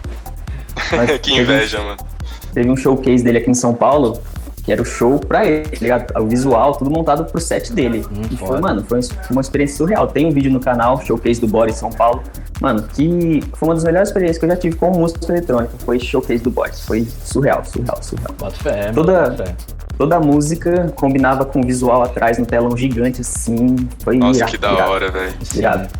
[1.20, 2.15] que inveja, mano.
[2.56, 4.18] Teve um showcase dele aqui em São Paulo
[4.64, 6.20] que era o show pra ele, tá ligado?
[6.20, 8.02] O visual, tudo montado pro set dele.
[8.10, 8.98] Hum, e foi, mano, foi
[9.30, 10.08] uma experiência surreal.
[10.08, 12.22] Tem um vídeo no canal, showcase do Boris São Paulo.
[12.60, 15.74] Mano, que foi uma das melhores experiências que eu já tive com música eletrônica.
[15.84, 16.80] Foi showcase do Boris.
[16.80, 18.34] Foi surreal, surreal, surreal.
[18.38, 19.54] Bota fé, toda, fé.
[19.98, 23.88] Toda a música combinava com o visual atrás no telão gigante, assim.
[24.00, 25.34] Foi Nossa, irado, que da irado, hora, velho.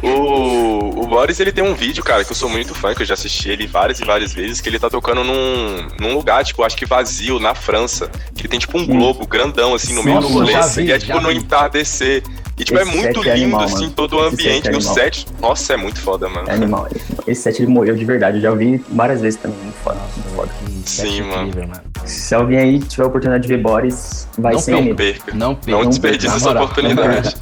[0.02, 3.06] O, o Boris, ele tem um vídeo, cara, que eu sou muito fã, que eu
[3.06, 6.62] já assisti ele várias e várias vezes, que ele tá tocando num, num lugar, tipo,
[6.62, 8.10] acho que vazio, na França.
[8.34, 10.52] Que tem tipo um globo grandão assim no meio do rolê.
[10.52, 12.22] E é tipo no entardecer.
[12.58, 13.90] E tipo, é Esse é muito lindo, é animal, assim, mano.
[13.90, 14.68] todo o ambiente.
[14.68, 16.48] É e o set, nossa, é muito foda, mano.
[16.48, 16.88] É animal.
[17.26, 18.38] Esse set ele morreu de verdade.
[18.38, 19.58] Eu já ouvi várias vezes também.
[19.58, 19.98] Muito foda.
[20.16, 20.50] Muito foda.
[20.86, 21.48] Sim, mano.
[21.48, 21.82] Incrível, mano.
[22.06, 25.34] Se alguém aí tiver a oportunidade de ver Boris, vai não sem Não perca.
[25.34, 25.70] Não, perca.
[25.70, 27.36] não desperdice essa oportunidade.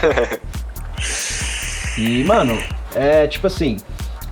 [1.98, 2.58] e, mano,
[2.94, 3.76] é tipo assim.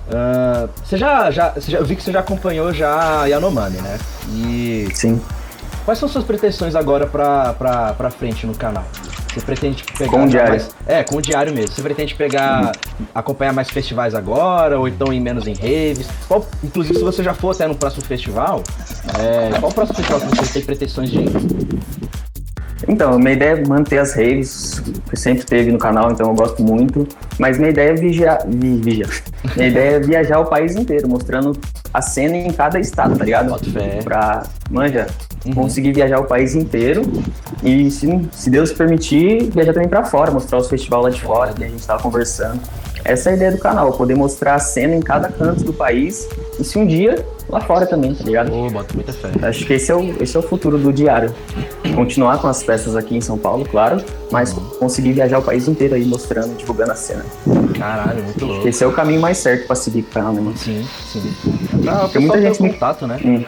[0.07, 1.77] Uh, você, já, já, você já.
[1.77, 3.99] Eu vi que você já acompanhou já a Yanomami, né?
[4.29, 4.87] E.
[4.93, 5.21] Sim.
[5.85, 8.85] Quais são suas pretensões agora pra, pra, pra frente no canal?
[9.33, 10.11] Você pretende pegar.
[10.11, 10.51] Com o diário.
[10.51, 11.75] Mais, é, com o diário mesmo.
[11.75, 12.71] Você pretende pegar.
[13.13, 16.07] acompanhar mais festivais agora, ou então ir menos em raves?
[16.27, 18.63] Qual, inclusive, se você já for até no próximo festival,
[19.19, 21.31] é, qual o próximo festival que você tem pretensões de ir?
[22.87, 26.61] Então, minha ideia é manter as raves, que sempre teve no canal, então eu gosto
[26.61, 27.07] muito.
[27.39, 28.39] Mas minha ideia é vigiar.
[28.47, 29.09] Vi, vigiar.
[29.55, 31.57] minha ideia é viajar o país inteiro, mostrando
[31.93, 33.53] a cena em cada estado, tá ligado?
[34.03, 35.07] Pra, manja,
[35.45, 35.53] uhum.
[35.53, 37.03] conseguir viajar o país inteiro
[37.63, 41.53] e, se, se Deus permitir, viajar também pra fora, mostrar os festivais lá de fora,
[41.53, 42.59] que a gente tava conversando.
[43.05, 46.27] Essa é a ideia do canal, poder mostrar a cena em cada canto do país
[46.57, 48.51] e se um dia lá fora também, tá ligado?
[48.53, 49.29] Oh, bota muita fé.
[49.41, 51.33] Acho que esse é, o, esse é o futuro do diário.
[51.95, 54.63] Continuar com as peças aqui em São Paulo, claro, mas uhum.
[54.79, 57.25] conseguir viajar o país inteiro aí mostrando, divulgando a cena.
[57.77, 58.67] Caralho, muito louco.
[58.67, 60.57] Esse é o caminho mais certo pra seguir com o canal, né, mano?
[60.57, 61.33] Sim, sim.
[61.91, 62.69] Porque muita gente me...
[62.71, 63.19] contato, né?
[63.23, 63.43] Hum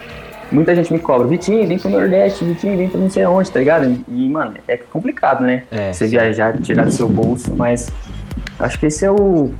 [0.50, 3.58] muita gente me cobra, Vitinho, vem pro Nordeste, Vitinho, vem pra não sei aonde, tá
[3.58, 4.04] ligado?
[4.08, 5.64] E, mano, é complicado, né?
[5.70, 7.90] É, Você viajar, tirar do seu bolso, mas
[8.58, 9.52] acho que esse é o,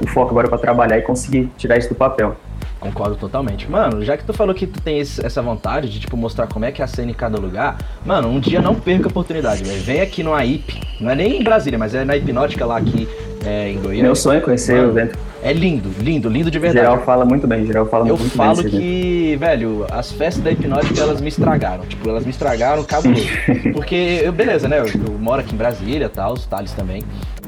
[0.00, 2.36] o foco agora para trabalhar e conseguir tirar isso do papel.
[2.80, 3.70] Concordo totalmente.
[3.70, 6.64] Mano, já que tu falou que tu tem esse, essa vontade de, tipo, mostrar como
[6.64, 9.62] é que é a cena em cada lugar, mano, um dia não perca a oportunidade,
[9.62, 9.80] velho.
[9.82, 13.08] Vem aqui no AIP, não é nem em Brasília, mas é na Hipnótica lá aqui
[13.44, 14.02] é, em Goiânia.
[14.04, 15.18] Meu sonho é conhecer mano, o evento.
[15.42, 16.86] É lindo, lindo, lindo de verdade.
[16.86, 18.48] Geral fala muito bem, geral fala eu muito bem.
[18.48, 21.84] Eu falo que, velho, as festas da Hipnótica, elas me estragaram.
[21.84, 23.26] Tipo, elas me estragaram cabuloso.
[23.74, 27.02] Porque, eu, beleza, né, eu, eu moro aqui em Brasília e tal, os Thales também.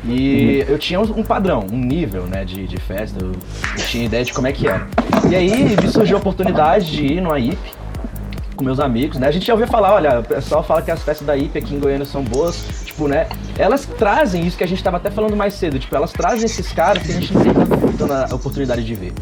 [0.06, 4.24] E eu tinha um padrão, um nível, né, de, de festa, eu, eu, tinha ideia
[4.24, 4.86] de como é que era.
[5.30, 7.56] E aí me surgiu a oportunidade de ir no AIP
[8.54, 9.26] com meus amigos, né?
[9.26, 11.74] A gente já ouviu falar, olha, o pessoal fala que as festas da IP aqui
[11.74, 13.26] em Goiânia são boas, tipo, né?
[13.58, 16.72] Elas trazem isso que a gente tava até falando mais cedo, tipo, elas trazem esses
[16.72, 17.52] caras que a gente não tem
[17.96, 19.12] tanta oportunidade de ver.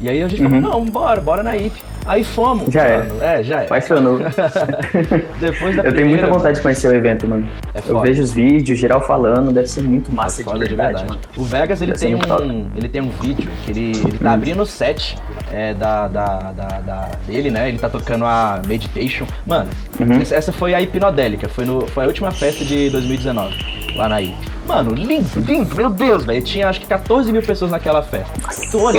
[0.00, 0.62] E aí a gente uhum.
[0.62, 1.78] falou, não, bora, bora na IP.
[2.06, 2.72] Aí fomos.
[2.72, 3.22] Já mano.
[3.22, 3.40] é.
[3.40, 3.64] É, já é.
[3.66, 4.18] Apaixonou.
[5.38, 7.48] Depois da Eu primeira, tenho muita vontade de conhecer o evento, mano.
[7.74, 10.76] É eu vejo os vídeos, geral falando, deve ser muito massa é de, verdade, de
[10.76, 11.20] verdade, mano.
[11.36, 14.34] O Vegas, ele tem, um, ele tem um vídeo que ele, ele tá hum.
[14.34, 15.16] abrindo o set
[15.52, 17.68] é, da, da, da, da, dele, né?
[17.68, 19.26] Ele tá tocando a Meditation.
[19.46, 20.20] Mano, uhum.
[20.20, 24.59] essa foi a Hipnodélica, foi, no, foi a última festa de 2019, lá na IP.
[24.70, 26.40] Mano, lindo, lindo, meu Deus, velho.
[26.44, 28.32] Tinha acho que 14 mil pessoas naquela festa.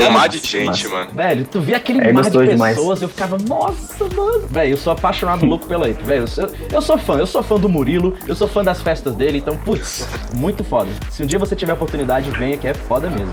[0.10, 1.12] um mar de gente, mano.
[1.14, 3.02] Velho, tu via aquele é, mar de pessoas, demais.
[3.02, 4.48] eu ficava, nossa, mano.
[4.50, 6.26] Velho, eu sou apaixonado louco pela Ape, velho.
[6.36, 9.38] Eu, eu, sou fã, eu sou fã do Murilo, eu sou fã das festas dele,
[9.38, 10.90] então, putz, muito foda.
[11.10, 13.32] Se um dia você tiver a oportunidade, venha que é foda mesmo.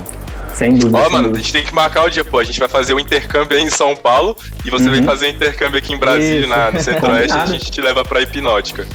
[0.55, 0.99] Sem dúvida.
[0.99, 2.39] Ó, mano, a gente tem que marcar o dia, pô.
[2.39, 4.93] A gente vai fazer o intercâmbio aí em São Paulo e você uhum.
[4.93, 8.21] vem fazer o intercâmbio aqui em Brasília, na, no Centro-Oeste, a gente te leva pra
[8.21, 8.87] Hipnótica.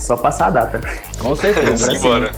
[0.00, 0.80] Só passar a data.
[1.18, 1.92] Com certeza.
[1.92, 2.32] Simbora.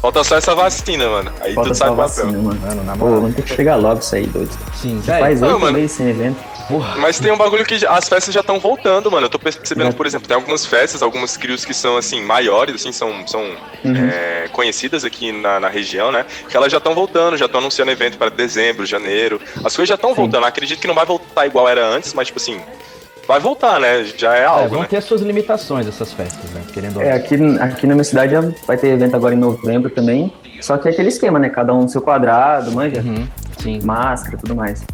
[0.00, 1.32] Falta só essa vacina, mano.
[1.40, 2.08] Aí Falta tudo sai do papel.
[2.08, 2.60] Vacina, mano.
[2.60, 4.50] mano na Pô, vamos ter que chegar logo isso aí, doido.
[4.74, 5.20] Sim, velho.
[5.20, 6.54] Faz oito meses sem evento.
[6.68, 6.96] Porra.
[6.96, 9.26] Mas tem um bagulho que as festas já estão voltando, mano.
[9.26, 12.92] Eu tô percebendo, por exemplo, tem algumas festas, algumas crios que são, assim, maiores, assim,
[12.92, 13.42] são, são
[13.84, 13.96] uhum.
[13.96, 16.24] é, conhecidas aqui na, na, região, né?
[16.48, 19.40] Que elas já estão voltando, já estão anunciando evento para dezembro, janeiro.
[19.56, 20.44] As coisas já estão voltando.
[20.46, 22.60] Acredito que não vai voltar igual era antes, mas, tipo assim,
[23.26, 24.04] vai voltar, né?
[24.04, 24.64] Já é, algo.
[24.64, 24.86] É, vão né?
[24.88, 26.62] ter suas limitações essas festas, né?
[26.72, 28.34] Querendo é, aqui, aqui na minha cidade
[28.66, 30.32] vai ter evento agora em novembro também.
[30.60, 31.48] Só que é aquele esquema, né?
[31.48, 33.00] Cada um no seu quadrado, manja?
[33.00, 33.26] Uhum,
[33.58, 33.80] sim.
[33.82, 34.84] Máscara tudo mais.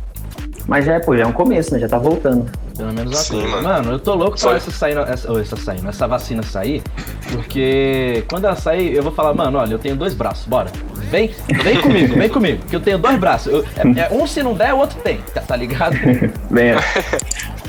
[0.67, 1.81] Mas já é, pô, já é um começo, né?
[1.81, 2.51] Já tá voltando.
[2.81, 3.63] Pelo menos a Sim, Mano.
[3.63, 6.83] mano, eu tô louco pra essa, sair, essa, essa, saindo, essa vacina sair,
[7.31, 10.73] porque quando ela sair, eu vou falar, mano, olha, eu tenho dois braços, bora.
[10.95, 11.31] Vem,
[11.63, 13.53] vem comigo, vem comigo, que eu tenho dois braços.
[13.53, 15.95] Eu, é, é, um se não der, o outro tem, tá, tá ligado?
[16.51, 16.79] Venha.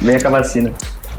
[0.01, 0.71] Venha com a vacina.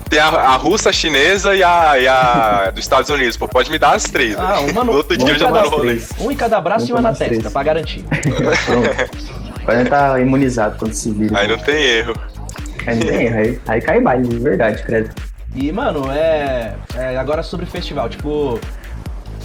[0.08, 3.46] Tem a, a russa, a chinesa e a, e a dos Estados Unidos, pô.
[3.46, 4.38] Pode me dar as três.
[4.38, 6.00] Ah, uma no, outro dia eu já no rolê.
[6.18, 8.04] Um em cada braço um e uma na testa, pra garantir.
[8.04, 9.42] Pronto.
[9.62, 11.38] Agora tá imunizado quando se vira.
[11.38, 12.14] Aí não tem erro.
[12.86, 15.10] Aí aí, aí cai baile, de verdade, credo.
[15.54, 17.16] E, mano, é, é.
[17.16, 18.58] Agora sobre festival, tipo.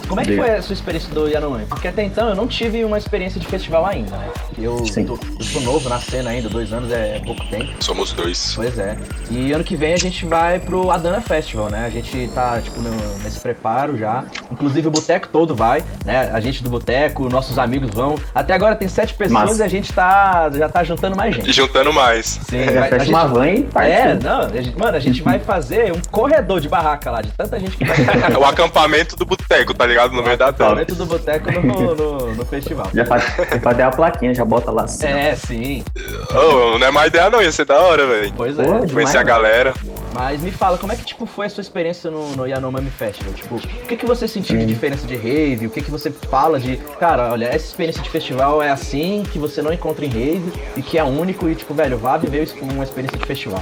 [0.07, 1.65] Como é que foi a sua experiência do Yanomami?
[1.65, 4.29] Porque até então eu não tive uma experiência de festival ainda, né?
[4.57, 7.71] Eu, tô, eu sou novo na cena ainda, dois anos é pouco tempo.
[7.79, 8.53] Somos dois.
[8.55, 8.97] Pois é.
[9.29, 11.85] E ano que vem a gente vai pro Adana Festival, né?
[11.85, 14.25] A gente tá, tipo, no, nesse preparo já.
[14.51, 16.29] Inclusive o boteco todo vai, né?
[16.33, 18.15] A gente do boteco, nossos amigos vão.
[18.33, 19.59] Até agora tem sete pessoas Mas...
[19.59, 21.51] e a gente tá, já tá juntando mais gente.
[21.51, 22.39] Juntando mais.
[22.49, 25.21] Sim, é, vai, a gente, uma van e É, não, a gente, mano, a gente
[25.21, 27.97] vai fazer um corredor de barraca lá, de tanta gente que vai.
[28.37, 30.13] o acampamento do boteco, tá ligado?
[30.13, 30.71] No meio da tela.
[30.71, 32.89] Acampamento do boteco no, no, no, festival.
[32.93, 33.23] Já faz,
[33.61, 35.07] fazer a plaquinha, já bota lá assim.
[35.07, 35.83] É, sim.
[36.31, 38.33] Oh, não é má ideia não, ia ser da hora, velho.
[38.35, 38.65] Pois é.
[38.93, 39.73] Conhecer a galera.
[40.13, 43.33] Mas me fala, como é que tipo, foi a sua experiência no, no Yanomami Festival?
[43.33, 45.67] Tipo, o que, que você sentiu de diferença de rave?
[45.67, 49.37] O que, que você fala de, cara, olha, essa experiência de festival é assim, que
[49.37, 52.83] você não encontra em rave e que é único e, tipo, velho, vá viver uma
[52.83, 53.61] experiência de festival.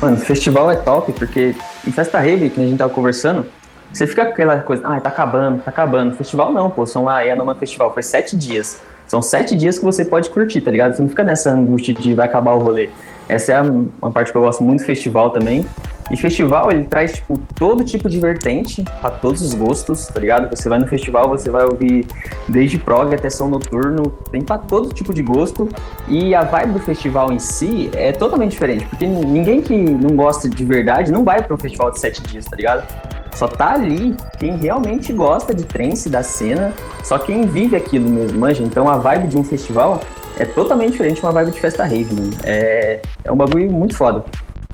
[0.00, 3.44] Mano, festival é top, porque em festa rave, que a gente tava conversando,
[3.92, 6.14] você fica com aquela coisa, ah, tá acabando, tá acabando.
[6.14, 8.80] Festival não, pô, são a Yanomami Festival, foi sete dias.
[9.06, 10.94] São sete dias que você pode curtir, tá ligado?
[10.94, 12.90] Você não fica nessa angústia de vai acabar o rolê.
[13.28, 15.66] Essa é uma parte que eu gosto muito do festival também.
[16.10, 20.48] E festival, ele traz, tipo, todo tipo de vertente, para todos os gostos, tá ligado?
[20.56, 22.06] Você vai no festival, você vai ouvir
[22.48, 25.68] desde prog até som noturno, tem para todo tipo de gosto.
[26.08, 30.48] E a vibe do festival em si é totalmente diferente, porque ninguém que não gosta
[30.48, 32.86] de verdade não vai para um festival de sete dias, tá ligado?
[33.34, 36.72] Só tá ali quem realmente gosta de trance, da cena,
[37.04, 38.62] só quem vive aquilo mesmo, manja.
[38.62, 40.00] Então a vibe de um festival
[40.38, 42.32] é totalmente diferente de uma vibe de festa rave, mano.
[42.44, 44.24] É, é um bagulho muito foda.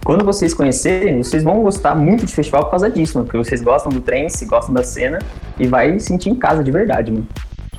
[0.04, 3.26] Quando vocês conhecerem, vocês vão gostar muito de festival por causa disso, mano.
[3.26, 5.18] Porque vocês gostam do trance, gostam da cena
[5.58, 7.26] e vai sentir em casa de verdade, mano.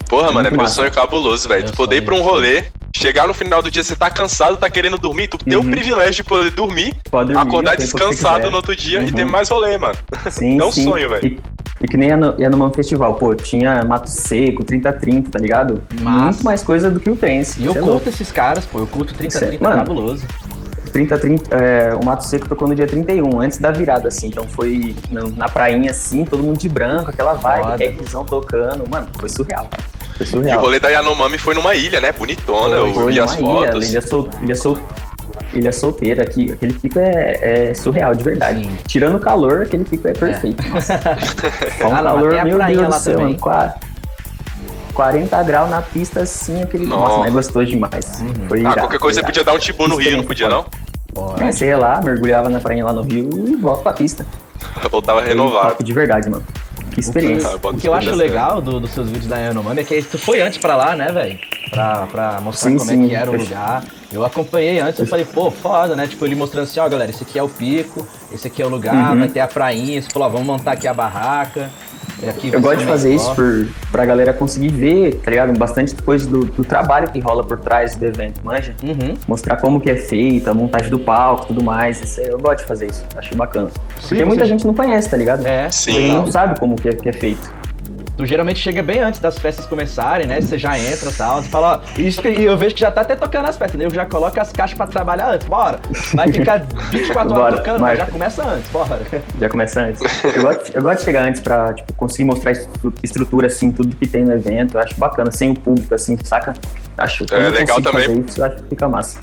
[0.09, 1.65] Porra, mano, é meu sonho cabuloso, velho.
[1.65, 2.65] Tu poder ir pra um rolê,
[2.95, 5.43] chegar no final do dia, você tá cansado, tá querendo dormir, tu uhum.
[5.43, 9.07] tem o privilégio de poder dormir, dormir acordar descansado no outro dia uhum.
[9.07, 9.31] e ter uhum.
[9.31, 9.95] mais rolê, mano.
[10.31, 10.83] Sim, é um sim.
[10.83, 11.27] sonho, velho.
[11.27, 11.39] E,
[11.85, 15.81] e, que nem ia no, ia no Festival, pô, tinha Mato Seco, 30-30, tá ligado?
[16.01, 16.23] Mas...
[16.23, 17.61] Muito mais coisa do que o Trance.
[17.61, 18.09] E eu é curto louco.
[18.09, 20.25] esses caras, pô, eu curto 30-30, é, cabuloso.
[20.91, 24.27] 30, 30, é, o Mato Seco tocou no dia 31, antes da virada, assim.
[24.27, 28.89] Então foi na, na prainha, assim, todo mundo de branco, aquela vibe, requisão tocando.
[28.89, 29.69] Mano, foi surreal.
[30.17, 30.55] Foi surreal.
[30.55, 32.11] E o rolê da Yanomami foi numa ilha, né?
[32.13, 33.89] Bonitona, foi, eu vi as ilha, fotos.
[33.89, 34.77] Ilha, sol, ilha, sol,
[35.59, 38.63] ilha solteira, aqui, aquele pico é, é, surreal, de verdade.
[38.63, 38.77] Sim.
[38.87, 40.63] Tirando o calor, aquele pico é perfeito.
[41.79, 41.85] É.
[41.85, 43.37] um ah, calor, meu Deus do céu, mano.
[44.93, 46.85] 40 graus na pista, assim, aquele.
[46.85, 48.21] Nossa, Nossa mas gostou demais.
[48.21, 48.47] Uhum.
[48.47, 50.65] Foi ah, irado, qualquer coisa você podia dar um tibu no Rio, não podia, não?
[51.39, 54.25] É, sei lá, mergulhava na praia lá no Rio e volta pra pista.
[54.89, 55.83] Voltava renovado.
[55.83, 56.43] De verdade, mano.
[56.99, 57.55] Experiência.
[57.55, 60.01] O que, o que eu acho legal dos do seus vídeos da Yanomami é que
[60.03, 61.39] tu foi antes pra lá, né, velho?
[61.69, 63.83] Pra, pra mostrar sim, como sim, é que era o lugar.
[64.11, 66.07] Eu acompanhei antes, eu falei, pô, foda, né?
[66.07, 68.69] Tipo, ele mostrando assim, ó, galera, esse aqui é o pico, esse aqui é o
[68.69, 69.19] lugar, uhum.
[69.19, 70.01] vai ter a prainha.
[70.01, 71.69] Você falou, ó, vamos montar aqui a barraca.
[72.27, 75.57] Aqui eu gosto de fazer isso por, pra galera conseguir ver, tá ligado?
[75.57, 78.73] Bastante coisa do, do trabalho que rola por trás do evento, manja?
[78.83, 79.15] Uhum.
[79.27, 82.01] Mostrar como que é feita, a montagem do palco tudo mais.
[82.01, 83.69] Isso, eu gosto de fazer isso, acho bacana.
[83.99, 85.45] Sim, Porque muita gente não conhece, tá ligado?
[85.45, 86.09] É, sim.
[86.09, 87.65] não sabe como que é, que é feito
[88.17, 90.41] tu geralmente chega bem antes das festas começarem, né?
[90.41, 93.01] Você já entra e tal, você fala, ó, isso que eu vejo que já tá
[93.01, 93.85] até tocando as festas, né?
[93.85, 95.79] Eu já coloco as caixas pra trabalhar antes, bora.
[96.13, 99.01] Vai ficar 24 bora, horas tocando, mas já começa antes, bora.
[99.39, 100.01] Já começa antes.
[100.23, 102.53] Eu gosto, eu gosto de chegar antes pra, tipo, conseguir mostrar
[103.03, 104.77] estrutura, assim, tudo que tem no evento.
[104.77, 106.53] Eu acho bacana, sem o público, assim, saca?
[106.97, 108.23] Acho é legal também.
[108.27, 109.19] Isso, acho que fica massa.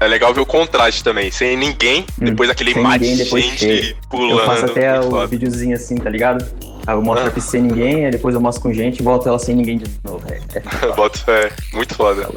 [0.00, 4.40] É legal ver o contraste também, sem ninguém, hum, depois aquele mate de gente pulando.
[4.40, 6.44] Eu faço até o videozinho assim, tá ligado?
[6.86, 7.28] Aí eu mostro ah.
[7.28, 9.78] a pista sem ninguém, aí depois eu mostro com gente e volto ela sem ninguém
[9.78, 10.22] de novo.
[10.28, 10.60] É, é
[10.94, 12.28] Boto fé, muito foda.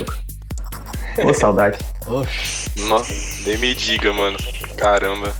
[1.24, 1.80] Ô, saudade.
[2.08, 2.70] Oxi.
[2.88, 4.38] Nossa, nem me diga, mano.
[4.78, 5.34] Caramba.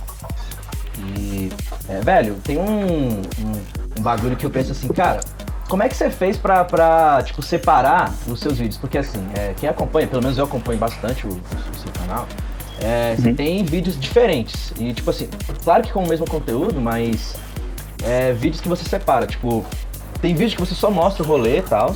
[0.98, 1.50] E,
[1.88, 3.22] é, velho, tem um, um,
[3.98, 5.20] um, bagulho que eu penso assim, cara,
[5.68, 8.78] como é que você fez pra, pra tipo, separar os seus vídeos?
[8.78, 12.26] Porque assim, é, quem acompanha, pelo menos eu acompanho bastante o, o seu canal,
[12.80, 13.22] é, uhum.
[13.22, 14.72] você tem vídeos diferentes.
[14.78, 15.28] E tipo assim,
[15.62, 17.34] claro que com o mesmo conteúdo, mas
[18.04, 19.26] é, vídeos que você separa.
[19.26, 19.64] Tipo,
[20.20, 21.94] tem vídeo que você só mostra o rolê e tal,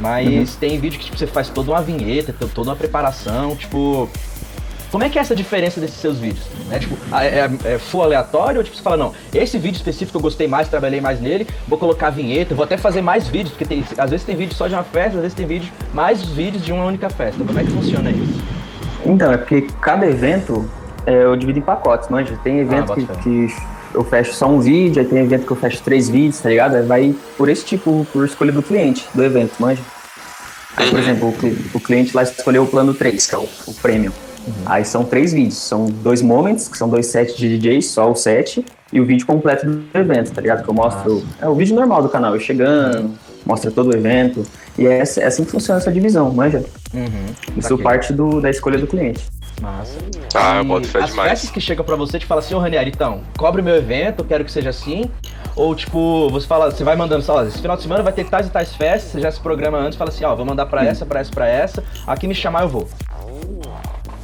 [0.00, 0.58] mas uhum.
[0.60, 4.08] tem vídeo que tipo, você faz toda uma vinheta, toda uma preparação, tipo.
[4.90, 6.46] Como é que é essa diferença desses seus vídeos?
[6.70, 10.22] É tipo, é, é, full aleatório ou tipo, você fala, não, esse vídeo específico eu
[10.22, 13.84] gostei mais, trabalhei mais nele, vou colocar vinheta, vou até fazer mais vídeos, porque tem,
[13.98, 16.72] às vezes tem vídeo só de uma festa, às vezes tem vídeo, mais vídeos de
[16.72, 17.44] uma única festa.
[17.44, 18.42] Como é que funciona isso?
[19.04, 20.68] Então, é porque cada evento
[21.06, 22.38] é, eu divido em pacotes, manja.
[22.42, 23.54] Tem evento ah, que, que
[23.94, 26.76] eu fecho só um vídeo, aí tem evento que eu fecho três vídeos, tá ligado?
[26.76, 29.82] Aí vai por esse tipo, por escolha do cliente, do evento, manja.
[30.76, 31.02] Aí, por uhum.
[31.02, 34.12] exemplo, o, o cliente lá escolheu o plano 3, que é o, o premium.
[34.46, 34.52] Uhum.
[34.64, 38.14] Aí são três vídeos, são dois moments, que são dois sets de DJs, só o
[38.14, 40.62] set, e o vídeo completo do evento, tá ligado?
[40.62, 41.14] Que eu mostro.
[41.14, 41.26] Nossa.
[41.40, 43.10] É o vídeo normal do canal, eu chegando,
[43.44, 44.44] mostra todo o evento.
[44.78, 46.64] E é, é assim que funciona essa divisão, manja?
[46.94, 47.56] Uhum.
[47.56, 49.26] Isso parte do, da escolha do cliente.
[49.60, 49.98] Massa.
[50.34, 51.30] Ah, eu boto fé as demais.
[51.30, 54.44] festas que chegam pra você te falam assim, ô Ranieri, então, cobre meu evento, quero
[54.44, 55.10] que seja assim.
[55.56, 58.24] Ou tipo, você fala, você vai mandando, sei lá, esse final de semana vai ter
[58.24, 60.84] tais e tais festas, você já se programa antes, fala assim, ó, vou mandar pra
[60.84, 62.88] essa, pra essa, pra essa, aqui me chamar eu vou.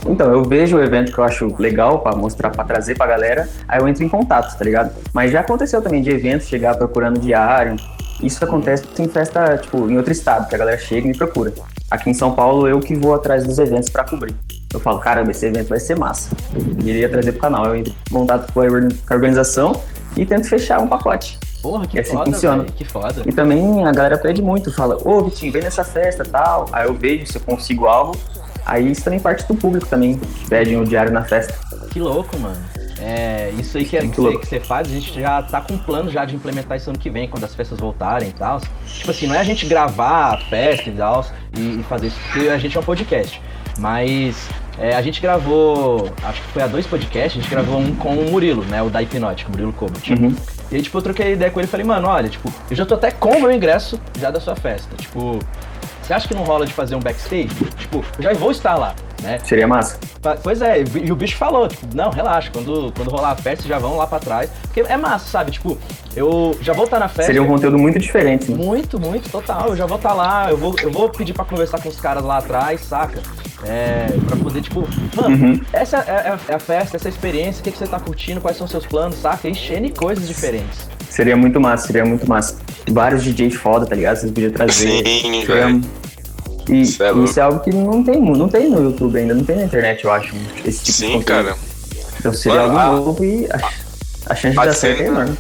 [0.07, 3.49] Então, eu vejo o evento que eu acho legal para mostrar, para trazer pra galera,
[3.67, 4.95] aí eu entro em contato, tá ligado?
[5.13, 7.77] Mas já aconteceu também de evento chegar procurando diário.
[8.23, 11.53] Isso acontece em festa, tipo, em outro estado, que a galera chega e me procura.
[11.91, 14.35] Aqui em São Paulo, eu que vou atrás dos eventos para cobrir.
[14.75, 16.31] Eu falo, caramba, esse evento vai ser massa.
[16.83, 17.67] E ele ia trazer pro canal.
[17.67, 18.65] Eu entro em contato com a
[19.15, 19.81] organização
[20.17, 21.39] e tento fechar um pacote.
[21.63, 22.63] Porra, que é assim foda, funciona.
[22.63, 23.23] Véio, que foda.
[23.25, 26.69] E também a galera pede muito, fala, ô Vitinho, vem nessa festa tal.
[26.73, 28.15] Aí eu vejo se eu consigo algo.
[28.67, 31.55] Aí isso também parte do público também, que pedem o diário na festa.
[31.91, 32.57] Que louco, mano.
[32.99, 35.79] É, isso aí que, é, que, que, você faz, a gente já tá com um
[35.79, 38.61] plano já de implementar isso ano que vem, quando as festas voltarem e tal.
[38.87, 42.19] Tipo assim, não é a gente gravar a festa e tal e, e fazer isso,
[42.31, 43.41] porque a gente é um podcast.
[43.79, 44.49] Mas
[44.79, 48.11] é, a gente gravou, acho que foi a dois podcasts, a gente gravou um com
[48.11, 48.83] o Murilo, né?
[48.83, 50.09] O da Hipnótica, o Murilo Cobalt.
[50.11, 50.35] Uhum.
[50.71, 52.85] E aí, tipo, eu troquei ideia com ele e falei, mano, olha, tipo, eu já
[52.85, 54.95] tô até com o meu ingresso já da sua festa.
[54.97, 55.39] Tipo,
[56.03, 57.49] você acha que não rola de fazer um backstage?
[57.79, 59.39] Tipo, eu já vou estar lá, né?
[59.45, 59.99] Seria massa.
[60.43, 63.79] Pois é, e o bicho falou, tipo, não, relaxa, quando, quando rolar a festa, já
[63.79, 64.51] vão lá pra trás.
[64.63, 65.53] Porque é massa, sabe?
[65.53, 65.79] Tipo,
[66.17, 67.27] eu já vou estar na festa.
[67.27, 68.51] Seria um conteúdo muito diferente.
[68.51, 68.57] Né?
[68.57, 69.69] Muito, muito, total.
[69.69, 72.23] Eu já vou estar lá, eu vou, eu vou pedir pra conversar com os caras
[72.23, 73.23] lá atrás, saca?
[73.67, 74.87] É, pra poder, tipo,
[75.17, 75.61] mano, uhum.
[75.73, 78.57] essa é, é, é, a festa, essa experiência, o que, que você tá curtindo, quais
[78.57, 79.49] são os seus planos, saca?
[79.49, 80.89] Enchendo coisas diferentes.
[81.09, 82.57] Seria muito massa, seria muito massa.
[82.91, 84.17] Vários DJs foda, tá ligado?
[84.17, 85.07] Vocês podiam trazer.
[85.07, 85.81] Sim, velho.
[86.69, 89.45] E isso é, isso é, algo que não tem, não tem no YouTube ainda, não
[89.45, 90.35] tem na internet, eu acho,
[90.65, 91.45] esse tipo Sim, de conteúdo.
[91.45, 91.57] cara.
[92.19, 93.57] Então seria Mano, algo novo e a,
[94.31, 95.37] a chance de dar certo é enorme.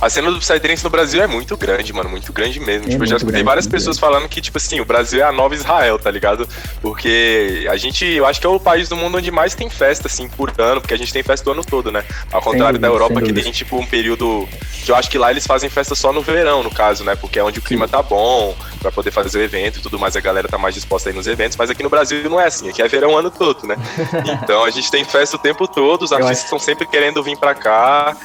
[0.00, 2.86] A cena do Psytrance no Brasil é muito grande, mano, muito grande mesmo.
[2.86, 4.14] É tipo, eu já escutei várias pessoas grande.
[4.14, 6.48] falando que, tipo assim, o Brasil é a nova Israel, tá ligado?
[6.82, 10.08] Porque a gente, eu acho que é o país do mundo onde mais tem festa,
[10.08, 12.04] assim, por ano, porque a gente tem festa o ano todo, né?
[12.30, 14.48] Ao contrário da Europa, que tem, tipo, um período.
[14.84, 17.16] Que eu acho que lá eles fazem festa só no verão, no caso, né?
[17.16, 18.54] Porque é onde o clima tá bom,
[18.86, 21.26] pra poder fazer o evento e tudo mais, a galera tá mais disposta aí nos
[21.26, 23.76] eventos, mas aqui no Brasil não é assim, aqui é verão o ano todo, né?
[24.42, 27.54] Então a gente tem festa o tempo todo, os artistas estão sempre querendo vir pra
[27.54, 28.16] cá.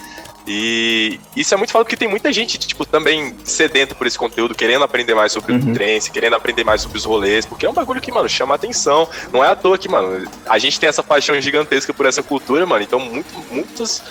[0.53, 4.53] E isso é muito falado porque tem muita gente, tipo, também sedenta por esse conteúdo,
[4.53, 5.71] querendo aprender mais sobre uhum.
[5.71, 8.53] o trance, querendo aprender mais sobre os rolês, porque é um bagulho que, mano, chama
[8.53, 9.07] atenção.
[9.31, 12.65] Não é à toa que, mano, a gente tem essa paixão gigantesca por essa cultura,
[12.65, 12.83] mano.
[12.83, 14.03] Então, muito, muitos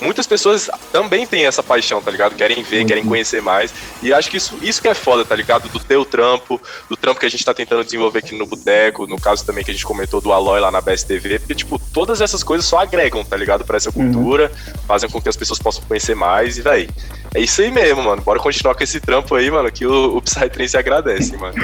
[0.00, 2.34] muitas pessoas também têm essa paixão, tá ligado?
[2.34, 2.86] Querem ver, uhum.
[2.86, 3.72] querem conhecer mais.
[4.02, 5.68] E acho que isso, isso que é foda, tá ligado?
[5.68, 9.20] Do teu trampo, do trampo que a gente tá tentando desenvolver aqui no Boteco, no
[9.20, 12.42] caso também que a gente comentou do Aloy lá na BSTV, porque, tipo, todas essas
[12.42, 13.64] coisas só agregam, tá ligado?
[13.64, 14.12] Pra essa uhum.
[14.12, 14.82] cultura, uhum.
[14.86, 16.88] fazem com que as pessoas possam conhecer mais, e daí.
[17.34, 18.22] É isso aí mesmo, mano.
[18.22, 21.54] Bora continuar com esse trampo aí, mano, que o, o Psytrance agradece, mano.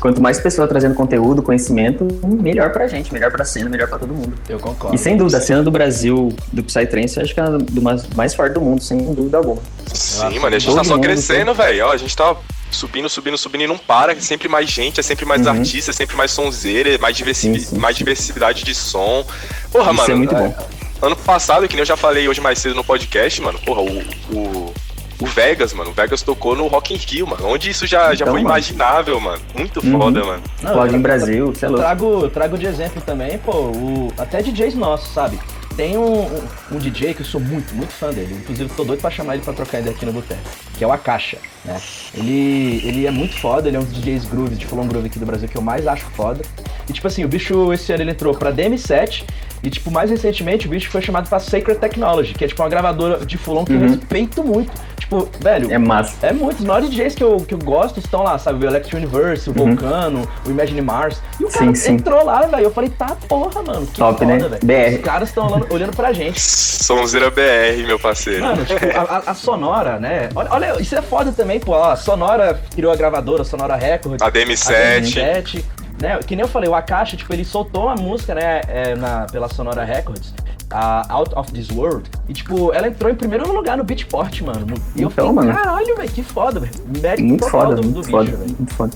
[0.00, 4.14] Quanto mais pessoas trazendo conteúdo, conhecimento, melhor pra gente, melhor pra cena, melhor pra todo
[4.14, 4.32] mundo.
[4.48, 4.94] Eu concordo.
[4.94, 8.06] E sem dúvida, a cena do Brasil, do Psytrance, acho que é a do mais,
[8.14, 9.60] mais forte do mundo, sem dúvida alguma.
[9.92, 11.86] Sim, mano, a gente tá só crescendo, velho.
[11.86, 12.36] Ó, a gente tá
[12.70, 14.12] subindo, subindo, subindo e não para.
[14.12, 15.52] É sempre mais gente, é sempre mais uhum.
[15.52, 17.78] artista, é sempre mais sonzeira, é mais, diversi sim, sim.
[17.78, 19.24] mais diversidade de som.
[19.70, 20.12] Porra, Isso mano.
[20.12, 20.54] é muito bom.
[21.00, 23.98] Ano passado, que nem eu já falei hoje mais cedo no podcast, mano, porra, o,
[24.36, 24.74] o
[25.20, 25.90] o Vegas, mano.
[25.90, 27.48] O Vegas tocou no Rock in Rio, mano.
[27.48, 28.54] Onde isso já, já então, foi mano.
[28.54, 29.42] imaginável, mano.
[29.54, 29.98] Muito uhum.
[29.98, 30.42] foda, mano.
[30.62, 31.78] Pode em Brasil, sei lá.
[31.78, 35.38] Trago, trago de exemplo também, pô, o, até DJs nossos, sabe?
[35.78, 38.34] Tem um, um, um, DJ que eu sou muito, muito fã dele.
[38.34, 40.40] Inclusive, tô doido pra chamar ele pra trocar ideia aqui no Boteco.
[40.76, 41.80] Que é o Akasha, né?
[42.14, 45.20] Ele, ele é muito foda, ele é um dos DJs groove, de Fulon Groove aqui
[45.20, 46.44] do Brasil que eu mais acho foda.
[46.88, 49.22] E, tipo assim, o bicho esse ano ele entrou pra DM7
[49.62, 52.68] e, tipo, mais recentemente o bicho foi chamado pra Sacred Technology, que é, tipo, uma
[52.68, 53.84] gravadora de Fulon que uhum.
[53.84, 54.72] eu respeito muito.
[55.08, 55.72] Tipo, velho.
[55.72, 56.26] É massa.
[56.26, 56.58] É muito.
[56.58, 58.64] Os maiores DJs que eu, que eu gosto estão lá, sabe?
[58.64, 59.68] O Electric Universe, o uhum.
[59.68, 61.22] Vulcano, o Imagine Mars.
[61.40, 61.92] E o cara sim, sim.
[61.94, 62.64] entrou lá, velho.
[62.64, 63.86] Eu falei, tá porra, mano.
[63.86, 64.58] Que Top, foda, né?
[64.62, 64.96] BR.
[64.96, 66.38] Os caras estão olhando pra gente.
[66.38, 68.44] Sonzeira BR, meu parceiro.
[68.44, 70.28] Mano, tipo, a, a, Sonora, né?
[70.34, 71.74] Olha, olha, isso é foda também, pô.
[71.74, 74.20] A Sonora criou a gravadora, a Sonora Records.
[74.20, 74.68] A DM7.
[74.68, 75.64] A DM7
[76.00, 76.18] né?
[76.24, 79.48] Que nem eu falei, o Akashi, tipo, ele soltou uma música, né, é, na, pela
[79.48, 80.32] Sonora Records,
[80.70, 84.66] a Out of This World, e, tipo, ela entrou em primeiro lugar no Beatport, mano.
[84.94, 86.72] E eu então, falei, caralho, velho, que foda, velho.
[87.00, 88.92] Mérito muito foda, do, muito do foda, bicho, muito foda.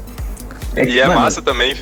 [0.76, 1.76] É e é massa também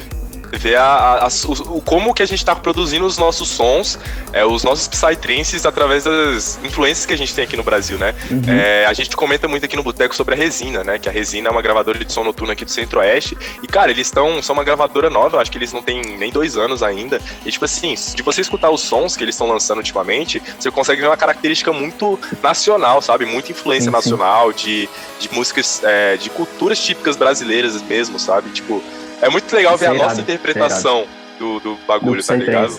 [0.53, 3.99] ver a, a, o, como que a gente está produzindo os nossos sons,
[4.33, 8.15] é, os nossos psytrances através das influências que a gente tem aqui no Brasil, né?
[8.31, 8.43] Uhum.
[8.49, 10.99] É, a gente comenta muito aqui no Boteco sobre a Resina, né?
[10.99, 13.37] Que a Resina é uma gravadora de som noturno aqui do Centro-Oeste.
[13.63, 14.43] E, cara, eles estão.
[14.43, 17.21] São uma gravadora nova, acho que eles não têm nem dois anos ainda.
[17.45, 21.01] E, tipo assim, de você escutar os sons que eles estão lançando ultimamente, você consegue
[21.01, 23.25] ver uma característica muito nacional, sabe?
[23.27, 24.89] Muita influência sim, nacional, de,
[25.19, 28.51] de músicas, é, de culturas típicas brasileiras mesmo, sabe?
[28.51, 28.83] Tipo,
[29.23, 31.07] é muito legal ver a nossa interpretação
[31.39, 32.79] do, do bagulho, tá ligado?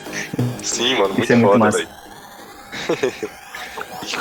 [0.61, 1.89] Sim, mano, muito, é muito foda, velho.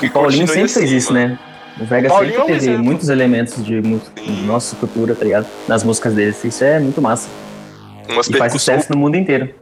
[0.02, 1.38] e, o Paulinho sempre assim, fez isso, né?
[1.78, 5.46] O Vega Paulinho sempre é teve muitos elementos de, de nossa cultura, tá ligado?
[5.68, 6.34] Nas músicas dele.
[6.44, 7.28] Isso é muito massa.
[8.08, 9.54] Umas e faz sucesso no mundo inteiro.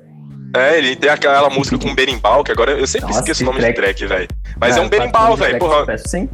[0.56, 3.58] É, ele tem aquela música com berimbau, que agora eu sempre Nossa, esqueço o nome
[3.58, 3.74] track.
[3.74, 4.28] de track, velho.
[4.58, 5.98] Mas é, é um berimbau, velho, porra.
[5.98, 6.28] Sim.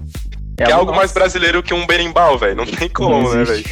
[0.58, 2.54] É, é algo mais brasileiro que um berimbau, velho.
[2.54, 3.64] Não tem como, não né, velho?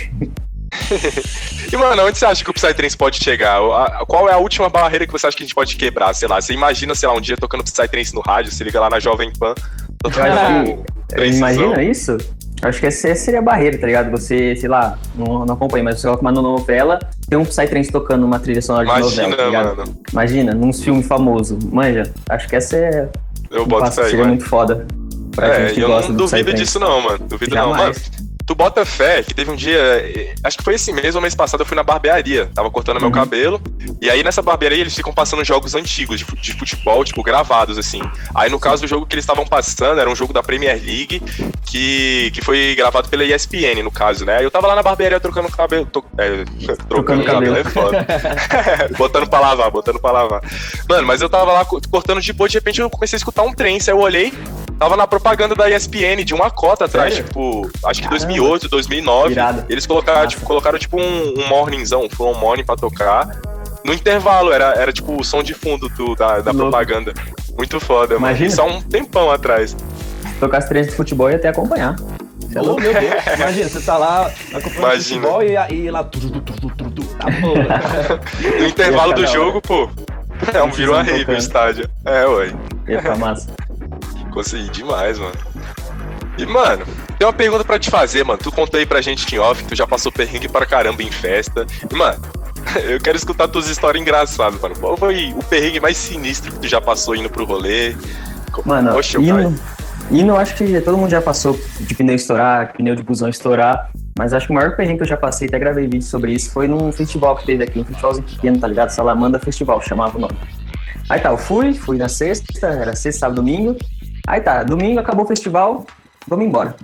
[1.73, 3.61] E, mano, onde você acha que o Psytrance pode chegar?
[4.07, 6.15] Qual é a última barreira que você acha que a gente pode quebrar?
[6.15, 8.89] Sei lá, você imagina, sei lá, um dia tocando Psytrance no rádio, você liga lá
[8.89, 9.55] na Jovem Pan.
[11.17, 12.17] Imagina isso?
[12.63, 14.11] Acho que essa seria a barreira, tá ligado?
[14.13, 18.25] Você, sei lá, não, não acompanha, mas você coloca uma novela, tem um Psytrance tocando
[18.25, 19.77] uma trilha sonora de Imagina, novela, tá ligado?
[19.79, 20.01] Mano.
[20.13, 21.59] Imagina, num filme famoso.
[21.73, 23.09] Manja, acho que essa é.
[23.51, 24.87] Eu um boto fé, Seria muito foda.
[25.35, 27.19] Pra é, gente que eu gosta não duvido disso não, mano.
[27.27, 27.77] Duvido Jamais.
[27.77, 28.32] não, mano.
[28.47, 29.81] Tu bota fé que teve um dia,
[30.43, 33.03] acho que foi esse mês ou mês passado, eu fui na barbearia, tava cortando uhum.
[33.03, 33.61] meu cabelo,
[34.01, 38.01] e aí nessa barbearia eles ficam passando jogos antigos de, de futebol, tipo, gravados, assim.
[38.35, 41.23] Aí no caso, o jogo que eles estavam passando era um jogo da Premier League,
[41.65, 44.45] que, que foi gravado pela ESPN, no caso, né?
[44.45, 46.45] Eu tava lá na barbearia trocando cabelo, to, é,
[46.89, 48.07] trocando cabelo, cabelo é foda.
[48.99, 50.43] botando pra lavar, botando pra lavar.
[50.89, 53.53] Mano, mas eu tava lá cortando de boa, de repente eu comecei a escutar um
[53.53, 54.33] trem, aí eu olhei,
[54.79, 57.29] tava na propaganda da ESPN, de uma cota atrás, Sério?
[57.29, 59.33] tipo, acho que 2000 2008, 2009.
[59.33, 59.65] Irado.
[59.69, 63.29] Eles colocaram, tipo, colocaram tipo um, um morningzão, um morning pra tocar.
[63.85, 67.13] No intervalo, era, era tipo o som de fundo do, da, da propaganda.
[67.57, 68.39] Muito foda, Imagina.
[68.39, 68.47] mano.
[68.47, 69.77] Isso há um tempão atrás.
[70.39, 71.97] Tocar as três de futebol e até acompanhar.
[72.55, 72.95] É meu Deus.
[73.37, 76.19] Imagina, você tá lá acompanhando futebol e, e lá tá
[78.59, 79.89] No intervalo do jogo, pô.
[80.53, 81.89] É um virou a rave no estádio.
[82.05, 82.53] É, ué.
[82.89, 83.49] Ia ficar massa.
[84.33, 85.33] Consegui demais, mano.
[86.39, 86.85] E, mano,
[87.19, 88.39] tem uma pergunta para te fazer, mano.
[88.43, 91.11] Tu contou aí pra gente em off que tu já passou perrengue para caramba em
[91.11, 91.67] festa.
[91.91, 92.21] E, mano,
[92.89, 94.75] eu quero escutar tuas histórias engraçadas, mano.
[94.79, 97.95] Qual foi o perrengue mais sinistro que tu já passou indo pro rolê?
[98.65, 99.55] Mano, Oxe, indo,
[100.11, 103.91] indo, acho que todo mundo já passou de pneu estourar, pneu de busão estourar.
[104.19, 106.51] Mas acho que o maior perrengue que eu já passei, até gravei vídeo sobre isso,
[106.51, 108.91] foi num festival que teve aqui, um festivalzinho pequeno, tá ligado?
[108.91, 110.37] Salamanda Festival, chamava o nome.
[111.09, 113.77] Aí tá, eu fui, fui na sexta, era sexta, sábado, domingo.
[114.27, 115.87] Aí tá, domingo acabou o festival,
[116.29, 116.75] vamos embora.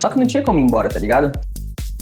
[0.00, 1.32] Só que não tinha como ir embora, tá ligado?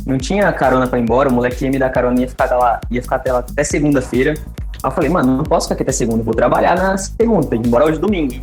[0.07, 2.47] Não tinha carona pra ir embora, o moleque ia me dar carona e ia ficar,
[2.57, 4.35] lá, ia ficar até, lá, até segunda-feira.
[4.83, 7.61] Aí eu falei, mano, não posso ficar aqui até segunda, vou trabalhar na segunda, tem
[7.61, 8.35] que ir embora hoje domingo.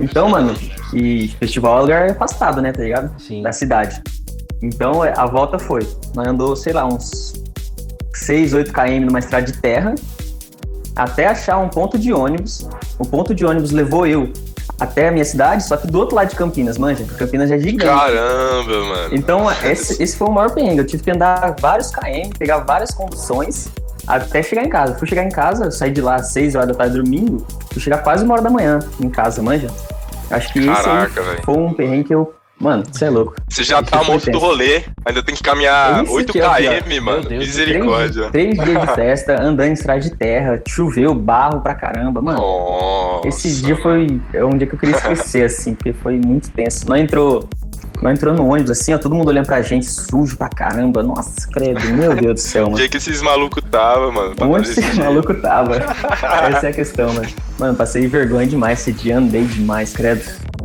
[0.00, 0.54] Então, mano,
[0.94, 3.20] e festival é lugar afastado, né, tá ligado?
[3.20, 3.42] Sim.
[3.42, 4.00] Da cidade.
[4.62, 5.86] Então a volta foi.
[6.14, 7.32] Nós andou, sei lá, uns
[8.14, 9.94] 6, 8 km numa estrada de terra
[10.96, 12.68] até achar um ponto de ônibus.
[12.98, 14.32] O ponto de ônibus levou eu
[14.80, 17.04] até a minha cidade, só que do outro lado de Campinas, manja.
[17.04, 17.84] Campinas é gigante.
[17.84, 19.14] Caramba, mano.
[19.14, 20.78] Então, esse, esse foi o maior perrengue.
[20.78, 23.68] Eu tive que andar vários km, pegar várias conduções
[24.06, 24.94] até chegar em casa.
[24.94, 27.98] Fui chegar em casa, saí de lá às 6 horas da tarde dormindo, fui chegar
[27.98, 29.68] quase uma hora da manhã em casa, manja.
[30.30, 33.34] Acho que Caraca, esse foi um perrengue que eu Mano, você é louco.
[33.48, 37.30] Você já tá morto do rolê, ainda tem que caminhar Isso 8 é km, mano.
[37.30, 38.30] Misericórdia.
[38.30, 42.38] Três, três dias de festa, andando em estrada de terra, choveu, barro pra caramba, mano.
[42.38, 46.50] Nossa, esse dia foi é um dia que eu queria esquecer, assim, porque foi muito
[46.50, 46.88] tenso.
[46.88, 47.48] Não entrou
[48.00, 51.02] nós entrou no ônibus assim, ó, todo mundo olhando pra gente, sujo pra caramba.
[51.02, 52.74] Nossa, credo, meu Deus do céu, mano.
[52.74, 54.34] Onde é que esses malucos tava, mano?
[54.40, 55.76] Onde esses malucos tava?
[56.48, 57.28] Essa é a questão, mano.
[57.58, 60.22] Mano, passei vergonha demais esse dia, andei demais, credo.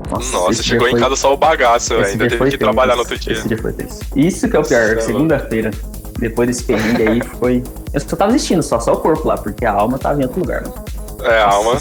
[0.09, 0.99] Nossa, Nossa chegou em foi...
[0.99, 2.05] casa só o bagaço, velho.
[2.05, 3.33] Ainda teve que trabalhar no outro dia.
[3.33, 3.99] Esse dia foi tenso.
[4.15, 5.71] Isso que é o pior, segunda-feira.
[6.19, 7.63] Depois desse perrengue aí foi.
[7.91, 10.39] Eu só tava existindo, só, só o corpo lá, porque a alma tava em outro
[10.39, 10.75] lugar, mano.
[11.23, 11.77] É, alma.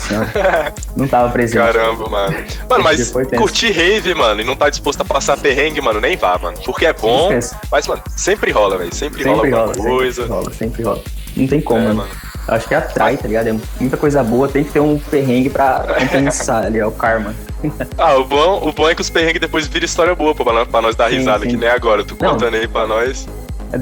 [0.96, 1.58] não tava presente.
[1.58, 2.36] Caramba, mano.
[2.68, 6.38] Mano, mas curtir rave, mano, e não tá disposto a passar perrengue, mano, nem vá,
[6.38, 6.56] mano.
[6.64, 7.30] Porque é bom,
[7.70, 8.94] mas, mano, sempre rola, velho.
[8.94, 10.22] Sempre, sempre, rola alguma coisa.
[10.22, 11.02] Sempre rola, sempre rola.
[11.36, 11.96] Não tem como, é, mano.
[11.96, 12.10] mano.
[12.48, 13.48] Acho que atrai, tá ligado?
[13.48, 17.34] É muita coisa boa, tem que ter um perrengue pra compensar ali, é o karma.
[17.96, 20.82] ah, o bom, o bom é que os perrengues depois viram história boa pra, pra
[20.82, 21.50] nós dar risada, sim.
[21.50, 22.04] que nem agora.
[22.04, 23.28] Tu contando aí pra nós.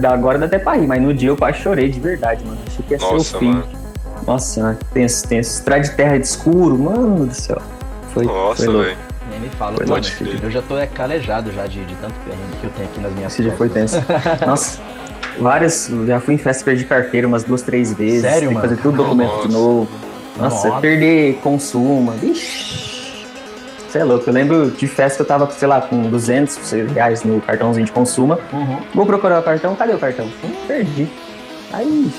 [0.05, 2.59] Agora dá até pra rir, mas no dia eu quase chorei de verdade, mano.
[2.67, 3.53] Achei que ia Nossa, ser o fim.
[3.53, 3.80] Mano.
[4.27, 5.51] Nossa senhora, tenso, tenso.
[5.59, 7.61] Estrada de terra de escuro, mano do céu.
[8.12, 8.97] Foi, Nossa, velho.
[9.31, 10.12] Nem me fala, foi pode
[10.43, 13.12] Eu já tô é, calejado já de, de tanto perrengue que eu tenho aqui nas
[13.12, 13.97] minhas Esse dia foi tenso.
[14.47, 14.81] Nossa,
[15.39, 15.91] várias.
[16.07, 18.23] Já fui em festa perdi carteira umas duas, três vezes.
[18.23, 18.68] Sério, Tem mano?
[18.68, 19.49] fazer tudo documento Nossa.
[19.49, 19.89] de novo.
[20.37, 20.81] Nossa, Nossa.
[20.81, 22.12] perder consumo.
[22.23, 22.91] Ixi.
[23.89, 24.29] Você é louco.
[24.29, 27.93] Eu lembro de festa que eu tava, sei lá, com 200 reais no cartãozinho de
[27.93, 28.39] consumo.
[28.53, 28.79] Uhum.
[28.95, 29.75] Vou procurar o cartão.
[29.75, 30.27] Cadê o cartão?
[30.45, 31.09] Hum, perdi.
[31.73, 32.11] Aí,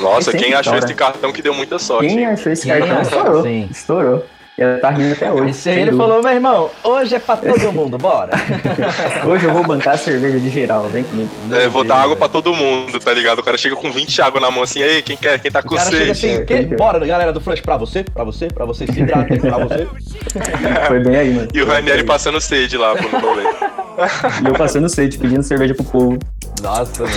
[0.00, 2.08] nossa, quem achou esse cartão que deu muita sorte.
[2.08, 3.42] Quem achou esse cartão estourou.
[3.42, 3.68] Sim.
[3.70, 4.24] Estourou.
[4.60, 5.50] Ela tá rindo até hoje.
[5.52, 8.32] Esse aí ele falou, meu irmão, hoje é pra todo mundo, bora.
[9.26, 11.30] hoje eu vou bancar a cerveja de geral, vem comigo.
[11.50, 13.38] É, vou dar água pra todo mundo, tá ligado?
[13.38, 15.38] O cara chega com 20 água na mão assim, aí, quem quer?
[15.38, 16.10] Quem tá com sede?
[16.10, 16.66] Assim, quem?
[16.76, 19.88] Bora, galera do Flash, pra você, pra você, pra você, se hidratem, pra você.
[20.86, 21.48] Foi bem aí, mano.
[21.54, 23.44] E o Ranieri passando sede lá pro rolê.
[23.44, 26.18] e eu passando sede, pedindo cerveja pro povo.
[26.62, 27.14] Nossa, mano.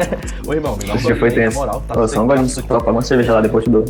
[0.46, 1.58] Ô, irmão, me dá um foi tenso.
[1.58, 3.84] Moral, tá Ô, só um golinho de uma cerveja lá, depois te dou.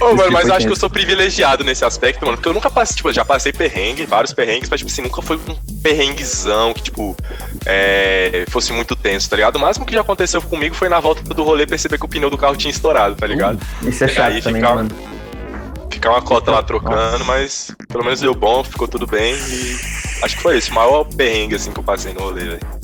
[0.00, 2.70] Ô, mano, mas eu acho que eu sou privilegiado nesse aspecto, mano, porque eu nunca
[2.70, 6.82] passei, tipo, já passei perrengue, vários perrengues, mas, tipo assim, nunca foi um perrenguezão que,
[6.82, 7.16] tipo,
[7.64, 9.56] é, fosse muito tenso, tá ligado?
[9.56, 12.30] O máximo que já aconteceu comigo foi na volta do rolê perceber que o pneu
[12.30, 13.60] do carro tinha estourado, tá ligado?
[13.82, 14.90] Uh, isso é chato aí, também, ficar, mano.
[15.90, 17.24] Ficar uma cota lá trocando, Nossa.
[17.24, 19.76] mas pelo menos deu bom, ficou tudo bem e
[20.22, 22.79] acho que foi esse o maior perrengue, assim, que eu passei no rolê, velho.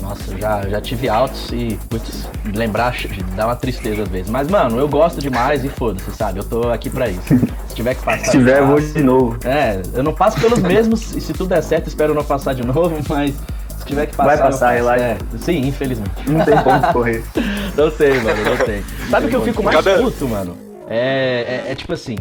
[0.00, 2.94] Nossa, já, já tive altos e, putz, lembrar
[3.36, 4.30] dá uma tristeza às vezes.
[4.30, 6.40] Mas, mano, eu gosto demais e foda-se, sabe?
[6.40, 7.22] Eu tô aqui pra isso.
[7.68, 8.24] Se tiver que passar.
[8.24, 9.38] Se tiver, eu vou de novo.
[9.44, 12.64] É, eu não passo pelos mesmos e se tudo der certo, espero não passar de
[12.64, 13.34] novo, mas
[13.78, 14.36] se tiver que passar.
[14.36, 15.04] Vai passar, relaxa.
[15.04, 16.10] É, sim, infelizmente.
[16.26, 17.24] Não tem como correr.
[17.76, 18.82] não tem, mano, não tem.
[19.10, 20.56] Sabe o que eu fico mais puto, mano?
[20.88, 22.16] É, é, é tipo assim,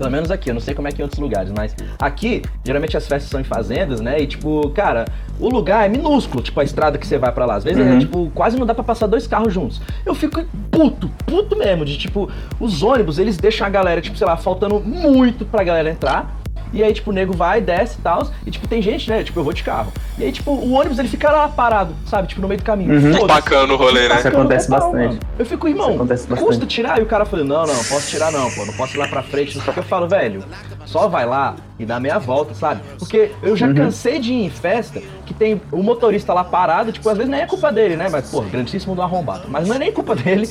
[0.00, 2.96] pelo menos aqui, eu não sei como é que em outros lugares, mas aqui, geralmente
[2.96, 4.18] as festas são em fazendas, né?
[4.18, 5.04] E tipo, cara,
[5.38, 7.56] o lugar é minúsculo, tipo a estrada que você vai para lá.
[7.56, 7.96] Às vezes é, uhum.
[7.96, 9.78] é, tipo, quase não dá para passar dois carros juntos.
[10.06, 14.26] Eu fico puto, puto mesmo, de tipo, os ônibus, eles deixam a galera, tipo, sei
[14.26, 16.39] lá, faltando muito pra galera entrar.
[16.72, 18.28] E aí, tipo, o nego vai, desce e tal.
[18.46, 19.22] E, tipo, tem gente, né?
[19.22, 19.92] Tipo, eu vou de carro.
[20.18, 22.28] E aí, tipo, o ônibus ele fica lá parado, sabe?
[22.28, 22.94] Tipo, no meio do caminho.
[22.94, 23.26] Uhum.
[23.26, 24.16] Bacana o rolê, né?
[24.16, 25.14] Isso acontece bastante.
[25.14, 25.18] Mano.
[25.38, 26.06] Eu fico, irmão,
[26.38, 26.98] custa tirar?
[26.98, 28.64] E o cara falou, não, não, posso tirar não, pô.
[28.64, 29.56] Não posso ir lá pra frente.
[29.56, 30.44] Não sei o que eu falo, velho.
[30.84, 32.82] Só vai lá e dá meia volta, sabe?
[32.98, 33.74] Porque eu já uhum.
[33.74, 37.40] cansei de ir em festa que tem o motorista lá parado, tipo, às vezes nem
[37.40, 38.08] é culpa dele, né?
[38.10, 39.48] Mas, pô, grandíssimo do arrombado.
[39.48, 40.48] Mas não é nem culpa dele.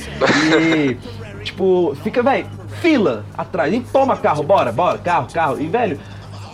[0.57, 0.97] E,
[1.43, 2.47] tipo, fica, velho,
[2.81, 3.73] fila atrás.
[3.73, 5.61] E toma carro, bora, bora, carro, carro.
[5.61, 5.99] E, velho,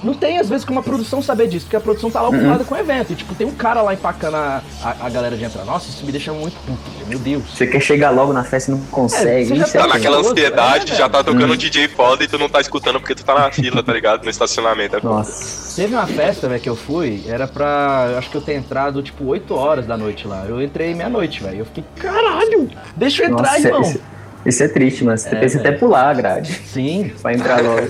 [0.06, 2.60] não tem, às vezes, como a produção saber disso, porque a produção tá lá ocupada
[2.60, 2.66] uhum.
[2.66, 3.12] com o evento.
[3.12, 5.66] E, tipo, tem um cara lá empacando a, a, a, galera de entrar.
[5.66, 7.44] Nossa, isso me deixa muito puto, meu Deus.
[7.50, 9.60] Você quer chegar logo na festa e não consegue.
[9.60, 11.58] É, tá naquela ansiedade, é, já tá tocando uhum.
[11.58, 14.24] DJ foda e tu não tá escutando porque tu tá na fila, tá ligado?
[14.24, 14.96] No estacionamento.
[14.96, 15.76] É Nossa.
[15.82, 18.16] Teve uma festa, velho, que eu fui, era pra.
[18.18, 20.46] Acho que eu ter entrado, tipo, 8 horas da noite lá.
[20.48, 21.60] Eu entrei meia-noite, velho.
[21.60, 22.70] Eu fiquei, caralho!
[22.96, 23.82] Deixa eu entrar, Nossa, irmão.
[23.82, 24.00] Isso,
[24.46, 26.54] isso é triste, mas você é, pensa até pular a grade.
[26.54, 27.12] Sim.
[27.22, 27.88] Pra entrar logo.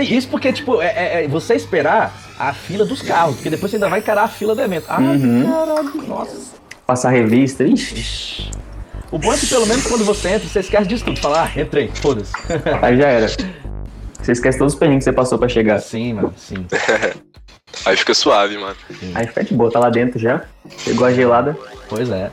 [0.00, 3.76] Isso porque, tipo, é, é, é, você esperar a fila dos carros, porque depois você
[3.76, 4.84] ainda vai encarar a fila do evento.
[4.88, 5.50] Ah, uhum.
[5.50, 6.56] caralho, nossa.
[6.86, 8.50] Passar revista, ixi.
[9.10, 11.20] O bom é que pelo menos quando você entra, você esquece disso tudo.
[11.20, 12.32] Fala, ah, entrei, foda-se.
[12.82, 13.26] Aí já era.
[14.20, 15.78] Você esquece todos os perrengues que você passou pra chegar.
[15.80, 16.66] Sim, mano, sim.
[17.84, 18.76] Aí fica suave, mano.
[18.98, 19.12] Sim.
[19.14, 20.44] Aí fica de boa, tá lá dentro já.
[20.84, 21.56] Pegou a gelada.
[21.88, 22.30] Pois é.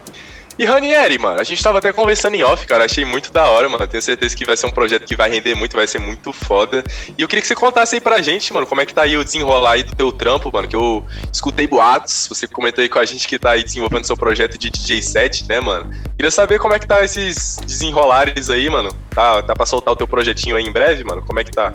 [0.57, 2.85] E Ranieri, mano, a gente tava até conversando em off, cara.
[2.85, 3.87] Achei muito da hora, mano.
[3.87, 6.83] Tenho certeza que vai ser um projeto que vai render muito, vai ser muito foda.
[7.17, 9.17] E eu queria que você contasse aí pra gente, mano, como é que tá aí
[9.17, 10.67] o desenrolar aí do teu trampo, mano.
[10.67, 14.15] Que eu escutei boatos, você comentou aí com a gente que tá aí desenvolvendo seu
[14.15, 15.89] projeto de DJ set, né, mano?
[16.15, 18.93] Queria saber como é que tá esses desenrolares aí, mano.
[19.09, 21.23] Tá, tá pra soltar o teu projetinho aí em breve, mano?
[21.23, 21.73] Como é que tá?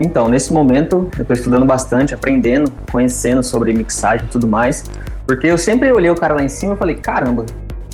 [0.00, 4.84] Então, nesse momento, eu tô estudando bastante, aprendendo, conhecendo sobre mixagem e tudo mais.
[5.26, 7.44] Porque eu sempre olhei o cara lá em cima e falei, caramba,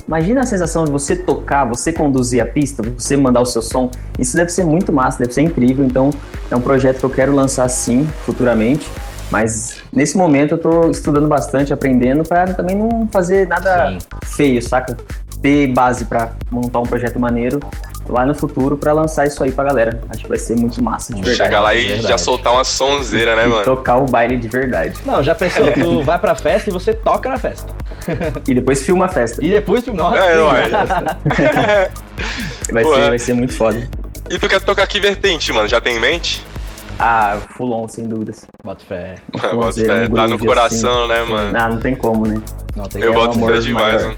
[0.07, 3.89] Imagina a sensação de você tocar, você conduzir a pista, você mandar o seu som.
[4.19, 5.85] Isso deve ser muito massa, deve ser incrível.
[5.85, 6.09] Então,
[6.51, 8.89] é um projeto que eu quero lançar sim, futuramente.
[9.31, 13.97] Mas nesse momento eu estou estudando bastante, aprendendo para também não fazer nada sim.
[14.25, 14.97] feio, saca?
[15.41, 17.59] Ter base para montar um projeto maneiro
[18.07, 20.01] lá no futuro para lançar isso aí pra galera.
[20.09, 21.37] Acho que vai ser muito massa, de verdade.
[21.37, 23.63] Chegar lá e já soltar uma sonzeira, né, e mano?
[23.63, 24.93] tocar o baile de verdade.
[25.05, 27.73] Não, já pensou, tu vai pra festa e você toca na festa.
[28.47, 29.43] e depois filma a festa.
[29.43, 30.03] E depois filma.
[30.03, 30.35] Nossa, é,
[32.71, 33.87] vai, ser, vai ser muito foda.
[34.29, 35.67] E tu quer tocar que vertente, mano?
[35.67, 36.43] Já tem em mente?
[36.99, 38.45] Ah, Fulon, sem dúvidas.
[38.63, 39.15] Bota fé.
[39.53, 40.07] Bota fé.
[40.07, 41.13] Tá no coração, assim.
[41.13, 41.57] né, mano?
[41.57, 42.41] Ah, não tem como, né?
[42.75, 44.15] Não, tem Eu boto fé demais, mano.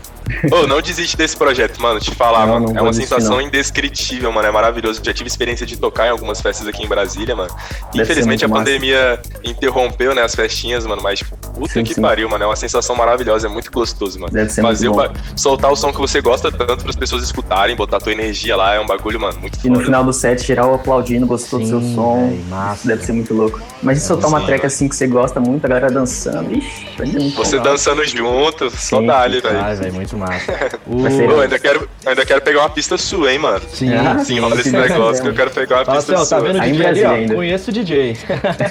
[0.51, 1.99] Oh, não desiste desse projeto, mano.
[1.99, 2.73] Te falar, não, mano.
[2.73, 3.41] Não é uma sensação não.
[3.41, 4.47] indescritível, mano.
[4.47, 5.01] É maravilhoso.
[5.03, 7.53] Já tive experiência de tocar em algumas festas aqui em Brasília, mano.
[7.93, 8.63] Deve Infelizmente a massa.
[8.63, 11.01] pandemia interrompeu, né, as festinhas, mano.
[11.01, 12.01] Mas puta sim, que sim.
[12.01, 12.43] pariu, mano.
[12.43, 13.47] É uma sensação maravilhosa.
[13.47, 14.32] É muito gostoso, mano.
[14.34, 17.23] Deve ser Fazer muito o, soltar o som que você gosta tanto para as pessoas
[17.23, 18.73] escutarem, botar tua energia lá.
[18.73, 21.82] É um bagulho, mano, muito E no final do set, geral aplaudindo, gostou sim, do
[21.82, 22.30] seu som.
[22.30, 22.88] Véio, massa.
[22.88, 23.61] Deve ser muito louco.
[23.84, 26.51] Mas se soltar uma track assim que você gosta muito, a galera dançando.
[26.53, 29.59] Ixi, vai ser muito Você dançando junto, só dá-lhe, velho.
[29.59, 30.53] Ah, velho, muito massa.
[30.86, 33.61] Pô, ainda quero, ainda quero pegar uma pista sua, hein, mano.
[33.70, 34.39] Sim, ah, sim.
[34.39, 36.38] Rola esse negócio que eu quero pegar uma Fala pista assim, sua.
[36.38, 37.36] Tá vendo o DJ ali, ó?
[37.36, 38.18] Conheço o DJ.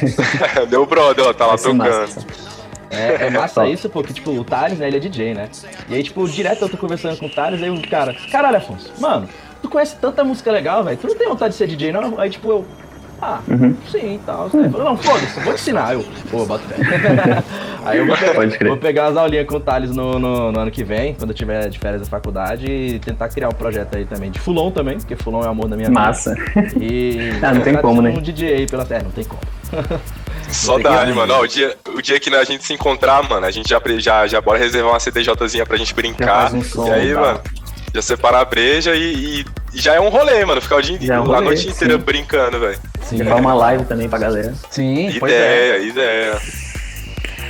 [0.68, 1.84] Deu brother, ó, tá lá tocando.
[2.94, 5.48] É, é massa isso, porque, tipo, o Thales, né, ele é DJ, né?
[5.88, 8.92] E aí, tipo, direto eu tô conversando com o Thales, aí o cara, caralho, Afonso,
[8.98, 9.28] mano,
[9.60, 12.18] tu conhece tanta música legal, velho, tu não tem vontade de ser DJ, não?
[12.18, 12.64] Aí, tipo, eu,
[13.24, 13.74] ah, uhum.
[13.90, 14.50] sim e tal.
[14.52, 14.70] Uhum.
[14.70, 15.94] Falei, não, foda-se, vou te ensinar.
[15.94, 16.76] Eu, pô, bota fé.
[17.84, 20.70] Aí eu vou pegar, vou pegar as aulinhas com o Thales no, no, no, ano
[20.70, 24.06] que vem, quando eu tiver de férias da faculdade, e tentar criar um projeto aí
[24.06, 24.30] também.
[24.30, 26.34] De Fulon também, porque Fulon é o amor da minha Massa.
[26.34, 26.52] vida.
[26.56, 26.74] Massa.
[26.84, 27.30] E.
[27.42, 28.10] Ah, não tem como, né?
[28.10, 29.42] um DJ aí pela terra, não tem como.
[30.50, 31.34] Só dá, mano.
[31.34, 34.26] Ó, o, dia, o dia que a gente se encontrar, mano, a gente já, já,
[34.26, 36.54] já bora reservar uma CDJzinha pra gente brincar.
[36.54, 37.20] Um som, e aí, tá.
[37.20, 37.40] mano,
[37.94, 40.60] já separar a breja e, e, já é um rolê, mano.
[40.60, 42.00] Ficar o dia, é um rolê, a noite inteira sim.
[42.00, 42.78] brincando, velho.
[43.02, 43.18] Sim.
[43.18, 44.52] Levar uma live também pra galera.
[44.68, 45.86] Sim, ideia, é.
[45.86, 46.40] ideia.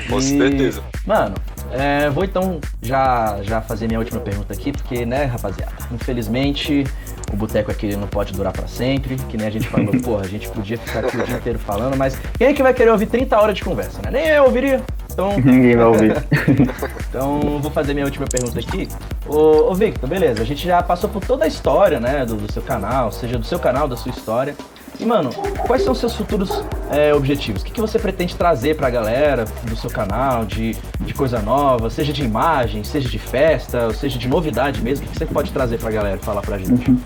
[0.09, 0.23] Com e...
[0.23, 0.83] certeza.
[1.07, 1.35] Mano,
[1.77, 6.85] é, vou então já, já fazer minha última pergunta aqui, porque, né, rapaziada, infelizmente
[7.33, 10.29] o boteco aqui não pode durar para sempre, que nem a gente falou, porra, a
[10.29, 13.07] gente podia ficar aqui o dia inteiro falando, mas quem é que vai querer ouvir
[13.07, 14.11] 30 horas de conversa, né?
[14.13, 14.83] Nem eu ouviria.
[15.13, 16.15] Então, Ninguém vai ouvir.
[17.09, 18.89] então, vou fazer minha última pergunta aqui.
[19.27, 22.53] Ô, ô Victor, beleza, a gente já passou por toda a história, né, do, do
[22.53, 24.55] seu canal, seja do seu canal, da sua história.
[24.99, 25.31] E, mano,
[25.67, 27.63] quais são os seus futuros é, objetivos?
[27.63, 31.91] O que, que você pretende trazer pra galera do seu canal, de, de coisa nova,
[31.91, 35.07] seja de imagem, seja de festa, ou seja de novidade mesmo?
[35.07, 36.91] O que você pode trazer pra galera falar pra gente?
[36.91, 36.99] Uhum.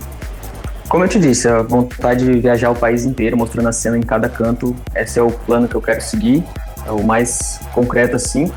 [0.89, 4.03] Como eu te disse, a vontade de viajar o país inteiro, mostrando a cena em
[4.03, 6.43] cada canto, esse é o plano que eu quero seguir,
[6.87, 8.51] é o mais concreto assim.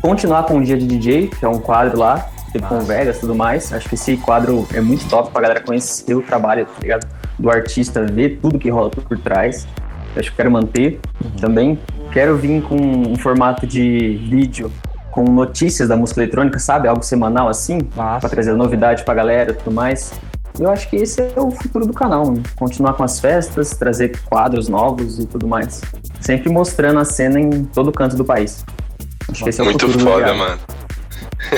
[0.00, 2.30] Continuar com o Dia de DJ, que é um quadro lá,
[2.68, 3.72] com Vegas e tudo mais.
[3.72, 7.06] Acho que esse quadro é muito top pra galera conhecer o trabalho, tá ligado?
[7.38, 9.66] Do artista, ver tudo que rola por trás.
[10.16, 11.30] Acho que quero manter uhum.
[11.32, 11.78] também.
[12.12, 14.70] Quero vir com um formato de vídeo
[15.10, 16.88] com notícias da música eletrônica, sabe?
[16.88, 20.12] Algo semanal assim, para trazer novidade pra galera e tudo mais.
[20.58, 22.40] Eu acho que esse é o futuro do canal, né?
[22.56, 25.80] continuar com as festas, trazer quadros novos e tudo mais.
[26.20, 28.64] Sempre mostrando a cena em todo canto do país.
[29.28, 30.58] Acho que esse é o Muito futuro foda, mano.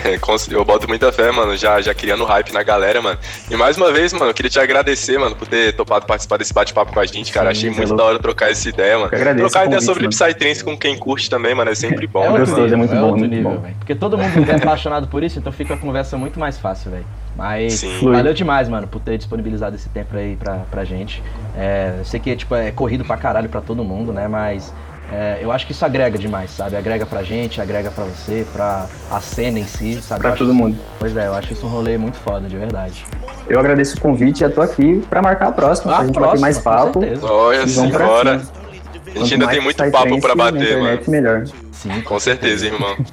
[0.51, 3.19] eu boto muita fé, mano, já, já criando hype na galera, mano.
[3.51, 6.53] E mais uma vez, mano, eu queria te agradecer, mano, por ter topado participar desse
[6.53, 7.55] bate-papo com a gente, cara.
[7.55, 9.11] Sim, Achei muito da hora trocar essa ideia, mano.
[9.37, 12.23] Trocar ideia sobre Psytrance com quem curte também, mano, é sempre bom.
[12.23, 13.71] É, é gostoso, é muito é bom, muito nível, bom.
[13.79, 17.07] Porque todo mundo é apaixonado por isso, então fica a conversa muito mais fácil, velho.
[17.37, 18.11] Mas Sim.
[18.11, 21.23] valeu demais, mano, por ter disponibilizado esse tempo aí pra, pra gente.
[21.57, 24.27] É, eu sei que tipo, é corrido pra caralho pra todo mundo, né?
[24.27, 24.73] Mas
[25.13, 26.77] é, eu acho que isso agrega demais, sabe?
[26.77, 30.23] Agrega pra gente, agrega pra você, pra a cena em si, sabe?
[30.23, 30.77] Pra todo mundo.
[30.99, 33.05] Pois é, eu acho isso um rolê muito foda, de verdade.
[33.49, 36.15] Eu agradeço o convite e eu tô aqui pra marcar a próxima, ah, pra gente
[36.15, 37.01] próxima, bater mais papo.
[37.23, 38.43] Olha, sim, bora.
[39.15, 41.01] A gente ainda tem muito papo pra bater, mano.
[41.09, 41.45] melhor.
[41.83, 42.97] Sim, com certeza, irmão.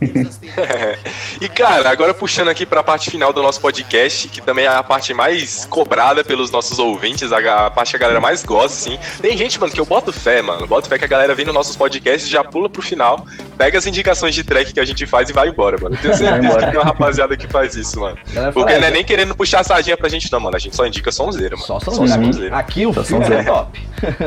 [1.42, 4.84] E, cara, agora puxando aqui pra parte final do nosso podcast, que também é a
[4.84, 9.00] parte mais cobrada pelos nossos ouvintes, a, a parte que a galera mais gosta, assim.
[9.22, 10.66] Tem gente, mano, que eu boto fé, mano.
[10.68, 13.26] Boto fé que a galera vem nos nossos podcasts, já pula pro final,
[13.58, 15.96] pega as indicações de track que a gente faz e vai embora, mano.
[15.96, 18.18] Eu tenho certeza que tem uma rapaziada que faz isso, mano.
[18.54, 20.56] Porque não é nem querendo puxar a sardinha pra gente, não, mano.
[20.56, 21.68] A gente só indica sonzeira, mano.
[21.68, 22.56] Só sonzeira.
[22.56, 23.82] Aqui o filme é top.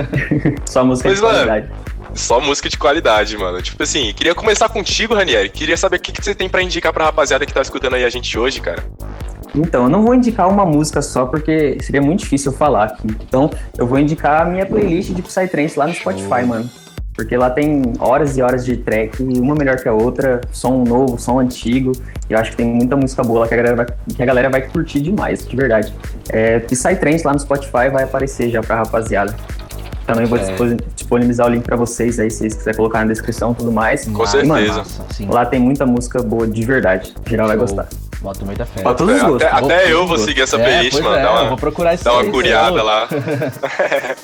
[0.66, 1.70] só música de qualidade.
[2.16, 3.60] Só música de qualidade, mano.
[3.60, 5.50] Tipo assim, queria começar contigo, Ranieri.
[5.50, 8.04] Queria saber o que, que você tem para indicar pra rapaziada que tá escutando aí
[8.04, 8.84] a gente hoje, cara.
[9.54, 13.06] Então, eu não vou indicar uma música só porque seria muito difícil eu falar aqui.
[13.08, 16.68] Então, eu vou indicar a minha playlist de Psytrance lá no Spotify, mano.
[17.14, 21.18] Porque lá tem horas e horas de track, uma melhor que a outra, som novo,
[21.18, 21.92] som antigo.
[22.28, 24.26] E eu acho que tem muita música boa lá que a galera vai, que a
[24.26, 25.94] galera vai curtir demais, de verdade.
[26.28, 29.34] É, Psytrance lá no Spotify vai aparecer já pra rapaziada.
[30.06, 30.54] Também vou é.
[30.94, 34.06] disponibilizar o link para vocês aí, se vocês quiserem colocar na descrição e tudo mais.
[34.06, 34.84] Com e, certeza.
[35.18, 37.12] Mano, lá tem muita música boa de verdade.
[37.24, 37.88] O geral vai gostar.
[38.20, 38.82] Boto muita fé.
[38.82, 39.42] Pra todos os gostos.
[39.42, 41.16] Até, até eu vou seguir essa é, playlist, mano.
[41.16, 43.08] É, dá uma, vou procurar isso Dá uma curiada lá.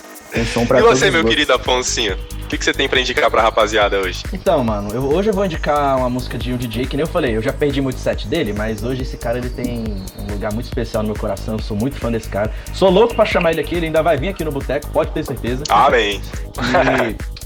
[0.34, 2.16] e você, meu querido Afonsinho?
[2.52, 4.22] que, que você tem pra indicar pra rapaziada hoje?
[4.32, 7.10] Então, mano, eu, hoje eu vou indicar uma música de um DJ que nem eu
[7.10, 9.84] falei, eu já perdi muito set dele, mas hoje esse cara ele tem
[10.18, 12.52] um lugar muito especial no meu coração, eu sou muito fã desse cara.
[12.74, 15.24] Sou louco pra chamar ele aqui, ele ainda vai vir aqui no Boteco, pode ter
[15.24, 15.64] certeza.
[15.70, 16.20] Amém.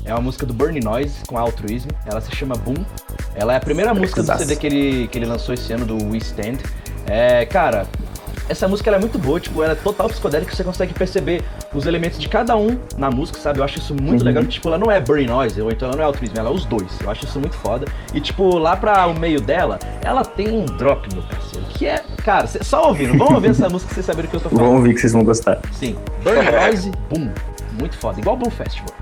[0.04, 2.84] E é uma música do Burning Noise com altruísmo, ela se chama Boom.
[3.36, 5.96] Ela é a primeira música do CD que ele, que ele lançou esse ano, do
[6.10, 6.58] We Stand.
[7.06, 7.86] É, cara,
[8.48, 11.42] essa música é muito boa, tipo, ela é total psicodélica, você consegue perceber
[11.74, 13.58] os elementos de cada um na música, sabe?
[13.58, 14.26] Eu acho isso muito uhum.
[14.26, 16.52] legal, tipo, ela não é Burning Noise, ou então ela não é altruísmo, ela é
[16.52, 17.00] os dois.
[17.00, 17.86] Eu acho isso muito foda.
[18.14, 22.04] E, tipo, lá pra o meio dela, ela tem um drop, meu parceiro, que é,
[22.24, 24.48] cara, cê, só ouvindo, vamos ouvir essa música pra vocês saberem o que eu tô
[24.48, 24.64] falando.
[24.64, 25.60] Vamos ouvir que vocês vão gostar.
[25.72, 27.30] Sim, Burning Noise, boom,
[27.78, 28.94] muito foda, igual Boom Festival.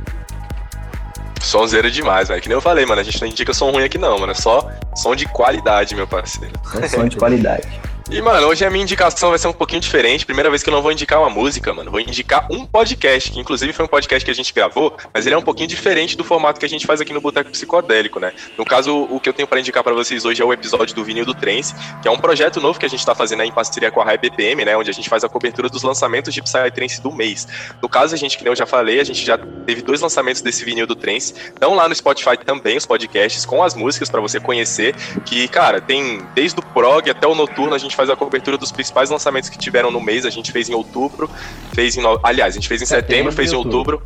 [1.41, 2.41] Sonzeira demais, velho.
[2.41, 3.03] Que nem eu falei, mano.
[3.03, 4.33] A gente não indica som ruim aqui, não, mano.
[4.33, 6.55] É só som de qualidade, meu parceiro.
[6.81, 7.69] É som de qualidade.
[8.11, 10.27] E, mano, hoje a minha indicação vai ser um pouquinho diferente.
[10.27, 11.91] Primeira vez que eu não vou indicar uma música, mano.
[11.91, 15.35] Vou indicar um podcast, que inclusive foi um podcast que a gente gravou, mas ele
[15.35, 18.35] é um pouquinho diferente do formato que a gente faz aqui no Boteco Psicodélico, né?
[18.59, 21.03] No caso, o que eu tenho para indicar para vocês hoje é o episódio do
[21.03, 23.53] Vinil do Trance, que é um projeto novo que a gente tá fazendo aí em
[23.53, 24.77] parceria com a Rai BPM, né?
[24.77, 27.49] Onde a gente faz a cobertura dos lançamentos de Psytrance do mês.
[27.81, 30.63] No caso, a gente, que eu já falei, a gente já teve dois lançamentos desse
[30.63, 31.33] vinil do Trance.
[31.33, 34.95] Estão lá no Spotify também os podcasts com as músicas para você conhecer,
[35.25, 38.73] que, cara, tem desde o prog até o noturno, a gente faz a cobertura dos
[38.73, 40.27] principais lançamentos que tiveram no mês.
[40.27, 41.31] A gente fez em outubro,
[41.73, 42.03] fez em.
[42.03, 42.19] No...
[42.23, 44.03] Aliás, a gente fez em setembro, setembro fez em outubro.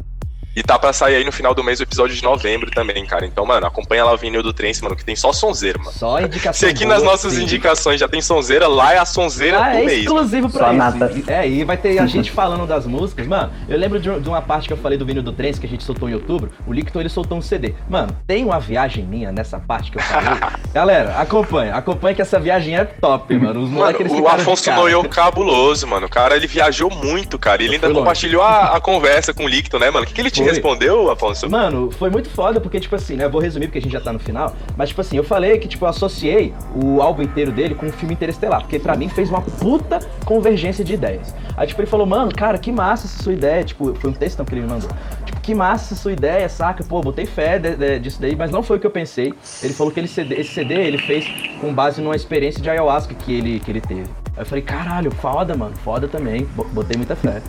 [0.59, 3.24] E tá pra sair aí no final do mês o episódio de novembro também, cara.
[3.24, 5.92] Então, mano, acompanha lá o vinil do Trance, mano, que tem só sonzeira, mano.
[5.92, 6.52] Só indicação.
[6.54, 7.44] Se aqui boa, nas nossas sim.
[7.44, 10.00] indicações já tem sonzeira, lá é a sonzeira ah, do é mês.
[10.00, 11.12] exclusivo pra nada.
[11.28, 13.28] É, e vai ter a gente falando das músicas.
[13.28, 15.68] Mano, eu lembro de, uma parte que eu falei do vinil do Trance que a
[15.68, 16.50] gente soltou em outubro.
[16.66, 17.74] O Licton, ele soltou um CD.
[17.88, 20.40] Mano, tem uma viagem minha nessa parte que eu falei.
[20.74, 21.76] Galera, acompanha.
[21.76, 23.62] Acompanha que essa viagem é top, mano.
[23.62, 26.06] Os mano, o Afonso noiou cabuloso, mano.
[26.06, 27.62] O cara, ele viajou muito, cara.
[27.62, 30.04] Ele ainda compartilhou a, a, conversa com o Licton, né, mano?
[30.04, 30.47] O que, que ele Foi.
[30.51, 31.49] Respondeu, Afonso?
[31.49, 33.24] Mano, foi muito foda, porque, tipo assim, né?
[33.24, 34.55] Eu vou resumir porque a gente já tá no final.
[34.76, 37.92] Mas, tipo assim, eu falei que, tipo, eu associei o álbum inteiro dele com o
[37.92, 38.62] filme Interestelar.
[38.62, 41.34] Porque pra mim fez uma puta convergência de ideias.
[41.57, 43.64] Aí, tipo, ele falou, mano, cara, que massa essa sua ideia.
[43.64, 44.90] Tipo, foi um textão que ele me mandou.
[45.24, 46.84] Tipo, que massa essa sua ideia, saca?
[46.84, 49.32] Pô, botei fé de, de, disso daí, mas não foi o que eu pensei.
[49.62, 51.26] Ele falou que ele CD, esse CD ele fez
[51.61, 54.03] com base numa experiência de ayahuasca que ele, que ele teve.
[54.36, 56.46] Aí eu falei, caralho, foda, mano, foda também.
[56.72, 57.42] Botei muita fé.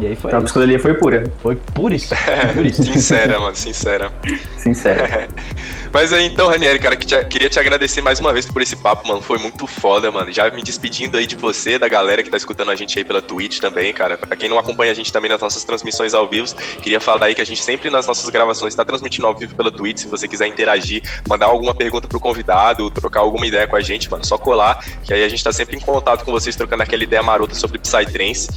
[0.00, 0.30] E aí foi.
[0.30, 1.24] Então a psicologia foi pura.
[1.40, 2.18] Foi puríssima.
[2.54, 2.92] puríssima.
[2.92, 4.12] sincera, mano, sincera.
[4.58, 5.28] Sincera.
[5.92, 8.74] Mas aí então, Ranieri, cara, que te, queria te agradecer mais uma vez por esse
[8.74, 9.22] papo, mano.
[9.22, 10.32] Foi muito foda, mano.
[10.32, 13.22] Já me despedindo aí de você, da galera que tá escutando a gente aí pela
[13.22, 14.18] Twitch também, cara.
[14.18, 17.34] Pra quem não acompanha a gente também nas nossas transmissões ao vivo, queria falar aí
[17.34, 19.98] que a gente sempre nas nossas gravações tá transmitindo ao vivo pela Twitch.
[19.98, 24.10] Se você quiser interagir, mandar alguma pergunta pro convidado, trocar alguma ideia com a gente,
[24.10, 27.04] mano, só colar, que aí a gente tá sempre em contato com vocês, trocando aquela
[27.04, 28.48] ideia marota sobre Psytrance.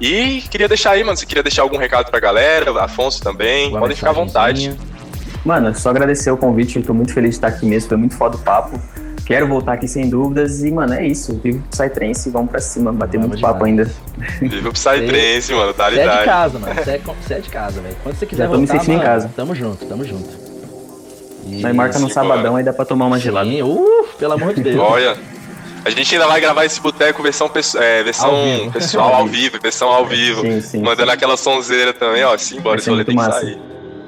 [0.00, 3.80] E queria deixar aí, mano, se queria deixar algum recado pra galera, Afonso também, Boa
[3.80, 4.76] podem ficar à vontade.
[5.44, 8.16] Mano, só agradecer o convite, eu tô muito feliz de estar aqui mesmo, foi muito
[8.16, 8.80] foda o papo.
[9.24, 11.40] Quero voltar aqui sem dúvidas e, mano, é isso.
[11.42, 13.54] Viva o Psytrance, vamos pra cima, bater vamos muito demais.
[13.54, 13.90] papo ainda.
[14.40, 17.48] Viva o Psytrance, mano, dá-lhe Você é de casa, mano, você é, você é de
[17.48, 17.96] casa, velho.
[18.02, 19.30] Quando você quiser Já tô voltar, me sentindo mano, em casa.
[19.34, 20.28] tamo junto, tamo junto.
[21.46, 21.62] E...
[21.62, 23.48] Nós marca no sabadão, aí dá pra tomar uma gelada.
[23.48, 24.78] Sim, uh, pelo amor de Deus.
[24.78, 25.16] Olha...
[25.84, 29.88] A gente ainda vai gravar esse boteco versão, é, versão ao pessoal ao vivo, versão
[29.88, 30.40] ao vivo.
[30.40, 31.14] Sim, sim, mandando sim.
[31.14, 32.36] aquela sonzeira também, ó.
[32.38, 33.58] Simbora, esse rolê tem que sair.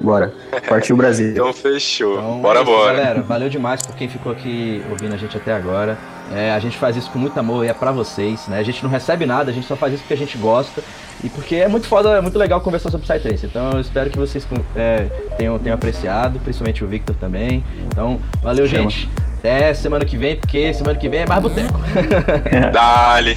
[0.01, 0.33] Bora.
[0.67, 1.31] Partiu o Brasil.
[1.33, 2.17] então fechou.
[2.17, 2.97] Então, bora, é isso, bora.
[2.97, 5.97] Galera, valeu demais por quem ficou aqui ouvindo a gente até agora.
[6.33, 8.59] É, a gente faz isso com muito amor e é pra vocês, né?
[8.59, 10.83] A gente não recebe nada, a gente só faz isso porque a gente gosta.
[11.23, 13.45] E porque é muito foda, é muito legal conversar sobre Psytrance.
[13.45, 17.63] Então eu espero que vocês é, tenham, tenham apreciado, principalmente o Victor também.
[17.87, 18.83] Então, valeu, Chama.
[18.83, 19.09] gente.
[19.39, 21.79] Até semana que vem, porque semana que vem é mais boteco.
[22.73, 23.35] Dale.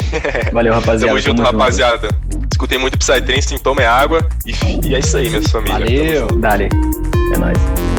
[0.53, 1.07] Valeu, rapaziada.
[1.07, 2.09] Tamo junto, Tamo rapaziada.
[2.33, 2.49] Junto.
[2.53, 4.27] Escutem muito Psytrance, então é água.
[4.45, 6.21] E, e, é isso aí, minhas famílias.
[6.21, 6.39] Valeu.
[6.39, 6.69] Dale.
[7.35, 7.90] É nóis.